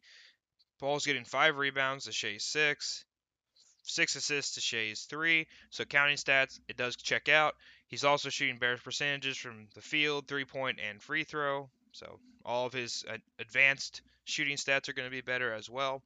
Paul's 0.79 1.05
getting 1.05 1.25
five 1.25 1.57
rebounds 1.57 2.05
to 2.05 2.13
Shai's 2.13 2.45
six, 2.45 3.05
six 3.83 4.15
assists 4.15 4.55
to 4.55 4.61
Shai's 4.61 5.03
three. 5.03 5.49
So 5.71 5.85
counting 5.85 6.17
stats, 6.17 6.61
it 6.69 6.77
does 6.77 6.97
check 6.97 7.29
out. 7.29 7.55
He's 7.89 8.05
also 8.05 8.29
shooting 8.29 8.59
better 8.59 8.79
percentages 8.79 9.37
from 9.37 9.67
the 9.75 9.81
field, 9.83 10.29
three 10.29 10.45
point, 10.45 10.79
and 10.79 11.03
free 11.03 11.25
throw. 11.25 11.69
So 11.93 12.21
all 12.45 12.67
of 12.67 12.73
his 12.73 13.05
advanced 13.39 14.03
shooting 14.25 14.57
stats 14.57 14.89
are 14.89 14.93
going 14.93 15.07
to 15.09 15.15
be 15.15 15.23
better 15.23 15.53
as 15.53 15.69
well. 15.69 16.03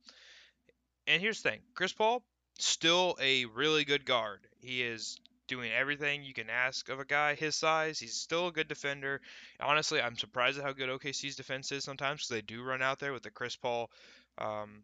And 1.07 1.21
here's 1.21 1.43
the 1.43 1.51
thing: 1.51 1.61
Chris 1.75 1.93
Paul 1.93 2.23
still 2.59 3.17
a 3.21 3.45
really 3.47 3.85
good 3.85 4.05
guard. 4.05 4.47
He 4.61 4.83
is 4.83 5.19
doing 5.53 5.71
everything 5.73 6.23
you 6.23 6.33
can 6.35 6.49
ask 6.51 6.89
of 6.89 6.99
a 7.01 7.05
guy 7.05 7.35
his 7.35 7.55
size. 7.57 7.99
He's 7.99 8.15
still 8.15 8.49
a 8.49 8.53
good 8.53 8.69
defender. 8.69 9.21
Honestly, 9.61 10.01
I'm 10.01 10.17
surprised 10.17 10.59
at 10.59 10.65
how 10.65 10.73
good 10.73 10.89
OKC's 10.89 11.37
defense 11.37 11.73
is 11.73 11.85
sometimes 11.85 12.21
because 12.21 12.29
they 12.29 12.41
do 12.43 12.63
run 12.63 12.83
out 12.83 12.99
there 12.99 13.13
with 13.13 13.23
the 13.23 13.31
Chris 13.31 13.57
Paul, 13.57 13.91
um, 14.39 14.83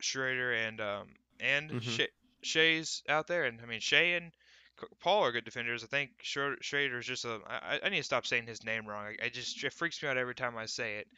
Schroeder, 0.00 0.52
and 0.52 0.80
um, 0.80 1.08
and 1.40 1.70
Mhm. 1.70 1.82
Shea, 1.82 2.08
Shai's 2.42 3.02
out 3.08 3.26
there. 3.26 3.44
And 3.44 3.60
I 3.60 3.66
mean, 3.66 3.80
Shea 3.80 4.14
and 4.14 4.32
Paul 5.00 5.24
are 5.24 5.32
good 5.32 5.44
defenders. 5.44 5.82
I 5.84 5.86
think 5.88 6.10
Schroeder 6.22 6.58
Schroeder 6.60 6.98
is 6.98 7.06
just 7.06 7.24
a. 7.24 7.40
I, 7.46 7.80
I 7.84 7.88
need 7.88 7.98
to 7.98 8.04
stop 8.04 8.26
saying 8.26 8.46
his 8.46 8.64
name 8.64 8.86
wrong. 8.86 9.06
I, 9.06 9.26
I 9.26 9.28
just 9.28 9.62
it 9.64 9.72
freaks 9.72 10.02
me 10.02 10.08
out 10.08 10.16
every 10.16 10.34
time 10.34 10.56
I 10.56 10.66
say 10.66 10.96
it. 10.96 11.08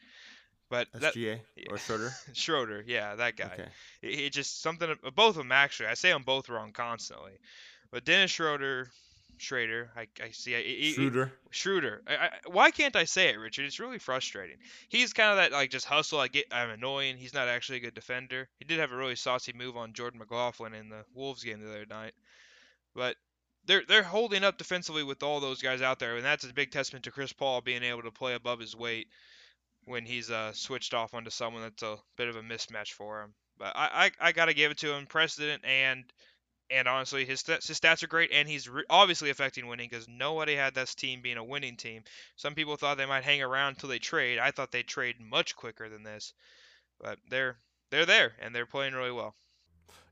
But 0.69 0.87
that 0.93 1.13
SGA 1.13 1.39
or 1.69 1.77
Schroeder. 1.77 2.11
Schroeder, 2.33 2.83
yeah, 2.85 3.15
that 3.15 3.35
guy. 3.35 3.51
Okay. 3.53 3.69
It, 4.01 4.19
it 4.19 4.33
just 4.33 4.61
something. 4.61 4.93
Both 5.15 5.31
of 5.31 5.35
them 5.35 5.51
actually. 5.51 5.87
I 5.87 5.93
say 5.93 6.11
them 6.11 6.23
both 6.23 6.49
wrong 6.49 6.71
constantly. 6.71 7.33
But 7.91 8.05
Dennis 8.05 8.31
Schroeder, 8.31 8.89
Schrader, 9.37 9.91
I, 9.95 10.07
I 10.23 10.31
see. 10.31 10.55
I, 10.55 10.61
he- 10.61 10.93
Schroeder. 10.93 11.31
Schroeder. 11.51 12.01
I, 12.07 12.15
I, 12.15 12.29
why 12.47 12.71
can't 12.71 12.95
I 12.95 13.05
say 13.05 13.29
it, 13.29 13.39
Richard? 13.39 13.65
It's 13.65 13.79
really 13.79 13.99
frustrating. 13.99 14.57
He's 14.89 15.13
kind 15.13 15.31
of 15.31 15.37
that 15.37 15.51
like 15.51 15.69
just 15.69 15.85
hustle. 15.85 16.19
I 16.19 16.27
get. 16.27 16.45
I'm 16.51 16.69
annoying. 16.69 17.17
He's 17.17 17.33
not 17.33 17.47
actually 17.47 17.77
a 17.77 17.81
good 17.81 17.93
defender. 17.93 18.49
He 18.59 18.65
did 18.65 18.79
have 18.79 18.91
a 18.91 18.97
really 18.97 19.15
saucy 19.15 19.53
move 19.53 19.77
on 19.77 19.93
Jordan 19.93 20.19
McLaughlin 20.19 20.73
in 20.73 20.89
the 20.89 21.05
Wolves 21.13 21.43
game 21.43 21.61
the 21.61 21.69
other 21.69 21.85
night. 21.85 22.13
But 22.95 23.15
they're 23.65 23.83
they're 23.87 24.03
holding 24.03 24.43
up 24.43 24.57
defensively 24.57 25.03
with 25.03 25.23
all 25.23 25.39
those 25.39 25.61
guys 25.61 25.81
out 25.81 25.99
there, 25.99 26.15
and 26.15 26.25
that's 26.25 26.43
a 26.45 26.53
big 26.53 26.71
testament 26.71 27.05
to 27.05 27.11
Chris 27.11 27.33
Paul 27.33 27.61
being 27.61 27.83
able 27.83 28.03
to 28.03 28.11
play 28.11 28.33
above 28.33 28.59
his 28.59 28.75
weight 28.75 29.07
when 29.85 30.05
he's 30.05 30.29
uh, 30.31 30.51
switched 30.53 30.93
off 30.93 31.13
onto 31.13 31.29
someone 31.29 31.61
that's 31.61 31.83
a 31.83 31.97
bit 32.17 32.27
of 32.27 32.35
a 32.35 32.41
mismatch 32.41 32.91
for 32.93 33.21
him. 33.21 33.33
But 33.57 33.73
I, 33.75 34.11
I, 34.19 34.27
I 34.27 34.31
got 34.31 34.45
to 34.45 34.53
give 34.53 34.71
it 34.71 34.77
to 34.79 34.93
him, 34.93 35.05
precedent 35.05 35.63
and 35.65 36.03
and 36.69 36.87
honestly, 36.87 37.25
his 37.25 37.41
st- 37.41 37.63
his 37.63 37.79
stats 37.79 38.03
are 38.03 38.07
great, 38.07 38.31
and 38.31 38.47
he's 38.47 38.67
re- 38.67 38.83
obviously 38.89 39.29
affecting 39.29 39.67
winning 39.67 39.87
because 39.89 40.07
nobody 40.07 40.55
had 40.55 40.73
this 40.73 40.95
team 40.95 41.21
being 41.21 41.37
a 41.37 41.43
winning 41.43 41.77
team. 41.77 42.03
Some 42.35 42.55
people 42.55 42.75
thought 42.75 42.97
they 42.97 43.05
might 43.05 43.23
hang 43.23 43.41
around 43.41 43.69
until 43.69 43.89
they 43.89 43.99
trade. 43.99 44.39
I 44.39 44.51
thought 44.51 44.71
they'd 44.71 44.87
trade 44.87 45.19
much 45.19 45.55
quicker 45.55 45.89
than 45.89 46.03
this, 46.03 46.33
but 46.99 47.19
they're 47.29 47.57
they're 47.89 48.05
there 48.05 48.33
and 48.41 48.53
they're 48.53 48.65
playing 48.65 48.93
really 48.93 49.11
well. 49.11 49.35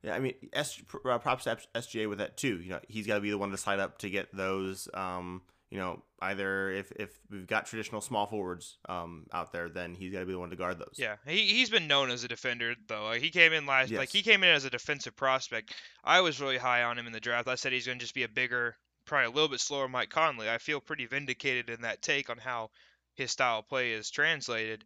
Yeah, 0.03 0.15
I 0.15 0.19
mean, 0.19 0.35
S, 0.53 0.81
uh, 1.03 1.17
props 1.17 1.45
to 1.45 1.57
SGA 1.73 2.07
with 2.07 2.19
that 2.19 2.37
too. 2.37 2.61
You 2.61 2.71
know, 2.71 2.79
he's 2.87 3.07
got 3.07 3.15
to 3.15 3.21
be 3.21 3.31
the 3.31 3.37
one 3.37 3.51
to 3.51 3.57
sign 3.57 3.79
up 3.79 3.97
to 3.99 4.09
get 4.09 4.35
those. 4.35 4.87
Um, 4.93 5.41
you 5.75 5.81
know, 5.81 6.01
either 6.21 6.71
if 6.71 6.89
if 6.93 7.09
we've 7.29 7.45
got 7.45 7.65
traditional 7.65 7.99
small 7.99 8.27
forwards 8.27 8.77
um 8.87 9.25
out 9.33 9.51
there, 9.51 9.67
then 9.67 9.93
he's 9.93 10.13
got 10.13 10.21
to 10.21 10.25
be 10.25 10.31
the 10.31 10.39
one 10.39 10.49
to 10.49 10.55
guard 10.55 10.79
those. 10.79 10.95
Yeah, 10.95 11.17
he 11.27 11.47
he's 11.47 11.69
been 11.69 11.87
known 11.87 12.09
as 12.11 12.23
a 12.23 12.29
defender 12.29 12.75
though. 12.87 13.03
Like, 13.03 13.21
he 13.21 13.29
came 13.29 13.51
in 13.51 13.65
last, 13.65 13.91
like 13.91 14.07
he 14.07 14.21
came 14.21 14.41
in 14.45 14.55
as 14.55 14.63
a 14.63 14.69
defensive 14.69 15.17
prospect. 15.17 15.73
I 16.01 16.21
was 16.21 16.39
really 16.39 16.57
high 16.57 16.83
on 16.83 16.97
him 16.97 17.07
in 17.07 17.11
the 17.11 17.19
draft. 17.19 17.49
I 17.49 17.55
said 17.55 17.73
he's 17.73 17.87
going 17.87 17.99
to 17.99 18.03
just 18.03 18.15
be 18.15 18.23
a 18.23 18.29
bigger, 18.29 18.77
probably 19.03 19.25
a 19.25 19.31
little 19.31 19.49
bit 19.49 19.59
slower 19.59 19.89
Mike 19.89 20.09
Conley. 20.09 20.49
I 20.49 20.59
feel 20.59 20.79
pretty 20.79 21.07
vindicated 21.07 21.69
in 21.69 21.81
that 21.81 22.01
take 22.01 22.29
on 22.29 22.37
how 22.37 22.69
his 23.15 23.31
style 23.31 23.59
of 23.59 23.67
play 23.67 23.91
is 23.91 24.09
translated. 24.09 24.85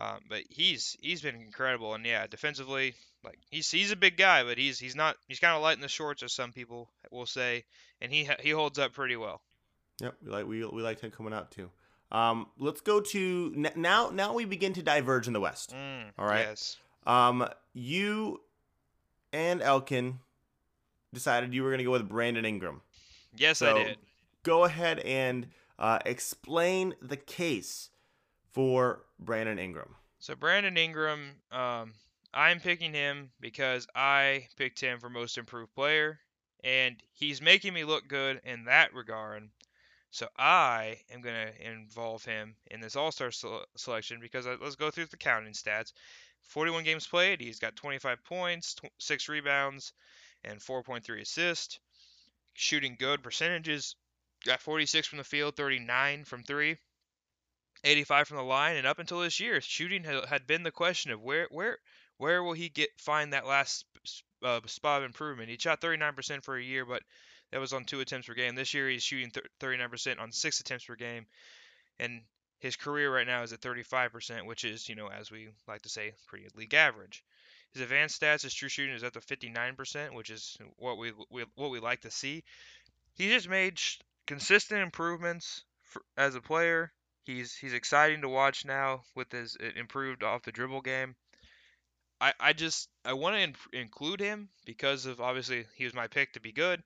Um, 0.00 0.18
but 0.28 0.42
he's 0.50 0.96
he's 1.00 1.22
been 1.22 1.36
incredible, 1.36 1.94
and 1.94 2.04
yeah, 2.04 2.26
defensively, 2.26 2.94
like 3.22 3.38
he's 3.50 3.70
he's 3.70 3.92
a 3.92 3.96
big 3.96 4.16
guy, 4.16 4.42
but 4.42 4.58
he's 4.58 4.80
he's 4.80 4.96
not 4.96 5.14
he's 5.28 5.38
kind 5.38 5.54
of 5.54 5.62
light 5.62 5.76
in 5.76 5.82
the 5.82 5.88
shorts, 5.88 6.24
as 6.24 6.32
some 6.32 6.52
people 6.52 6.90
will 7.12 7.26
say, 7.26 7.64
and 8.00 8.12
he 8.12 8.28
he 8.40 8.50
holds 8.50 8.80
up 8.80 8.92
pretty 8.94 9.16
well. 9.16 9.40
Yep, 10.00 10.14
we 10.24 10.30
like 10.30 10.46
we 10.46 10.64
we 10.66 10.82
like 10.82 11.00
him 11.00 11.10
coming 11.10 11.32
out 11.32 11.50
too. 11.50 11.70
Um, 12.10 12.46
let's 12.58 12.80
go 12.80 13.00
to 13.00 13.52
n- 13.56 13.72
now. 13.76 14.10
Now 14.10 14.32
we 14.34 14.44
begin 14.44 14.72
to 14.74 14.82
diverge 14.82 15.26
in 15.26 15.32
the 15.32 15.40
West. 15.40 15.74
Mm, 15.74 16.04
All 16.18 16.24
right. 16.26 16.46
Yes. 16.48 16.76
Um, 17.06 17.46
you 17.74 18.40
and 19.32 19.60
Elkin 19.62 20.18
decided 21.12 21.52
you 21.54 21.62
were 21.62 21.70
going 21.70 21.78
to 21.78 21.84
go 21.84 21.90
with 21.90 22.08
Brandon 22.08 22.44
Ingram. 22.44 22.80
Yes, 23.36 23.58
So 23.58 23.76
I 23.76 23.84
did. 23.84 23.98
go 24.42 24.64
ahead 24.64 25.00
and 25.00 25.48
uh, 25.78 25.98
explain 26.06 26.94
the 27.02 27.16
case 27.16 27.90
for 28.52 29.04
Brandon 29.18 29.58
Ingram. 29.58 29.94
So 30.18 30.34
Brandon 30.34 30.76
Ingram, 30.76 31.32
um, 31.52 31.92
I'm 32.34 32.58
picking 32.60 32.92
him 32.92 33.30
because 33.40 33.86
I 33.94 34.48
picked 34.56 34.80
him 34.80 34.98
for 34.98 35.08
most 35.08 35.38
improved 35.38 35.74
player, 35.74 36.18
and 36.64 36.96
he's 37.12 37.40
making 37.40 37.72
me 37.74 37.84
look 37.84 38.08
good 38.08 38.40
in 38.44 38.64
that 38.64 38.92
regard. 38.94 39.48
So 40.10 40.28
I 40.36 41.00
am 41.10 41.20
gonna 41.20 41.52
involve 41.60 42.24
him 42.24 42.56
in 42.70 42.80
this 42.80 42.96
All-Star 42.96 43.30
sele- 43.30 43.66
selection 43.76 44.20
because 44.20 44.46
I, 44.46 44.54
let's 44.54 44.76
go 44.76 44.90
through 44.90 45.06
the 45.06 45.16
counting 45.16 45.52
stats. 45.52 45.92
41 46.44 46.84
games 46.84 47.06
played, 47.06 47.40
he's 47.40 47.58
got 47.58 47.76
25 47.76 48.24
points, 48.24 48.74
tw- 48.74 48.86
six 48.98 49.28
rebounds, 49.28 49.92
and 50.44 50.60
4.3 50.60 51.20
assists. 51.20 51.78
Shooting 52.54 52.96
good 52.98 53.22
percentages. 53.22 53.96
Got 54.44 54.60
46 54.60 55.06
from 55.06 55.18
the 55.18 55.24
field, 55.24 55.56
39 55.56 56.24
from 56.24 56.42
three. 56.42 56.78
85 57.84 58.28
from 58.28 58.36
the 58.38 58.42
line, 58.42 58.76
and 58.76 58.86
up 58.86 58.98
until 58.98 59.20
this 59.20 59.40
year, 59.40 59.60
shooting 59.60 60.04
had 60.04 60.46
been 60.46 60.62
the 60.62 60.70
question 60.70 61.12
of 61.12 61.22
where 61.22 61.46
where 61.50 61.78
where 62.16 62.42
will 62.42 62.52
he 62.52 62.68
get 62.68 62.90
find 62.98 63.32
that 63.32 63.46
last 63.46 63.84
uh, 64.42 64.60
spot 64.66 65.02
of 65.02 65.06
improvement. 65.06 65.48
He 65.48 65.56
shot 65.58 65.80
39% 65.80 66.42
for 66.42 66.56
a 66.56 66.62
year, 66.62 66.84
but 66.84 67.02
that 67.50 67.60
was 67.60 67.72
on 67.72 67.84
two 67.84 68.00
attempts 68.00 68.26
per 68.26 68.34
game. 68.34 68.54
This 68.54 68.74
year, 68.74 68.88
he's 68.88 69.02
shooting 69.02 69.32
39% 69.60 70.20
on 70.20 70.32
six 70.32 70.60
attempts 70.60 70.84
per 70.84 70.96
game, 70.96 71.26
and 71.98 72.22
his 72.58 72.76
career 72.76 73.14
right 73.14 73.26
now 73.26 73.42
is 73.42 73.52
at 73.52 73.60
35%, 73.60 74.46
which 74.46 74.64
is, 74.64 74.88
you 74.88 74.94
know, 74.94 75.08
as 75.08 75.30
we 75.30 75.48
like 75.66 75.82
to 75.82 75.88
say, 75.88 76.12
pretty 76.26 76.46
league 76.54 76.74
average. 76.74 77.24
His 77.72 77.82
advanced 77.82 78.20
stats, 78.20 78.42
his 78.42 78.54
true 78.54 78.68
shooting 78.68 78.94
is 78.94 79.04
up 79.04 79.12
to 79.12 79.20
59%, 79.20 80.14
which 80.14 80.30
is 80.30 80.56
what 80.76 80.98
we, 80.98 81.12
we 81.30 81.44
what 81.54 81.70
we 81.70 81.80
like 81.80 82.00
to 82.02 82.10
see. 82.10 82.42
He 83.14 83.28
just 83.28 83.48
made 83.48 83.78
sh- 83.78 83.98
consistent 84.26 84.80
improvements 84.80 85.64
for, 85.82 86.02
as 86.16 86.34
a 86.34 86.40
player. 86.40 86.92
He's 87.24 87.54
he's 87.54 87.74
exciting 87.74 88.22
to 88.22 88.28
watch 88.28 88.64
now 88.64 89.02
with 89.14 89.30
his 89.30 89.56
uh, 89.62 89.68
improved 89.76 90.22
off 90.22 90.44
the 90.44 90.52
dribble 90.52 90.80
game. 90.80 91.14
I, 92.20 92.32
I 92.40 92.52
just 92.52 92.88
I 93.04 93.12
want 93.12 93.36
to 93.36 93.42
in- 93.42 93.80
include 93.80 94.20
him 94.20 94.48
because 94.64 95.06
of 95.06 95.20
obviously 95.20 95.66
he 95.76 95.84
was 95.84 95.94
my 95.94 96.06
pick 96.06 96.32
to 96.32 96.40
be 96.40 96.52
good. 96.52 96.82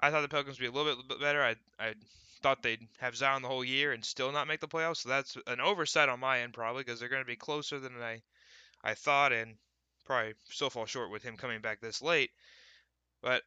I 0.00 0.10
thought 0.10 0.22
the 0.22 0.28
Pelicans 0.28 0.58
would 0.58 0.64
be 0.64 0.78
a 0.78 0.82
little 0.82 1.02
bit 1.02 1.20
better. 1.20 1.42
I 1.42 1.56
I 1.78 1.94
thought 2.42 2.62
they'd 2.62 2.88
have 2.98 3.16
Zion 3.16 3.42
the 3.42 3.48
whole 3.48 3.64
year 3.64 3.92
and 3.92 4.04
still 4.04 4.32
not 4.32 4.48
make 4.48 4.60
the 4.60 4.68
playoffs. 4.68 4.98
So 4.98 5.10
that's 5.10 5.36
an 5.46 5.60
oversight 5.60 6.08
on 6.08 6.20
my 6.20 6.40
end 6.40 6.54
probably 6.54 6.82
because 6.82 6.98
they're 6.98 7.10
going 7.10 7.22
to 7.22 7.26
be 7.26 7.36
closer 7.36 7.78
than 7.78 8.00
I 8.02 8.22
I 8.82 8.94
thought 8.94 9.32
and 9.32 9.56
probably 10.06 10.34
still 10.48 10.70
fall 10.70 10.86
short 10.86 11.10
with 11.10 11.22
him 11.22 11.36
coming 11.36 11.60
back 11.60 11.80
this 11.80 12.00
late. 12.02 12.30
But 13.20 13.42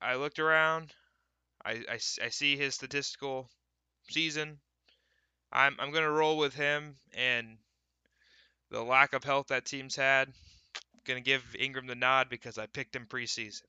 I 0.00 0.14
looked 0.14 0.38
around. 0.38 0.94
I, 1.64 1.72
I, 1.72 1.94
I 1.94 2.28
see 2.30 2.56
his 2.56 2.74
statistical 2.74 3.50
season. 4.08 4.58
I'm 5.52 5.76
I'm 5.78 5.90
going 5.90 6.04
to 6.04 6.10
roll 6.10 6.38
with 6.38 6.54
him 6.54 6.96
and 7.12 7.58
the 8.70 8.82
lack 8.82 9.12
of 9.12 9.24
health 9.24 9.48
that 9.48 9.66
team's 9.66 9.96
had. 9.96 10.32
Going 11.04 11.22
to 11.22 11.28
give 11.28 11.56
Ingram 11.58 11.86
the 11.86 11.94
nod 11.94 12.28
because 12.30 12.56
I 12.56 12.66
picked 12.66 12.94
him 12.96 13.06
preseason. 13.06 13.62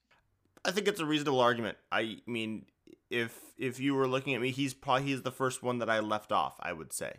I 0.64 0.72
think 0.72 0.88
it's 0.88 1.00
a 1.00 1.06
reasonable 1.06 1.40
argument. 1.40 1.78
I 1.92 2.18
mean, 2.28 2.66
if 3.10 3.38
if 3.58 3.80
you 3.80 3.94
were 3.94 4.08
looking 4.08 4.36
at 4.36 4.42
me, 4.42 4.52
he's 4.52 4.74
probably 4.74 5.04
he's 5.04 5.22
the 5.22 5.32
first 5.32 5.64
one 5.64 5.80
that 5.80 5.90
I 5.90 6.00
left 6.00 6.32
off. 6.32 6.56
I 6.60 6.74
would 6.74 6.94
say, 6.94 7.14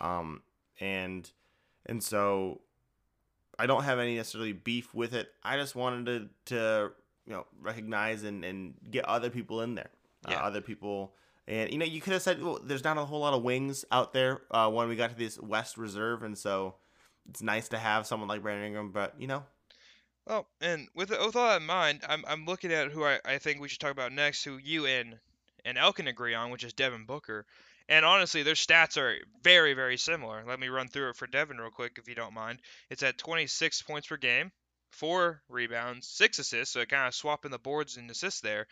um, 0.00 0.42
and 0.80 1.30
and 1.86 2.02
so 2.02 2.62
I 3.58 3.66
don't 3.66 3.84
have 3.84 3.98
any 3.98 4.16
necessarily 4.16 4.52
beef 4.52 4.94
with 4.94 5.14
it. 5.14 5.28
I 5.42 5.56
just 5.56 5.74
wanted 5.74 6.06
to 6.06 6.54
to 6.54 6.92
you 7.26 7.32
know 7.32 7.46
recognize 7.60 8.22
and 8.22 8.44
and 8.44 8.74
get 8.90 9.04
other 9.04 9.30
people 9.30 9.60
in 9.60 9.74
there, 9.74 9.90
uh, 10.26 10.30
yeah. 10.30 10.42
uh, 10.42 10.46
other 10.46 10.60
people. 10.60 11.14
And 11.46 11.70
you 11.70 11.78
know, 11.78 11.84
you 11.84 12.00
could 12.00 12.14
have 12.14 12.22
said 12.22 12.42
well, 12.42 12.60
there's 12.62 12.84
not 12.84 12.96
a 12.96 13.04
whole 13.04 13.20
lot 13.20 13.34
of 13.34 13.42
wings 13.42 13.84
out 13.92 14.12
there 14.12 14.42
uh, 14.50 14.70
when 14.70 14.88
we 14.88 14.96
got 14.96 15.10
to 15.10 15.16
this 15.16 15.38
West 15.38 15.76
Reserve, 15.76 16.22
and 16.22 16.38
so 16.38 16.76
it's 17.28 17.42
nice 17.42 17.68
to 17.68 17.78
have 17.78 18.06
someone 18.06 18.28
like 18.28 18.42
Brandon 18.42 18.66
Ingram. 18.66 18.92
But 18.92 19.14
you 19.18 19.26
know, 19.26 19.44
well, 20.26 20.46
and 20.60 20.88
with, 20.94 21.10
with 21.10 21.36
all 21.36 21.48
that 21.48 21.60
in 21.60 21.66
mind, 21.66 22.00
I'm, 22.08 22.24
I'm 22.26 22.46
looking 22.46 22.72
at 22.72 22.90
who 22.90 23.04
I, 23.04 23.20
I 23.24 23.38
think 23.38 23.60
we 23.60 23.68
should 23.68 23.80
talk 23.80 23.90
about 23.90 24.12
next, 24.12 24.44
who 24.44 24.56
you 24.56 24.86
and, 24.86 25.18
and 25.64 25.76
Elkin 25.76 26.08
agree 26.08 26.34
on, 26.34 26.50
which 26.50 26.64
is 26.64 26.72
Devin 26.72 27.04
Booker. 27.04 27.44
And 27.88 28.06
honestly, 28.06 28.42
their 28.42 28.54
stats 28.54 28.96
are 28.96 29.16
very, 29.42 29.74
very 29.74 29.98
similar. 29.98 30.42
Let 30.46 30.58
me 30.58 30.68
run 30.68 30.88
through 30.88 31.10
it 31.10 31.16
for 31.16 31.26
Devin 31.26 31.58
real 31.58 31.70
quick, 31.70 31.98
if 31.98 32.08
you 32.08 32.14
don't 32.14 32.32
mind. 32.32 32.60
It's 32.88 33.02
at 33.02 33.18
26 33.18 33.82
points 33.82 34.06
per 34.06 34.16
game, 34.16 34.52
four 34.90 35.42
rebounds, 35.50 36.08
six 36.08 36.38
assists, 36.38 36.72
so 36.72 36.84
kind 36.86 37.06
of 37.06 37.14
swapping 37.14 37.50
the 37.50 37.58
boards 37.58 37.98
and 37.98 38.10
assists 38.10 38.40
there. 38.40 38.66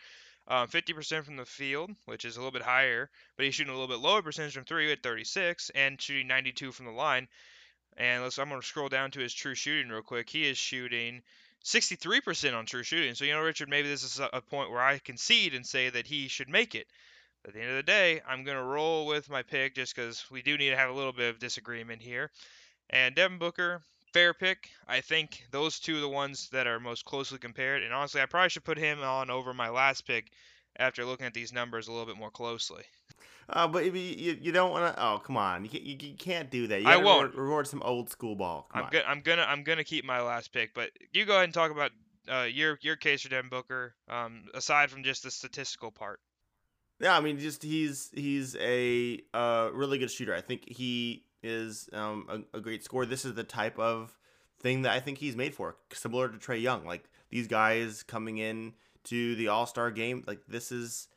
Um, 0.47 0.67
50% 0.67 1.23
from 1.23 1.37
the 1.37 1.45
field, 1.45 1.91
which 2.05 2.25
is 2.25 2.35
a 2.35 2.39
little 2.39 2.51
bit 2.51 2.63
higher, 2.63 3.09
but 3.37 3.45
he's 3.45 3.55
shooting 3.55 3.71
a 3.71 3.77
little 3.77 3.95
bit 3.95 4.03
lower 4.03 4.21
percentage 4.21 4.55
from 4.55 4.65
three 4.65 4.91
at 4.91 5.03
36, 5.03 5.69
and 5.75 6.01
shooting 6.01 6.27
92 6.27 6.71
from 6.71 6.87
the 6.87 6.91
line. 6.91 7.27
And 7.95 8.23
let's, 8.23 8.39
I'm 8.39 8.49
going 8.49 8.59
to 8.59 8.67
scroll 8.67 8.89
down 8.89 9.11
to 9.11 9.19
his 9.19 9.33
true 9.33 9.55
shooting 9.55 9.89
real 9.89 10.01
quick. 10.01 10.29
He 10.29 10.47
is 10.49 10.57
shooting 10.57 11.21
63% 11.63 12.53
on 12.53 12.65
true 12.65 12.83
shooting. 12.83 13.15
So, 13.15 13.25
you 13.25 13.33
know, 13.33 13.41
Richard, 13.41 13.69
maybe 13.69 13.87
this 13.87 14.03
is 14.03 14.19
a 14.19 14.41
point 14.41 14.71
where 14.71 14.81
I 14.81 14.99
concede 14.99 15.53
and 15.53 15.65
say 15.65 15.89
that 15.89 16.07
he 16.07 16.27
should 16.27 16.49
make 16.49 16.75
it. 16.75 16.87
But 17.41 17.49
at 17.49 17.55
the 17.55 17.61
end 17.61 17.71
of 17.71 17.77
the 17.77 17.83
day, 17.83 18.21
I'm 18.27 18.43
going 18.43 18.57
to 18.57 18.63
roll 18.63 19.05
with 19.05 19.29
my 19.29 19.43
pick 19.43 19.75
just 19.75 19.95
because 19.95 20.25
we 20.31 20.41
do 20.41 20.57
need 20.57 20.69
to 20.69 20.77
have 20.77 20.89
a 20.89 20.93
little 20.93 21.13
bit 21.13 21.29
of 21.29 21.39
disagreement 21.39 22.01
here. 22.01 22.31
And 22.89 23.15
Devin 23.15 23.37
Booker, 23.37 23.81
fair 24.13 24.33
pick. 24.33 24.69
I 24.87 25.01
think 25.01 25.43
those 25.51 25.79
two 25.79 25.97
are 25.97 26.01
the 26.01 26.09
ones 26.09 26.49
that 26.51 26.67
are 26.67 26.79
most 26.79 27.05
closely 27.05 27.39
compared. 27.39 27.83
And 27.83 27.93
honestly, 27.93 28.21
I 28.21 28.25
probably 28.25 28.49
should 28.49 28.63
put 28.63 28.77
him 28.77 29.01
on 29.01 29.29
over 29.29 29.53
my 29.53 29.69
last 29.69 30.05
pick 30.05 30.31
after 30.77 31.05
looking 31.05 31.25
at 31.25 31.33
these 31.33 31.53
numbers 31.53 31.87
a 31.87 31.91
little 31.91 32.05
bit 32.05 32.17
more 32.17 32.31
closely. 32.31 32.83
Uh, 33.49 33.67
but 33.67 33.85
you, 33.85 33.91
you, 33.91 34.37
you 34.41 34.51
don't 34.51 34.71
want 34.71 34.95
to. 34.95 35.03
Oh, 35.03 35.19
come 35.19 35.35
on! 35.35 35.63
You 35.63 35.69
can't, 35.69 35.83
you, 35.83 35.97
you 35.99 36.15
can't 36.15 36.49
do 36.49 36.67
that. 36.67 36.81
You 36.81 36.87
I 36.87 36.95
won't 36.97 37.33
reward, 37.33 37.35
reward, 37.35 37.67
some 37.67 37.81
old 37.83 38.09
school 38.09 38.35
ball. 38.35 38.67
Come 38.71 38.83
I'm 38.83 38.89
gonna 38.89 39.05
I'm 39.05 39.21
gonna 39.21 39.45
I'm 39.47 39.63
gonna 39.63 39.83
keep 39.83 40.05
my 40.05 40.21
last 40.21 40.53
pick, 40.53 40.73
but 40.73 40.91
you 41.11 41.25
go 41.25 41.33
ahead 41.33 41.45
and 41.45 41.53
talk 41.53 41.71
about 41.71 41.91
uh, 42.31 42.47
your 42.49 42.79
your 42.81 42.95
case 42.95 43.21
for 43.21 43.29
Devin 43.29 43.49
Booker. 43.49 43.95
Um, 44.09 44.45
aside 44.53 44.89
from 44.89 45.03
just 45.03 45.23
the 45.23 45.31
statistical 45.31 45.91
part. 45.91 46.19
Yeah, 46.99 47.17
I 47.17 47.19
mean, 47.19 47.37
just 47.37 47.63
he's 47.63 48.11
he's 48.13 48.55
a 48.55 49.19
uh, 49.33 49.69
really 49.73 49.97
good 49.97 50.11
shooter. 50.11 50.33
I 50.33 50.41
think 50.41 50.63
he 50.69 51.25
is 51.41 51.89
um, 51.91 52.45
a, 52.53 52.57
a 52.57 52.61
great 52.61 52.83
scorer. 52.83 53.05
This 53.05 53.25
is 53.25 53.33
the 53.33 53.43
type 53.43 53.77
of 53.77 54.17
thing 54.61 54.83
that 54.83 54.93
I 54.93 55.01
think 55.01 55.17
he's 55.17 55.35
made 55.35 55.53
for, 55.53 55.75
similar 55.91 56.29
to 56.29 56.37
Trae 56.37 56.61
Young. 56.61 56.85
Like 56.85 57.03
these 57.29 57.47
guys 57.47 58.03
coming 58.03 58.37
in 58.37 58.73
to 59.05 59.35
the 59.35 59.47
All 59.47 59.65
Star 59.65 59.91
game, 59.91 60.23
like 60.27 60.45
this 60.47 60.71
is 60.71 61.07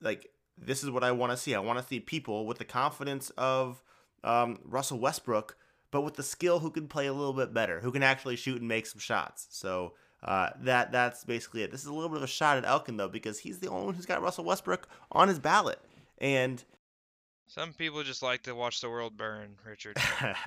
like 0.00 0.30
this 0.58 0.82
is 0.82 0.90
what 0.90 1.04
I 1.04 1.12
want 1.12 1.32
to 1.32 1.36
see. 1.36 1.54
I 1.54 1.60
want 1.60 1.78
to 1.78 1.84
see 1.86 2.00
people 2.00 2.46
with 2.46 2.58
the 2.58 2.64
confidence 2.64 3.30
of 3.36 3.82
um, 4.24 4.58
Russell 4.64 4.98
Westbrook, 4.98 5.56
but 5.90 6.02
with 6.02 6.14
the 6.14 6.22
skill 6.22 6.60
who 6.60 6.70
can 6.70 6.88
play 6.88 7.06
a 7.06 7.12
little 7.12 7.32
bit 7.32 7.54
better, 7.54 7.80
who 7.80 7.92
can 7.92 8.02
actually 8.02 8.36
shoot 8.36 8.58
and 8.58 8.68
make 8.68 8.86
some 8.86 9.00
shots. 9.00 9.46
So 9.50 9.94
uh, 10.22 10.50
that 10.60 10.92
that's 10.92 11.24
basically 11.24 11.62
it. 11.62 11.70
This 11.70 11.80
is 11.80 11.86
a 11.86 11.92
little 11.92 12.08
bit 12.08 12.18
of 12.18 12.24
a 12.24 12.28
shot 12.28 12.58
at 12.58 12.64
Elkin 12.64 12.96
though, 12.96 13.08
because 13.08 13.38
he's 13.40 13.58
the 13.58 13.68
only 13.68 13.86
one 13.86 13.94
who's 13.94 14.06
got 14.06 14.22
Russell 14.22 14.44
Westbrook 14.44 14.88
on 15.10 15.28
his 15.28 15.38
ballot, 15.38 15.80
and 16.18 16.62
some 17.46 17.72
people 17.72 18.02
just 18.02 18.22
like 18.22 18.42
to 18.44 18.54
watch 18.54 18.80
the 18.80 18.88
world 18.88 19.16
burn. 19.16 19.56
Richard, 19.66 19.96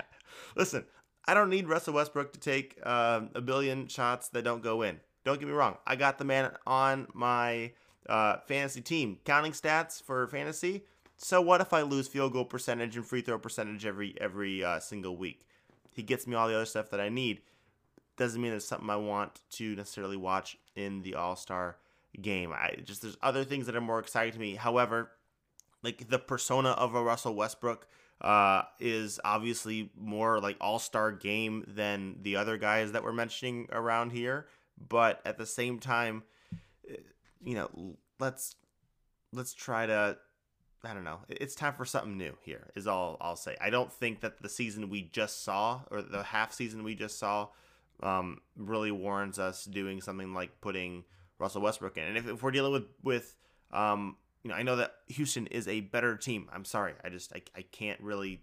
listen, 0.56 0.84
I 1.26 1.34
don't 1.34 1.50
need 1.50 1.68
Russell 1.68 1.94
Westbrook 1.94 2.32
to 2.32 2.40
take 2.40 2.78
uh, 2.82 3.22
a 3.34 3.40
billion 3.40 3.88
shots 3.88 4.28
that 4.30 4.44
don't 4.44 4.62
go 4.62 4.82
in. 4.82 5.00
Don't 5.26 5.40
get 5.40 5.48
me 5.48 5.54
wrong. 5.54 5.76
I 5.84 5.96
got 5.96 6.18
the 6.18 6.24
man 6.24 6.52
on 6.68 7.08
my 7.12 7.72
uh, 8.08 8.36
fantasy 8.46 8.80
team. 8.80 9.18
Counting 9.24 9.50
stats 9.50 10.00
for 10.00 10.28
fantasy. 10.28 10.84
So 11.16 11.42
what 11.42 11.60
if 11.60 11.72
I 11.72 11.82
lose 11.82 12.06
field 12.06 12.32
goal 12.32 12.44
percentage 12.44 12.96
and 12.96 13.04
free 13.04 13.22
throw 13.22 13.36
percentage 13.36 13.84
every 13.84 14.14
every 14.20 14.62
uh, 14.62 14.78
single 14.78 15.16
week? 15.16 15.40
He 15.92 16.04
gets 16.04 16.28
me 16.28 16.36
all 16.36 16.46
the 16.46 16.54
other 16.54 16.64
stuff 16.64 16.90
that 16.90 17.00
I 17.00 17.08
need. 17.08 17.40
Doesn't 18.16 18.40
mean 18.40 18.52
it's 18.52 18.66
something 18.66 18.88
I 18.88 18.96
want 18.96 19.40
to 19.50 19.74
necessarily 19.74 20.16
watch 20.16 20.58
in 20.76 21.02
the 21.02 21.16
All 21.16 21.34
Star 21.34 21.78
game. 22.22 22.52
I 22.52 22.76
just 22.84 23.02
there's 23.02 23.18
other 23.20 23.42
things 23.42 23.66
that 23.66 23.74
are 23.74 23.80
more 23.80 23.98
exciting 23.98 24.34
to 24.34 24.38
me. 24.38 24.54
However, 24.54 25.10
like 25.82 26.08
the 26.08 26.20
persona 26.20 26.68
of 26.70 26.94
a 26.94 27.02
Russell 27.02 27.34
Westbrook 27.34 27.88
uh, 28.20 28.62
is 28.78 29.18
obviously 29.24 29.90
more 29.98 30.40
like 30.40 30.56
All 30.60 30.78
Star 30.78 31.10
game 31.10 31.64
than 31.66 32.18
the 32.22 32.36
other 32.36 32.56
guys 32.56 32.92
that 32.92 33.02
we're 33.02 33.12
mentioning 33.12 33.66
around 33.72 34.12
here. 34.12 34.46
But 34.78 35.20
at 35.24 35.38
the 35.38 35.46
same 35.46 35.78
time, 35.78 36.22
you 37.42 37.54
know, 37.54 37.96
let's 38.18 38.56
let's 39.32 39.54
try 39.54 39.86
to 39.86 40.16
I 40.84 40.94
don't 40.94 41.04
know. 41.04 41.20
It's 41.28 41.54
time 41.54 41.74
for 41.74 41.84
something 41.84 42.16
new 42.16 42.36
here. 42.42 42.70
Is 42.76 42.86
all 42.86 43.16
I'll 43.20 43.36
say. 43.36 43.56
I 43.60 43.70
don't 43.70 43.92
think 43.92 44.20
that 44.20 44.42
the 44.42 44.48
season 44.48 44.88
we 44.88 45.02
just 45.02 45.42
saw 45.42 45.80
or 45.90 46.02
the 46.02 46.22
half 46.22 46.52
season 46.52 46.84
we 46.84 46.94
just 46.94 47.18
saw 47.18 47.48
um, 48.02 48.40
really 48.56 48.90
warrants 48.90 49.38
us 49.38 49.64
doing 49.64 50.00
something 50.00 50.34
like 50.34 50.60
putting 50.60 51.04
Russell 51.38 51.62
Westbrook 51.62 51.96
in. 51.96 52.04
And 52.04 52.16
if, 52.16 52.28
if 52.28 52.42
we're 52.42 52.50
dealing 52.50 52.72
with 52.72 52.84
with 53.02 53.34
um, 53.72 54.16
you 54.42 54.50
know, 54.50 54.56
I 54.56 54.62
know 54.62 54.76
that 54.76 54.94
Houston 55.08 55.48
is 55.48 55.66
a 55.66 55.80
better 55.80 56.16
team. 56.16 56.48
I'm 56.52 56.64
sorry. 56.64 56.92
I 57.02 57.08
just 57.08 57.32
I, 57.32 57.42
I 57.56 57.62
can't 57.62 58.00
really 58.00 58.42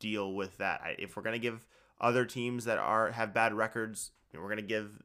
deal 0.00 0.34
with 0.34 0.58
that. 0.58 0.80
I, 0.82 0.96
if 0.98 1.16
we're 1.16 1.22
gonna 1.22 1.38
give 1.38 1.66
other 2.00 2.24
teams 2.24 2.64
that 2.64 2.78
are 2.78 3.12
have 3.12 3.32
bad 3.32 3.54
records, 3.54 4.10
you 4.32 4.38
know, 4.38 4.42
we're 4.42 4.50
gonna 4.50 4.62
give 4.62 5.00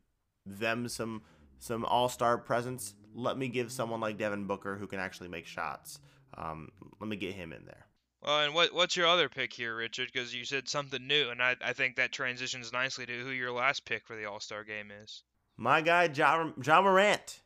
them 0.46 0.88
some 0.88 1.22
some 1.60 1.86
all 1.86 2.10
star 2.10 2.38
presence 2.38 2.96
let 3.16 3.38
me 3.38 3.48
give 3.48 3.72
someone 3.72 4.00
like 4.00 4.18
Devin 4.18 4.46
Booker 4.46 4.78
who 4.78 4.88
can 4.88 5.00
actually 5.00 5.30
make 5.30 5.46
shots. 5.46 6.00
Um, 6.38 6.70
let 7.00 7.10
me 7.10 7.16
get 7.16 7.34
him 7.34 7.54
in 7.54 7.66
there. 7.66 7.86
Well, 8.22 8.42
and 8.42 8.54
what 8.54 8.74
what's 8.74 8.98
your 8.98 9.08
other 9.08 9.30
pick 9.30 9.54
here, 9.54 9.76
Richard? 9.76 10.10
Because 10.12 10.36
you 10.36 10.44
said 10.44 10.68
something 10.68 11.06
new, 11.06 11.30
and 11.30 11.42
I, 11.42 11.56
I 11.64 11.74
think 11.74 11.96
that 11.96 12.12
transitions 12.12 12.74
nicely 12.74 13.06
to 13.06 13.14
who 13.14 13.30
your 13.30 13.52
last 13.52 13.86
pick 13.86 14.06
for 14.06 14.16
the 14.16 14.26
All 14.26 14.42
Star 14.42 14.64
game 14.64 14.92
is. 14.92 15.24
My 15.58 15.82
guy, 15.82 16.08
John, 16.10 16.54
Ja 16.64 16.82
Morant. 16.82 17.42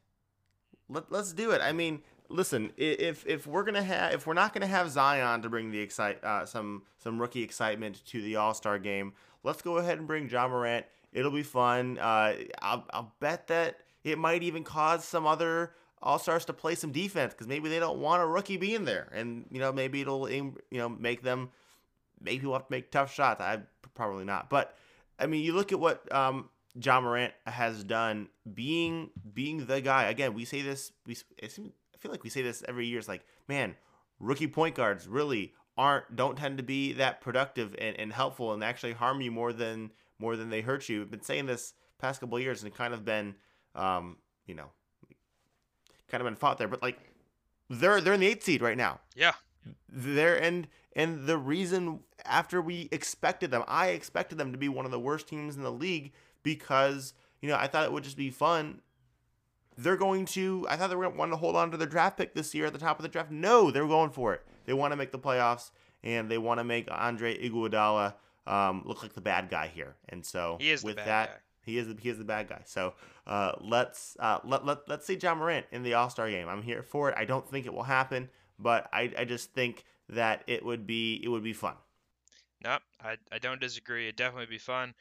Let, 0.89 1.11
let's 1.11 1.33
do 1.33 1.51
it. 1.51 1.61
I 1.61 1.73
mean, 1.73 2.01
listen, 2.27 2.71
if 2.77 3.25
if 3.27 3.45
we're 3.45 3.63
gonna 3.63 3.83
have 3.83 4.13
if 4.13 4.25
we're 4.25 4.33
not 4.33 4.53
gonna 4.53 4.67
have 4.67 4.89
Zion 4.89 5.43
to 5.43 5.49
bring 5.49 5.69
the 5.69 5.79
excite 5.79 6.23
uh, 6.23 6.45
some 6.45 6.83
some 6.97 7.21
rookie 7.21 7.43
excitement 7.43 8.03
to 8.07 8.21
the 8.21 8.35
All 8.35 8.55
Star 8.55 8.79
game, 8.79 9.13
let's 9.43 9.61
go 9.61 9.77
ahead 9.77 9.99
and 9.99 10.07
bring 10.07 10.27
Ja 10.27 10.47
Morant. 10.47 10.87
It'll 11.13 11.31
be 11.31 11.43
fun. 11.43 11.97
Uh, 11.99 12.35
I'll 12.61 12.85
I'll 12.91 13.13
bet 13.19 13.47
that 13.47 13.77
it 14.03 14.17
might 14.17 14.43
even 14.43 14.63
cause 14.63 15.05
some 15.05 15.25
other 15.25 15.73
all 16.01 16.19
stars 16.19 16.43
to 16.45 16.53
play 16.53 16.75
some 16.75 16.91
defense 16.91 17.33
because 17.33 17.47
maybe 17.47 17.69
they 17.69 17.79
don't 17.79 17.99
want 17.99 18.21
a 18.21 18.25
rookie 18.25 18.57
being 18.57 18.85
there, 18.85 19.09
and 19.13 19.45
you 19.51 19.59
know 19.59 19.71
maybe 19.71 20.01
it'll 20.01 20.29
you 20.29 20.53
know 20.71 20.89
make 20.89 21.21
them 21.21 21.49
maybe 22.19 22.39
people 22.39 22.53
have 22.53 22.67
to 22.67 22.71
make 22.71 22.91
tough 22.91 23.13
shots. 23.13 23.39
I 23.41 23.59
probably 23.93 24.25
not, 24.25 24.49
but 24.49 24.75
I 25.19 25.27
mean 25.27 25.43
you 25.43 25.53
look 25.53 25.71
at 25.71 25.79
what 25.79 26.11
um, 26.13 26.49
Ja 26.75 26.99
Morant 26.99 27.33
has 27.45 27.83
done, 27.83 28.29
being 28.53 29.11
being 29.33 29.65
the 29.65 29.81
guy. 29.81 30.05
Again, 30.05 30.33
we 30.33 30.45
say 30.45 30.61
this. 30.61 30.91
We 31.05 31.15
I 31.41 31.47
feel 31.47 32.11
like 32.11 32.23
we 32.23 32.29
say 32.29 32.41
this 32.41 32.63
every 32.67 32.87
year. 32.87 32.99
It's 32.99 33.07
like 33.07 33.25
man, 33.47 33.75
rookie 34.19 34.47
point 34.47 34.75
guards 34.75 35.07
really 35.07 35.53
aren't 35.77 36.15
don't 36.15 36.37
tend 36.37 36.57
to 36.57 36.63
be 36.63 36.93
that 36.93 37.21
productive 37.21 37.75
and, 37.79 37.99
and 37.99 38.13
helpful 38.13 38.53
and 38.53 38.63
actually 38.63 38.93
harm 38.93 39.21
you 39.21 39.31
more 39.31 39.53
than 39.53 39.91
more 40.23 40.37
than 40.37 40.49
they 40.49 40.61
hurt 40.61 40.87
you. 40.87 41.01
I've 41.01 41.11
been 41.11 41.21
saying 41.21 41.47
this 41.47 41.73
past 41.99 42.21
couple 42.21 42.39
years 42.39 42.63
and 42.63 42.73
kind 42.73 42.93
of 42.93 43.03
been 43.03 43.35
um, 43.75 44.17
you 44.47 44.55
know 44.55 44.71
kind 46.09 46.21
of 46.21 46.25
been 46.25 46.35
fought 46.35 46.57
there. 46.57 46.69
But 46.69 46.81
like 46.81 46.97
they're 47.69 47.99
they're 47.99 48.13
in 48.13 48.21
the 48.21 48.27
eighth 48.27 48.43
seed 48.43 48.61
right 48.61 48.77
now. 48.77 49.01
Yeah. 49.15 49.33
They're 49.89 50.41
and 50.41 50.67
and 50.95 51.27
the 51.27 51.37
reason 51.37 51.99
after 52.23 52.61
we 52.61 52.87
expected 52.91 53.51
them, 53.51 53.63
I 53.67 53.87
expected 53.87 54.37
them 54.37 54.53
to 54.53 54.57
be 54.57 54.69
one 54.69 54.85
of 54.85 54.91
the 54.91 54.99
worst 54.99 55.27
teams 55.27 55.57
in 55.57 55.63
the 55.63 55.71
league 55.71 56.13
because 56.41 57.13
you 57.41 57.49
know 57.49 57.57
I 57.57 57.67
thought 57.67 57.83
it 57.83 57.91
would 57.91 58.05
just 58.05 58.17
be 58.17 58.29
fun. 58.29 58.81
They're 59.75 59.97
going 59.97 60.25
to. 60.27 60.65
I 60.69 60.77
thought 60.77 60.89
they 60.89 60.95
were 60.95 61.03
going 61.03 61.15
to 61.15 61.19
want 61.19 61.31
to 61.33 61.37
hold 61.37 61.55
on 61.57 61.71
to 61.71 61.77
their 61.77 61.87
draft 61.87 62.17
pick 62.17 62.33
this 62.33 62.55
year 62.55 62.67
at 62.67 62.73
the 62.73 62.79
top 62.79 62.97
of 62.97 63.03
the 63.03 63.09
draft. 63.09 63.29
No, 63.29 63.71
they're 63.71 63.87
going 63.87 64.11
for 64.11 64.33
it. 64.33 64.41
They 64.65 64.73
want 64.73 64.93
to 64.93 64.95
make 64.95 65.11
the 65.11 65.19
playoffs 65.19 65.71
and 66.03 66.29
they 66.29 66.37
want 66.37 66.59
to 66.59 66.63
make 66.63 66.87
Andre 66.91 67.37
Iguodala 67.37 68.13
um, 68.47 68.83
look 68.85 69.01
like 69.01 69.13
the 69.13 69.21
bad 69.21 69.49
guy 69.49 69.67
here. 69.67 69.95
And 70.09 70.25
so 70.25 70.57
with 70.83 70.95
that, 70.97 71.05
guy. 71.05 71.35
he 71.63 71.77
is 71.77 71.87
the, 71.87 71.97
he 71.99 72.09
is 72.09 72.17
the 72.17 72.23
bad 72.23 72.49
guy. 72.49 72.61
So 72.65 72.93
uh, 73.27 73.53
let's 73.61 74.17
uh, 74.19 74.39
let 74.43 74.65
let 74.65 74.79
let's 74.87 75.05
see 75.05 75.15
Ja 75.15 75.35
Morant 75.35 75.65
in 75.71 75.83
the 75.83 75.93
All 75.93 76.09
Star 76.09 76.29
game. 76.29 76.47
I'm 76.49 76.61
here 76.61 76.83
for 76.83 77.09
it. 77.09 77.15
I 77.17 77.25
don't 77.25 77.49
think 77.49 77.65
it 77.65 77.73
will 77.73 77.83
happen, 77.83 78.29
but 78.59 78.89
I, 78.91 79.11
I 79.17 79.25
just 79.25 79.53
think 79.53 79.85
that 80.09 80.43
it 80.47 80.65
would 80.65 80.85
be 80.85 81.21
it 81.23 81.29
would 81.29 81.43
be 81.43 81.53
fun. 81.53 81.75
Nope, 82.63 82.81
I, 83.03 83.17
I 83.31 83.39
don't 83.39 83.59
disagree. 83.59 84.05
It'd 84.05 84.15
definitely 84.15 84.45
be 84.45 84.57
fun. 84.57 84.93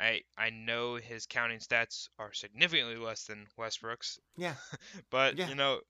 I 0.00 0.22
I 0.36 0.50
know 0.50 0.94
his 0.94 1.26
counting 1.26 1.58
stats 1.58 2.08
are 2.18 2.32
significantly 2.32 2.96
less 2.96 3.24
than 3.24 3.46
Westbrook's. 3.56 4.18
Yeah. 4.36 4.54
but 5.10 5.36
yeah. 5.36 5.48
you 5.48 5.54
know, 5.54 5.80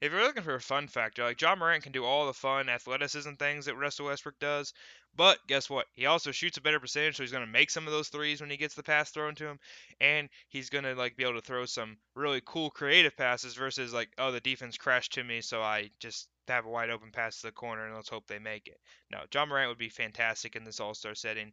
if 0.00 0.10
you're 0.12 0.22
looking 0.22 0.42
for 0.42 0.56
a 0.56 0.60
fun 0.60 0.88
factor, 0.88 1.22
like 1.22 1.40
Ja 1.40 1.54
Morant 1.54 1.84
can 1.84 1.92
do 1.92 2.04
all 2.04 2.26
the 2.26 2.34
fun 2.34 2.68
athleticism 2.68 3.32
things 3.34 3.66
that 3.66 3.76
Russell 3.76 4.06
Westbrook 4.06 4.38
does, 4.40 4.74
but 5.14 5.38
guess 5.46 5.70
what? 5.70 5.86
He 5.92 6.06
also 6.06 6.32
shoots 6.32 6.56
a 6.56 6.60
better 6.60 6.80
percentage, 6.80 7.16
so 7.16 7.22
he's 7.22 7.32
gonna 7.32 7.46
make 7.46 7.70
some 7.70 7.86
of 7.86 7.92
those 7.92 8.08
threes 8.08 8.40
when 8.40 8.50
he 8.50 8.56
gets 8.56 8.74
the 8.74 8.82
pass 8.82 9.10
thrown 9.10 9.36
to 9.36 9.46
him, 9.46 9.60
and 10.00 10.28
he's 10.48 10.70
gonna 10.70 10.94
like 10.94 11.16
be 11.16 11.22
able 11.22 11.34
to 11.34 11.46
throw 11.46 11.64
some 11.64 11.98
really 12.16 12.42
cool 12.44 12.70
creative 12.70 13.16
passes 13.16 13.54
versus 13.54 13.92
like, 13.92 14.10
oh, 14.18 14.32
the 14.32 14.40
defense 14.40 14.76
crashed 14.76 15.12
to 15.12 15.24
me, 15.24 15.40
so 15.40 15.62
I 15.62 15.90
just 16.00 16.28
have 16.48 16.66
a 16.66 16.70
wide 16.70 16.90
open 16.90 17.12
pass 17.12 17.40
to 17.40 17.46
the 17.46 17.52
corner 17.52 17.86
and 17.86 17.94
let's 17.94 18.08
hope 18.08 18.26
they 18.26 18.40
make 18.40 18.66
it. 18.66 18.80
No, 19.10 19.20
Ja 19.32 19.46
Morant 19.46 19.68
would 19.68 19.78
be 19.78 19.88
fantastic 19.88 20.56
in 20.56 20.64
this 20.64 20.80
All 20.80 20.94
Star 20.94 21.14
setting. 21.14 21.52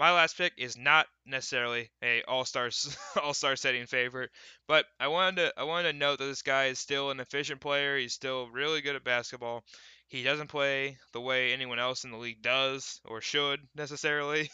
My 0.00 0.12
last 0.12 0.38
pick 0.38 0.54
is 0.56 0.78
not 0.78 1.06
necessarily 1.26 1.90
a 2.02 2.22
all-star 2.22 2.70
all-star 3.22 3.54
setting 3.54 3.84
favorite, 3.84 4.30
but 4.66 4.86
I 4.98 5.08
wanted 5.08 5.36
to 5.36 5.52
I 5.58 5.64
wanted 5.64 5.92
to 5.92 5.98
note 5.98 6.20
that 6.20 6.24
this 6.24 6.40
guy 6.40 6.68
is 6.68 6.78
still 6.78 7.10
an 7.10 7.20
efficient 7.20 7.60
player. 7.60 7.98
He's 7.98 8.14
still 8.14 8.48
really 8.48 8.80
good 8.80 8.96
at 8.96 9.04
basketball. 9.04 9.62
He 10.08 10.22
doesn't 10.22 10.48
play 10.48 10.96
the 11.12 11.20
way 11.20 11.52
anyone 11.52 11.78
else 11.78 12.04
in 12.04 12.12
the 12.12 12.16
league 12.16 12.40
does 12.40 13.02
or 13.04 13.20
should 13.20 13.60
necessarily. 13.76 14.50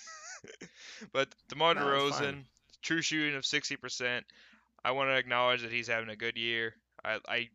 but 1.13 1.33
DeMar 1.49 1.75
no, 1.75 1.83
DeRozan, 1.83 2.43
true 2.83 3.01
shooting 3.01 3.37
of 3.37 3.45
60%. 3.45 4.23
I 4.85 4.91
want 4.91 5.11
to 5.11 5.17
acknowledge 5.17 5.63
that 5.63 5.71
he's 5.71 5.87
having 5.87 6.11
a 6.11 6.17
good 6.17 6.37
year. 6.37 6.75
I, 7.05 7.21
I 7.29 7.49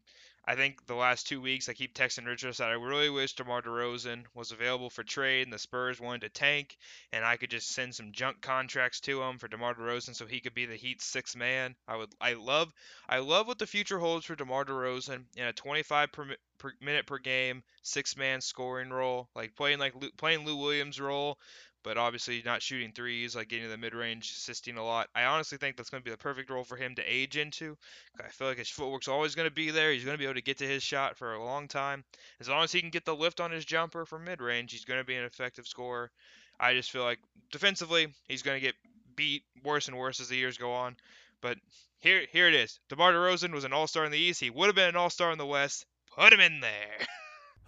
I 0.46 0.56
think 0.56 0.86
the 0.88 0.96
last 0.96 1.28
two 1.28 1.40
weeks 1.40 1.70
I 1.70 1.74
keep 1.74 1.94
texting 1.94 2.26
Richard 2.26 2.56
that 2.56 2.70
I 2.70 2.74
really 2.74 3.10
wish 3.10 3.36
DeMar 3.36 3.62
DeRozan 3.62 4.26
was 4.34 4.52
available 4.52 4.90
for 4.90 5.04
trade 5.04 5.44
and 5.44 5.54
the 5.54 5.60
Spurs 5.60 6.02
wanted 6.02 6.22
to 6.22 6.30
tank 6.30 6.78
and 7.12 7.24
I 7.24 7.38
could 7.38 7.52
just 7.52 7.70
send 7.70 7.94
some 7.94 8.12
junk 8.12 8.42
contracts 8.42 9.00
to 9.02 9.22
him 9.22 9.38
for 9.38 9.48
DeMar 9.48 9.76
DeRozan 9.76 10.16
so 10.16 10.26
he 10.26 10.40
could 10.40 10.56
be 10.56 10.66
the 10.66 10.76
Heat's 10.76 11.06
sixth 11.06 11.36
man. 11.36 11.76
I 11.88 11.98
would 11.98 12.10
I 12.20 12.34
love 12.34 12.74
I 13.08 13.20
love 13.20 13.48
what 13.48 13.60
the 13.60 13.68
future 13.68 14.00
holds 14.00 14.26
for 14.26 14.36
DeMar 14.36 14.66
DeRozan 14.66 15.26
in 15.36 15.46
a 15.46 15.54
25 15.54 16.12
per, 16.12 16.26
per 16.58 16.74
minute 16.82 17.06
per 17.06 17.20
game 17.20 17.64
six 17.84 18.18
man 18.18 18.42
scoring 18.42 18.90
role 18.90 19.30
like 19.36 19.56
playing 19.56 19.80
like 19.80 19.94
playing 20.18 20.46
Lou 20.46 20.58
Williams 20.58 21.00
role 21.00 21.38
but 21.84 21.98
obviously 21.98 22.42
not 22.46 22.62
shooting 22.62 22.92
threes, 22.92 23.36
like 23.36 23.50
getting 23.50 23.66
to 23.66 23.70
the 23.70 23.78
mid 23.78 23.94
range, 23.94 24.32
assisting 24.32 24.78
a 24.78 24.86
lot. 24.86 25.10
I 25.16 25.24
honestly 25.24 25.58
think 25.58 25.76
that's 25.76 25.90
going 25.90 26.02
to 26.02 26.06
be 26.06 26.12
the 26.12 26.18
perfect 26.18 26.50
role 26.50 26.64
for 26.64 26.76
him 26.76 26.96
to 26.96 27.04
age 27.04 27.38
into. 27.38 27.78
I 28.20 28.30
feel 28.30 28.48
like 28.48 28.58
his 28.58 28.70
footwork's 28.70 29.08
always 29.08 29.36
going 29.36 29.48
to 29.48 29.54
be 29.54 29.72
there. 29.72 29.92
He's 29.92 30.06
going 30.06 30.16
to 30.16 30.20
be 30.20 30.26
able 30.26 30.36
to 30.36 30.42
get 30.42 30.60
to 30.60 30.68
his 30.68 30.84
shot 30.84 31.18
for 31.18 31.34
a 31.34 31.44
long 31.44 31.68
time. 31.68 32.04
As 32.40 32.50
long 32.50 32.64
as 32.64 32.72
he 32.72 32.82
can 32.82 32.90
get 32.90 33.06
the 33.06 33.16
lift 33.16 33.40
on 33.40 33.52
his 33.52 33.66
jumper 33.66 34.06
from 34.06 34.26
mid 34.26 34.42
range, 34.42 34.72
he's 34.72 34.86
going 34.86 35.00
to 35.00 35.06
be 35.06 35.16
an 35.16 35.24
effective 35.24 35.68
scorer. 35.68 36.12
I 36.60 36.74
just 36.74 36.92
feel 36.92 37.04
like 37.04 37.20
defensively, 37.52 38.08
he's 38.28 38.44
going 38.44 38.58
to 38.60 38.66
get 38.66 38.76
beat 39.16 39.44
worse 39.64 39.88
and 39.88 39.98
worse 39.98 40.20
as 40.20 40.30
the 40.30 40.38
years 40.38 40.58
go 40.58 40.72
on. 40.74 40.96
But 41.42 41.58
here, 42.00 42.24
here 42.32 42.48
it 42.48 42.54
is. 42.54 42.80
DeMar 42.90 43.14
DeRozan 43.14 43.52
was 43.52 43.64
an 43.64 43.74
All 43.74 43.88
Star 43.88 44.06
in 44.06 44.12
the 44.12 44.20
East. 44.20 44.40
He 44.40 44.50
would 44.50 44.68
have 44.68 44.76
been 44.76 44.90
an 44.90 44.96
All 44.96 45.10
Star 45.10 45.32
in 45.32 45.38
the 45.38 45.46
West. 45.46 45.86
Put 46.16 46.34
him 46.34 46.40
in 46.40 46.60
there. 46.60 47.08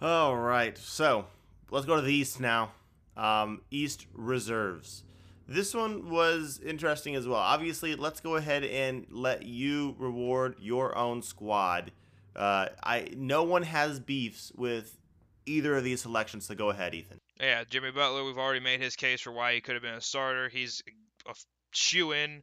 All 0.00 0.36
right, 0.36 0.76
so 0.76 1.26
let's 1.70 1.86
go 1.86 1.96
to 1.96 2.02
the 2.02 2.12
East 2.12 2.40
now 2.40 2.72
um, 3.16 3.62
East 3.70 4.06
reserves. 4.12 5.04
This 5.46 5.74
one 5.74 6.10
was 6.10 6.60
interesting 6.64 7.14
as 7.16 7.28
well. 7.28 7.38
Obviously, 7.38 7.94
let's 7.96 8.20
go 8.20 8.36
ahead 8.36 8.64
and 8.64 9.06
let 9.10 9.44
you 9.44 9.94
reward 9.98 10.56
your 10.58 10.96
own 10.96 11.22
squad. 11.22 11.92
Uh, 12.34 12.68
I 12.82 13.10
no 13.14 13.42
one 13.44 13.62
has 13.62 14.00
beefs 14.00 14.50
with 14.56 14.98
either 15.46 15.76
of 15.76 15.84
these 15.84 16.00
selections, 16.00 16.46
so 16.46 16.54
go 16.54 16.70
ahead, 16.70 16.94
Ethan. 16.94 17.18
Yeah, 17.38 17.64
Jimmy 17.68 17.90
Butler. 17.90 18.24
We've 18.24 18.38
already 18.38 18.60
made 18.60 18.80
his 18.80 18.96
case 18.96 19.20
for 19.20 19.32
why 19.32 19.54
he 19.54 19.60
could 19.60 19.74
have 19.74 19.82
been 19.82 19.94
a 19.94 20.00
starter. 20.00 20.48
He's 20.48 20.82
a 21.28 21.34
shoe 21.72 22.12
in 22.12 22.42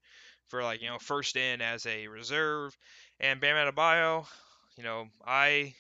for 0.49 0.63
like 0.63 0.82
you 0.82 0.89
know 0.89 0.99
first 0.99 1.36
in 1.36 1.61
as 1.61 1.86
a 1.86 2.07
reserve, 2.07 2.78
and 3.19 3.41
Bam 3.41 3.55
Adebayo. 3.55 4.28
You 4.78 4.84
know, 4.84 5.07
I 5.26 5.74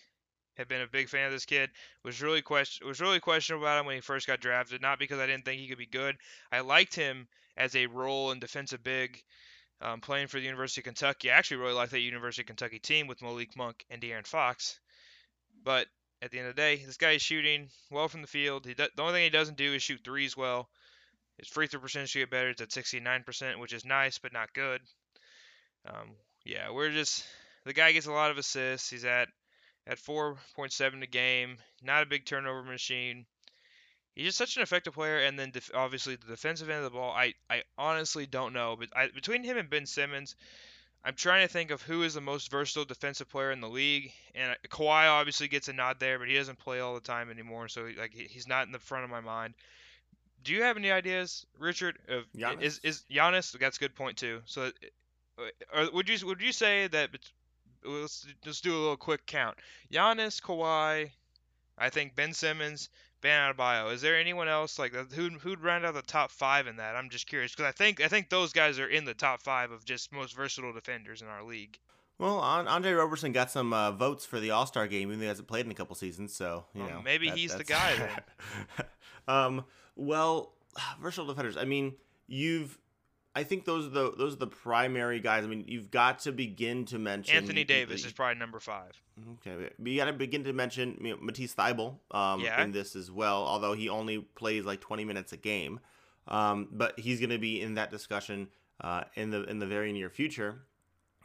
have 0.57 0.67
been 0.67 0.81
a 0.81 0.87
big 0.87 1.09
fan 1.09 1.25
of 1.25 1.31
this 1.31 1.45
kid. 1.45 1.69
Was 2.03 2.21
really 2.21 2.41
question 2.41 2.87
was 2.87 2.99
really 2.99 3.19
questionable 3.19 3.65
about 3.65 3.79
him 3.79 3.85
when 3.85 3.95
he 3.95 4.01
first 4.01 4.27
got 4.27 4.39
drafted. 4.39 4.81
Not 4.81 4.99
because 4.99 5.19
I 5.19 5.27
didn't 5.27 5.45
think 5.45 5.61
he 5.61 5.67
could 5.67 5.77
be 5.77 5.85
good. 5.85 6.17
I 6.51 6.61
liked 6.61 6.95
him 6.95 7.27
as 7.57 7.75
a 7.75 7.87
role 7.87 8.31
and 8.31 8.41
defensive 8.41 8.83
big, 8.83 9.21
um, 9.81 10.01
playing 10.01 10.27
for 10.27 10.37
the 10.37 10.45
University 10.45 10.81
of 10.81 10.85
Kentucky. 10.85 11.31
I 11.31 11.35
actually 11.35 11.57
really 11.57 11.73
like 11.73 11.89
that 11.89 11.99
University 11.99 12.43
of 12.43 12.47
Kentucky 12.47 12.79
team 12.79 13.07
with 13.07 13.21
Malik 13.21 13.55
Monk 13.55 13.83
and 13.89 14.01
De'Aaron 14.01 14.27
Fox. 14.27 14.79
But 15.63 15.87
at 16.21 16.31
the 16.31 16.39
end 16.39 16.47
of 16.47 16.55
the 16.55 16.61
day, 16.61 16.83
this 16.85 16.97
guy 16.97 17.11
is 17.11 17.21
shooting 17.21 17.69
well 17.89 18.07
from 18.07 18.21
the 18.21 18.27
field. 18.27 18.65
He 18.65 18.73
do, 18.73 18.87
the 18.95 19.01
only 19.01 19.13
thing 19.13 19.23
he 19.23 19.29
doesn't 19.29 19.57
do 19.57 19.73
is 19.73 19.83
shoot 19.83 20.01
threes 20.03 20.37
well. 20.37 20.69
His 21.37 21.47
free 21.47 21.67
throw 21.67 21.79
percentage 21.79 22.13
get 22.13 22.29
better. 22.29 22.49
It's 22.49 22.61
at 22.61 22.69
69%, 22.69 23.59
which 23.59 23.73
is 23.73 23.85
nice 23.85 24.19
but 24.19 24.33
not 24.33 24.53
good. 24.53 24.81
Um, 25.85 26.11
yeah, 26.45 26.69
we're 26.71 26.91
just 26.91 27.25
the 27.65 27.73
guy 27.73 27.91
gets 27.91 28.07
a 28.07 28.11
lot 28.11 28.31
of 28.31 28.37
assists. 28.37 28.89
He's 28.89 29.05
at 29.05 29.27
at 29.87 29.97
4.7 29.97 31.03
a 31.03 31.07
game. 31.07 31.57
Not 31.83 32.03
a 32.03 32.07
big 32.07 32.25
turnover 32.25 32.63
machine. 32.63 33.25
He's 34.15 34.25
just 34.25 34.37
such 34.37 34.57
an 34.57 34.63
effective 34.63 34.93
player, 34.93 35.19
and 35.19 35.39
then 35.39 35.51
def- 35.51 35.71
obviously 35.73 36.15
the 36.15 36.27
defensive 36.27 36.69
end 36.69 36.79
of 36.79 36.91
the 36.91 36.97
ball. 36.97 37.11
I, 37.11 37.33
I 37.49 37.63
honestly 37.77 38.25
don't 38.25 38.53
know, 38.53 38.75
but 38.77 38.89
I, 38.95 39.07
between 39.07 39.43
him 39.43 39.57
and 39.57 39.69
Ben 39.69 39.85
Simmons, 39.85 40.35
I'm 41.03 41.15
trying 41.15 41.47
to 41.47 41.51
think 41.51 41.71
of 41.71 41.81
who 41.81 42.03
is 42.03 42.13
the 42.13 42.21
most 42.21 42.51
versatile 42.51 42.85
defensive 42.85 43.29
player 43.29 43.51
in 43.51 43.61
the 43.61 43.69
league. 43.69 44.11
And 44.35 44.51
uh, 44.51 44.55
Kawhi 44.67 45.07
obviously 45.07 45.47
gets 45.47 45.67
a 45.67 45.73
nod 45.73 45.99
there, 45.99 46.19
but 46.19 46.27
he 46.27 46.35
doesn't 46.35 46.59
play 46.59 46.79
all 46.79 46.93
the 46.93 47.01
time 47.01 47.31
anymore, 47.31 47.69
so 47.69 47.89
like 47.97 48.13
he's 48.13 48.47
not 48.47 48.65
in 48.65 48.71
the 48.71 48.79
front 48.79 49.05
of 49.05 49.09
my 49.09 49.21
mind. 49.21 49.53
Do 50.43 50.53
you 50.53 50.63
have 50.63 50.77
any 50.77 50.91
ideas, 50.91 51.45
Richard? 51.57 51.97
Of 52.07 52.25
Giannis? 52.35 52.61
is 52.61 52.79
is 52.83 53.03
Giannis? 53.11 53.57
That's 53.59 53.77
a 53.77 53.79
good 53.79 53.95
point 53.95 54.17
too. 54.17 54.41
So, 54.45 54.71
uh, 55.73 55.87
would 55.93 56.09
you 56.09 56.27
would 56.27 56.41
you 56.41 56.51
say 56.51 56.87
that 56.87 57.11
let's 57.83 58.27
just 58.41 58.63
do 58.63 58.73
a 58.73 58.79
little 58.79 58.97
quick 58.97 59.25
count. 59.25 59.57
Giannis, 59.91 60.41
Kawhi, 60.41 61.11
I 61.77 61.89
think 61.89 62.15
Ben 62.15 62.33
Simmons, 62.33 62.89
Bam 63.21 63.53
Adebayo. 63.53 63.93
Is 63.93 64.01
there 64.01 64.19
anyone 64.19 64.47
else 64.47 64.79
like 64.79 64.93
who 64.93 65.29
who'd 65.29 65.61
round 65.61 65.85
out 65.85 65.93
the 65.93 66.01
top 66.01 66.31
five 66.31 66.67
in 66.67 66.77
that? 66.77 66.95
I'm 66.95 67.09
just 67.09 67.27
curious 67.27 67.53
because 67.53 67.69
I 67.69 67.71
think 67.71 68.01
I 68.01 68.07
think 68.07 68.29
those 68.29 68.53
guys 68.53 68.79
are 68.79 68.87
in 68.87 69.05
the 69.05 69.13
top 69.13 69.41
five 69.41 69.71
of 69.71 69.85
just 69.85 70.11
most 70.11 70.35
versatile 70.35 70.73
defenders 70.73 71.21
in 71.21 71.27
our 71.27 71.43
league. 71.43 71.77
Well, 72.17 72.37
Andre 72.37 72.91
Roberson 72.91 73.31
got 73.31 73.49
some 73.49 73.73
uh, 73.73 73.91
votes 73.91 74.27
for 74.27 74.39
the 74.39 74.51
All 74.51 74.67
Star 74.67 74.87
game, 74.87 75.07
even 75.07 75.17
though 75.17 75.23
he 75.23 75.27
hasn't 75.27 75.47
played 75.47 75.65
in 75.65 75.71
a 75.71 75.75
couple 75.75 75.95
seasons. 75.95 76.33
So 76.33 76.65
you 76.73 76.81
well, 76.81 76.89
know, 76.89 77.01
maybe 77.01 77.29
that, 77.29 77.37
he's 77.37 77.55
the 77.55 77.63
guy 77.63 77.95
then. 77.95 78.85
um, 79.27 79.65
well, 79.95 80.53
versatile 81.01 81.27
defenders. 81.27 81.57
I 81.57 81.65
mean, 81.65 81.95
you've 82.27 82.77
I 83.33 83.43
think 83.43 83.65
those 83.65 83.85
are 83.85 83.89
the 83.89 84.11
those 84.17 84.33
are 84.33 84.39
the 84.39 84.47
primary 84.47 85.19
guys. 85.21 85.45
I 85.45 85.47
mean, 85.47 85.63
you've 85.67 85.89
got 85.89 86.19
to 86.19 86.31
begin 86.31 86.85
to 86.85 86.99
mention 86.99 87.35
Anthony 87.35 87.63
Davis 87.63 88.01
the, 88.01 88.07
is 88.07 88.13
probably 88.13 88.37
number 88.39 88.59
five. 88.59 88.91
Okay, 89.45 89.69
you 89.81 89.97
got 89.97 90.05
to 90.05 90.13
begin 90.13 90.43
to 90.43 90.53
mention 90.53 90.97
you 91.01 91.11
know, 91.11 91.17
Matisse 91.21 91.53
Thybulle 91.53 91.95
um, 92.11 92.41
yeah. 92.41 92.61
in 92.61 92.71
this 92.71 92.95
as 92.95 93.09
well. 93.09 93.43
Although 93.43 93.73
he 93.73 93.87
only 93.87 94.19
plays 94.19 94.65
like 94.65 94.81
20 94.81 95.05
minutes 95.05 95.31
a 95.31 95.37
game, 95.37 95.79
um, 96.27 96.67
but 96.71 96.99
he's 96.99 97.19
going 97.19 97.29
to 97.29 97.37
be 97.37 97.61
in 97.61 97.75
that 97.75 97.89
discussion 97.89 98.49
uh, 98.81 99.03
in 99.15 99.29
the 99.29 99.43
in 99.43 99.59
the 99.59 99.67
very 99.67 99.93
near 99.93 100.09
future. 100.09 100.63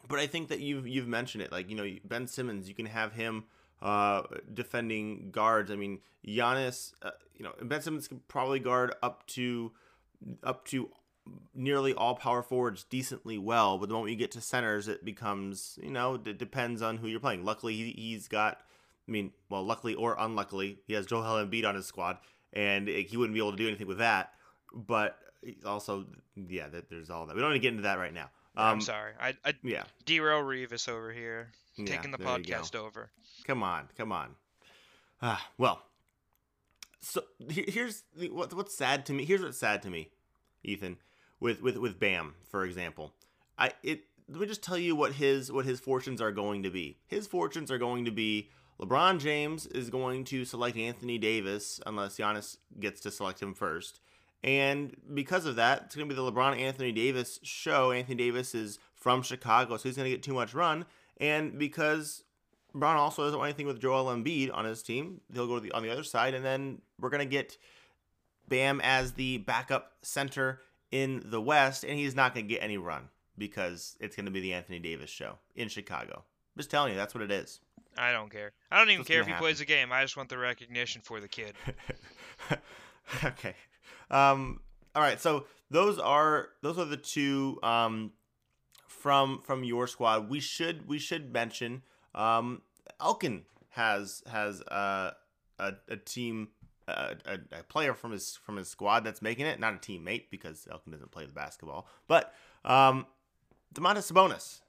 but 0.09 0.21
I 0.21 0.29
think 0.29 0.49
that 0.49 0.61
you've 0.61 0.87
you've 0.87 1.09
mentioned 1.09 1.43
it. 1.43 1.51
Like 1.51 1.69
you 1.69 1.77
know 1.77 1.91
Ben 2.05 2.29
Simmons, 2.29 2.69
you 2.69 2.75
can 2.75 2.87
have 2.87 3.15
him 3.15 3.45
uh, 3.83 4.23
defending 4.55 5.33
guards. 5.33 5.73
I 5.73 5.77
mean 5.77 6.01
Giannis, 6.25 6.93
uh, 7.03 7.11
you 7.37 7.45
know 7.45 7.53
Ben 7.63 7.83
Simmons 7.83 8.07
can 8.07 8.21
probably 8.29 8.61
guard 8.61 8.95
up 9.03 9.27
to 9.29 9.73
up 10.45 10.65
to 10.67 10.91
nearly 11.55 11.95
all 11.95 12.15
power 12.15 12.43
forwards 12.43 12.85
decently 12.85 13.39
well. 13.39 13.79
But 13.79 13.89
the 13.89 13.95
moment 13.95 14.13
you 14.13 14.17
get 14.17 14.31
to 14.33 14.41
centers, 14.41 14.89
it 14.89 15.05
becomes 15.05 15.79
you 15.83 15.91
know 15.91 16.15
it 16.15 16.39
depends 16.39 16.83
on 16.83 16.97
who 16.99 17.09
you're 17.09 17.21
playing. 17.21 17.45
Luckily, 17.45 17.75
he, 17.75 17.91
he's 17.93 18.29
got. 18.29 18.61
I 19.09 19.13
mean, 19.13 19.33
well, 19.49 19.63
luckily 19.63 19.95
or 19.95 20.17
unluckily, 20.19 20.79
he 20.89 20.95
has 20.95 21.07
Joel 21.07 21.45
Embiid 21.45 21.65
on 21.65 21.77
his 21.77 21.87
squad, 21.87 22.19
and 22.53 22.89
he 22.89 23.17
wouldn't 23.17 23.35
be 23.35 23.41
able 23.41 23.53
to 23.53 23.57
do 23.57 23.69
anything 23.69 23.87
with 23.87 23.99
that. 23.99 24.33
But 24.75 25.17
also, 25.65 26.07
yeah, 26.49 26.67
there's 26.91 27.11
all 27.11 27.27
that. 27.27 27.37
We 27.37 27.43
don't 27.43 27.53
need 27.53 27.59
to 27.59 27.63
get 27.63 27.71
into 27.71 27.85
that 27.85 27.99
right 27.99 28.13
now. 28.13 28.31
Um, 28.57 28.67
I'm 28.67 28.81
sorry. 28.81 29.13
I, 29.21 29.35
I 29.45 29.55
yeah. 29.63 29.85
Derail 30.07 30.43
Revis 30.43 30.89
over 30.89 31.13
here, 31.13 31.51
taking 31.77 32.11
yeah, 32.11 32.17
the 32.17 32.25
podcast 32.25 32.75
over. 32.75 33.11
Come 33.47 33.63
on, 33.63 33.89
come 33.97 34.13
on. 34.13 34.35
Ah, 35.23 35.47
well. 35.59 35.83
So 37.01 37.23
here's 37.49 38.03
what, 38.31 38.53
what's 38.53 38.77
sad 38.77 39.07
to 39.07 39.13
me. 39.13 39.25
Here's 39.25 39.43
what's 39.43 39.59
sad 39.59 39.83
to 39.83 39.91
me, 39.91 40.11
Ethan, 40.65 40.97
with 41.41 41.63
with 41.63 41.77
with 41.77 41.99
Bam, 41.99 42.35
for 42.49 42.65
example. 42.65 43.13
I 43.59 43.73
it 43.83 44.05
let 44.29 44.41
me 44.41 44.47
just 44.47 44.63
tell 44.63 44.79
you 44.79 44.97
what 44.97 45.13
his 45.13 45.53
what 45.53 45.65
his 45.65 45.81
fortunes 45.81 46.21
are 46.21 46.33
going 46.33 46.63
to 46.63 46.71
be. 46.71 46.99
His 47.07 47.27
fortunes 47.27 47.71
are 47.71 47.79
going 47.79 48.05
to 48.05 48.11
be 48.11 48.51
LeBron 48.81 49.19
James 49.19 49.67
is 49.67 49.89
going 49.89 50.25
to 50.25 50.45
select 50.45 50.77
Anthony 50.77 51.19
Davis 51.19 51.81
unless 51.87 52.19
Giannis 52.19 52.59
gets 52.79 53.01
to 53.03 53.11
select 53.11 53.41
him 53.41 53.55
first. 53.55 54.01
And 54.45 54.95
because 55.15 55.47
of 55.47 55.57
that, 55.57 55.85
it's 55.87 55.97
going 55.97 56.09
to 56.09 56.15
be 56.15 56.21
the 56.21 56.31
LeBron 56.31 56.61
Anthony 56.61 56.93
Davis 56.93 57.41
show. 57.43 57.91
Anthony 57.91 58.17
Davis 58.17 58.55
is 58.55 58.79
from 58.95 59.23
Chicago, 59.23 59.77
so 59.77 59.89
he's 59.89 59.97
going 59.97 60.11
to 60.11 60.15
get 60.15 60.23
too 60.23 60.35
much 60.35 60.53
run. 60.53 60.85
And 61.17 61.59
because 61.59 62.23
LeBron 62.75 62.97
also 62.97 63.25
doesn't 63.25 63.39
want 63.39 63.49
anything 63.49 63.67
with 63.67 63.81
Joel 63.81 64.15
Embiid 64.15 64.55
on 64.55 64.67
his 64.67 64.83
team, 64.83 65.23
he'll 65.33 65.47
go 65.47 65.59
the, 65.59 65.73
on 65.73 65.83
the 65.83 65.91
other 65.91 66.05
side. 66.05 66.35
And 66.35 66.45
then 66.45 66.83
we're 67.01 67.11
going 67.11 67.27
to 67.27 67.31
get 67.31 67.57
Bam 68.47 68.81
as 68.83 69.13
the 69.13 69.39
backup 69.39 69.93
center 70.03 70.61
in 70.91 71.23
the 71.27 71.41
West, 71.41 71.85
and 71.85 71.99
he's 71.99 72.15
not 72.15 72.35
going 72.35 72.47
to 72.47 72.55
get 72.55 72.63
any 72.63 72.79
run 72.79 73.09
because 73.39 73.97
it's 74.01 74.17
going 74.17 74.27
to 74.27 74.33
be 74.33 74.41
the 74.41 74.53
Anthony 74.53 74.79
Davis 74.79 75.11
show 75.11 75.39
in 75.55 75.69
Chicago. 75.69 76.25
Just 76.57 76.71
telling 76.71 76.93
you, 76.93 76.99
that's 76.99 77.15
what 77.15 77.23
it 77.23 77.31
is. 77.31 77.61
I 77.99 78.13
don't 78.13 78.31
care. 78.31 78.53
I 78.71 78.79
don't 78.79 78.91
even 78.91 79.05
care 79.05 79.21
if 79.21 79.27
he 79.27 79.33
happen. 79.33 79.45
plays 79.45 79.61
a 79.61 79.65
game. 79.65 79.93
I 79.93 80.03
just 80.03 80.17
want 80.17 80.29
the 80.29 80.39
recognition 80.39 81.03
for 81.03 81.21
the 81.21 81.29
kid. 81.29 81.55
okay. 83.25 83.55
Um, 84.11 84.61
all 84.95 85.03
right, 85.03 85.21
so 85.21 85.47
those 85.71 85.99
are 85.99 86.49
those 86.63 86.79
are 86.79 86.85
the 86.85 86.97
two 86.97 87.59
um, 87.63 88.13
from 88.87 89.43
from 89.43 89.65
your 89.65 89.87
squad. 89.87 90.29
We 90.29 90.41
should 90.41 90.89
we 90.89 90.99
should 90.99 91.33
mention 91.33 91.83
um, 92.15 92.63
Elkin 93.01 93.43
has 93.71 94.23
has 94.31 94.63
uh, 94.63 95.13
a 95.59 95.73
a 95.89 95.97
team 95.97 96.49
a, 96.89 97.39
a, 97.53 97.63
player 97.65 97.95
from 97.95 98.13
his 98.13 98.39
from 98.45 98.57
his 98.57 98.69
squad 98.69 99.05
that's 99.05 99.23
making 99.23 99.47
it, 99.47 99.59
not 99.59 99.75
a 99.75 99.79
teammate 99.79 100.25
because 100.31 100.69
Elkin 100.71 100.93
doesn't 100.93 101.11
play 101.11 101.27
the 101.27 101.33
basketball, 101.33 101.89
but 102.07 102.33
um, 102.65 103.07
Domantas 103.75 104.11
Sabonis. 104.11 104.61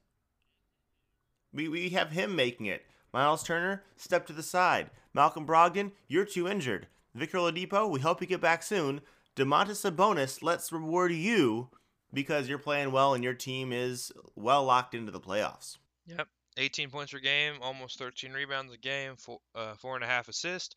We 1.54 1.68
we 1.68 1.90
have 1.90 2.12
him 2.12 2.36
making 2.36 2.66
it. 2.66 2.86
Miles 3.14 3.44
Turner, 3.44 3.84
step 3.96 4.28
to 4.28 4.34
the 4.34 4.44
side. 4.44 4.90
Malcolm 5.14 5.46
Brogdon, 5.48 5.92
you're 6.08 6.26
too 6.26 6.48
injured. 6.48 6.88
Victor 7.16 7.38
Oladipo, 7.38 7.90
we 7.90 8.00
hope 8.00 8.22
you 8.22 8.28
get 8.28 8.42
back 8.42 8.62
soon. 8.62 9.02
Domantas 9.36 9.90
Sabonis, 9.90 10.44
let's 10.44 10.72
reward 10.72 11.12
you 11.12 11.70
because 12.14 12.50
you're 12.50 12.58
playing 12.58 12.92
well 12.92 13.14
and 13.14 13.24
your 13.24 13.34
team 13.34 13.72
is 13.72 14.12
well 14.36 14.64
locked 14.64 14.94
into 14.94 15.12
the 15.12 15.20
playoffs. 15.20 15.78
Yep, 16.06 16.28
18 16.58 16.90
points 16.90 17.12
per 17.14 17.20
game, 17.20 17.56
almost 17.62 17.98
13 17.98 18.34
rebounds 18.34 18.74
a 18.74 18.78
game, 18.78 19.16
four, 19.16 19.40
uh, 19.56 19.74
four 19.76 19.96
and 19.96 20.04
a 20.04 20.08
half 20.08 20.28
assists. 20.28 20.76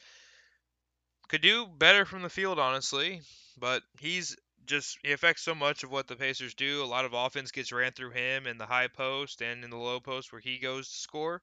Could 1.31 1.43
do 1.43 1.65
better 1.65 2.05
from 2.05 2.23
the 2.23 2.29
field, 2.29 2.59
honestly, 2.59 3.23
but 3.57 3.85
he's 4.01 4.37
just 4.67 4.99
he 5.05 5.13
affects 5.13 5.43
so 5.43 5.55
much 5.55 5.85
of 5.85 5.91
what 5.93 6.09
the 6.09 6.17
Pacers 6.17 6.55
do. 6.55 6.83
A 6.83 6.85
lot 6.85 7.05
of 7.05 7.13
offense 7.13 7.53
gets 7.53 7.71
ran 7.71 7.93
through 7.93 8.11
him 8.11 8.49
in 8.49 8.59
the 8.59 8.67
high 8.67 8.89
post 8.89 9.41
and 9.41 9.63
in 9.63 9.71
the 9.71 9.77
low 9.77 10.01
post 10.01 10.33
where 10.33 10.41
he 10.41 10.59
goes 10.59 10.89
to 10.89 10.99
score. 10.99 11.41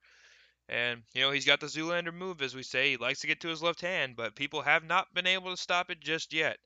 And 0.68 1.04
you 1.14 1.22
know 1.22 1.32
he's 1.32 1.46
got 1.46 1.62
the 1.62 1.68
Zoolander 1.68 2.14
move, 2.14 2.42
as 2.42 2.54
we 2.54 2.64
say. 2.64 2.92
He 2.92 2.98
likes 2.98 3.22
to 3.22 3.28
get 3.28 3.40
to 3.40 3.48
his 3.48 3.64
left 3.64 3.80
hand, 3.80 4.18
but 4.18 4.36
people 4.36 4.62
have 4.62 4.84
not 4.84 5.14
been 5.14 5.26
able 5.26 5.52
to 5.52 5.62
stop 5.62 5.90
it 5.90 6.02
just 6.02 6.34
yet. 6.34 6.58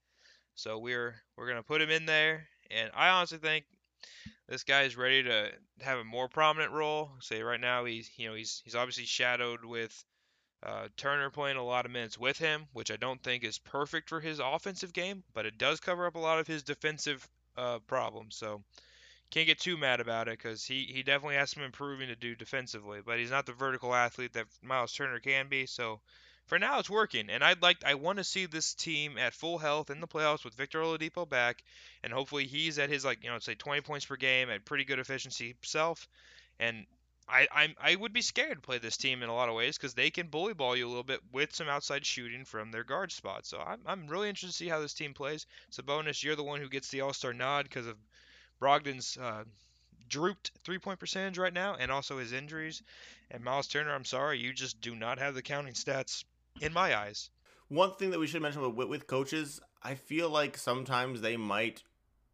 So 0.55 0.79
we're 0.79 1.13
we're 1.37 1.47
gonna 1.47 1.61
put 1.61 1.83
him 1.83 1.91
in 1.91 2.07
there, 2.07 2.47
and 2.71 2.89
I 2.95 3.09
honestly 3.09 3.37
think 3.37 3.65
this 4.49 4.63
guy 4.63 4.81
is 4.81 4.97
ready 4.97 5.21
to 5.21 5.51
have 5.81 5.99
a 5.99 6.03
more 6.03 6.27
prominent 6.27 6.71
role. 6.71 7.11
Say 7.19 7.43
right 7.43 7.61
now 7.61 7.85
he's 7.85 8.09
you 8.17 8.29
know 8.29 8.33
he's 8.33 8.63
he's 8.65 8.73
obviously 8.73 9.05
shadowed 9.05 9.63
with 9.63 10.03
uh, 10.63 10.87
Turner 10.95 11.29
playing 11.29 11.57
a 11.57 11.63
lot 11.63 11.85
of 11.85 11.91
minutes 11.91 12.17
with 12.17 12.37
him, 12.37 12.67
which 12.73 12.91
I 12.91 12.95
don't 12.95 13.21
think 13.21 13.43
is 13.43 13.57
perfect 13.57 14.09
for 14.09 14.19
his 14.19 14.39
offensive 14.39 14.93
game, 14.93 15.23
but 15.33 15.45
it 15.45 15.57
does 15.57 15.79
cover 15.79 16.05
up 16.05 16.15
a 16.15 16.19
lot 16.19 16.39
of 16.39 16.47
his 16.47 16.63
defensive 16.63 17.27
uh, 17.57 17.79
problems. 17.87 18.35
So 18.35 18.63
can't 19.31 19.47
get 19.47 19.59
too 19.59 19.77
mad 19.77 20.01
about 20.01 20.27
it 20.27 20.37
because 20.37 20.63
he, 20.63 20.83
he 20.83 21.03
definitely 21.03 21.35
has 21.35 21.51
some 21.51 21.63
improving 21.63 22.09
to 22.09 22.15
do 22.15 22.35
defensively, 22.35 22.99
but 23.03 23.17
he's 23.17 23.31
not 23.31 23.45
the 23.45 23.53
vertical 23.53 23.95
athlete 23.95 24.33
that 24.33 24.47
Miles 24.61 24.93
Turner 24.93 25.19
can 25.19 25.47
be. 25.47 25.65
So 25.65 25.99
for 26.45 26.59
now 26.59 26.79
it's 26.79 26.89
working, 26.89 27.29
and 27.29 27.43
I'd 27.43 27.61
like 27.61 27.83
I 27.85 27.95
want 27.95 28.17
to 28.17 28.23
see 28.23 28.45
this 28.45 28.73
team 28.73 29.17
at 29.17 29.33
full 29.33 29.57
health 29.57 29.89
in 29.89 30.01
the 30.01 30.07
playoffs 30.07 30.43
with 30.43 30.53
Victor 30.53 30.81
Oladipo 30.81 31.27
back, 31.27 31.63
and 32.03 32.11
hopefully 32.11 32.45
he's 32.45 32.77
at 32.77 32.89
his 32.89 33.05
like 33.05 33.23
you 33.23 33.29
know 33.29 33.39
say 33.39 33.55
20 33.55 33.81
points 33.81 34.05
per 34.05 34.17
game 34.17 34.49
at 34.49 34.65
pretty 34.65 34.83
good 34.83 34.99
efficiency 34.99 35.55
himself, 35.61 36.09
and 36.59 36.85
I 37.27 37.47
I'm, 37.51 37.75
I 37.81 37.95
would 37.95 38.13
be 38.13 38.21
scared 38.21 38.55
to 38.55 38.61
play 38.61 38.77
this 38.77 38.97
team 38.97 39.23
in 39.23 39.29
a 39.29 39.35
lot 39.35 39.49
of 39.49 39.55
ways 39.55 39.77
because 39.77 39.93
they 39.93 40.09
can 40.09 40.27
bully 40.27 40.53
ball 40.53 40.75
you 40.75 40.87
a 40.87 40.89
little 40.89 41.03
bit 41.03 41.21
with 41.31 41.55
some 41.55 41.69
outside 41.69 42.05
shooting 42.05 42.45
from 42.45 42.71
their 42.71 42.83
guard 42.83 43.11
spot. 43.11 43.45
So 43.45 43.59
I'm 43.59 43.79
I'm 43.85 44.07
really 44.07 44.29
interested 44.29 44.51
to 44.51 44.57
see 44.57 44.67
how 44.67 44.79
this 44.79 44.93
team 44.93 45.13
plays. 45.13 45.45
Sabonis, 45.71 46.23
you're 46.23 46.35
the 46.35 46.43
one 46.43 46.59
who 46.59 46.69
gets 46.69 46.89
the 46.89 47.01
All 47.01 47.13
Star 47.13 47.33
nod 47.33 47.63
because 47.63 47.87
of 47.87 47.97
Brogdon's 48.59 49.17
uh, 49.21 49.43
drooped 50.09 50.51
three 50.63 50.77
point 50.77 50.99
percentage 50.99 51.37
right 51.37 51.53
now, 51.53 51.75
and 51.79 51.91
also 51.91 52.19
his 52.19 52.33
injuries. 52.33 52.83
And 53.31 53.43
Miles 53.43 53.67
Turner, 53.67 53.93
I'm 53.93 54.05
sorry, 54.05 54.37
you 54.39 54.53
just 54.53 54.81
do 54.81 54.95
not 54.95 55.17
have 55.19 55.33
the 55.33 55.41
counting 55.41 55.73
stats 55.73 56.23
in 56.59 56.73
my 56.73 56.95
eyes. 56.95 57.29
One 57.69 57.95
thing 57.95 58.11
that 58.11 58.19
we 58.19 58.27
should 58.27 58.41
mention 58.41 58.75
with, 58.75 58.89
with 58.89 59.07
coaches, 59.07 59.61
I 59.81 59.95
feel 59.95 60.29
like 60.29 60.57
sometimes 60.57 61.21
they 61.21 61.37
might, 61.37 61.81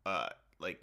uh, 0.06 0.30
like 0.60 0.82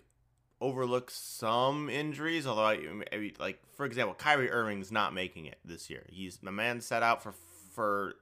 overlook 0.61 1.11
some 1.11 1.89
injuries. 1.91 2.47
Although, 2.47 2.67
I, 2.67 3.33
like 3.39 3.61
for 3.75 3.87
example, 3.87 4.15
Kyrie 4.15 4.51
Irving's 4.51 4.93
not 4.93 5.15
making 5.15 5.47
it 5.47 5.59
this 5.65 5.91
year. 5.91 6.05
He's 6.09 6.39
the 6.39 6.53
man 6.53 6.81
set 6.81 7.03
out 7.03 7.23
for 7.23 7.35
for 7.73 8.15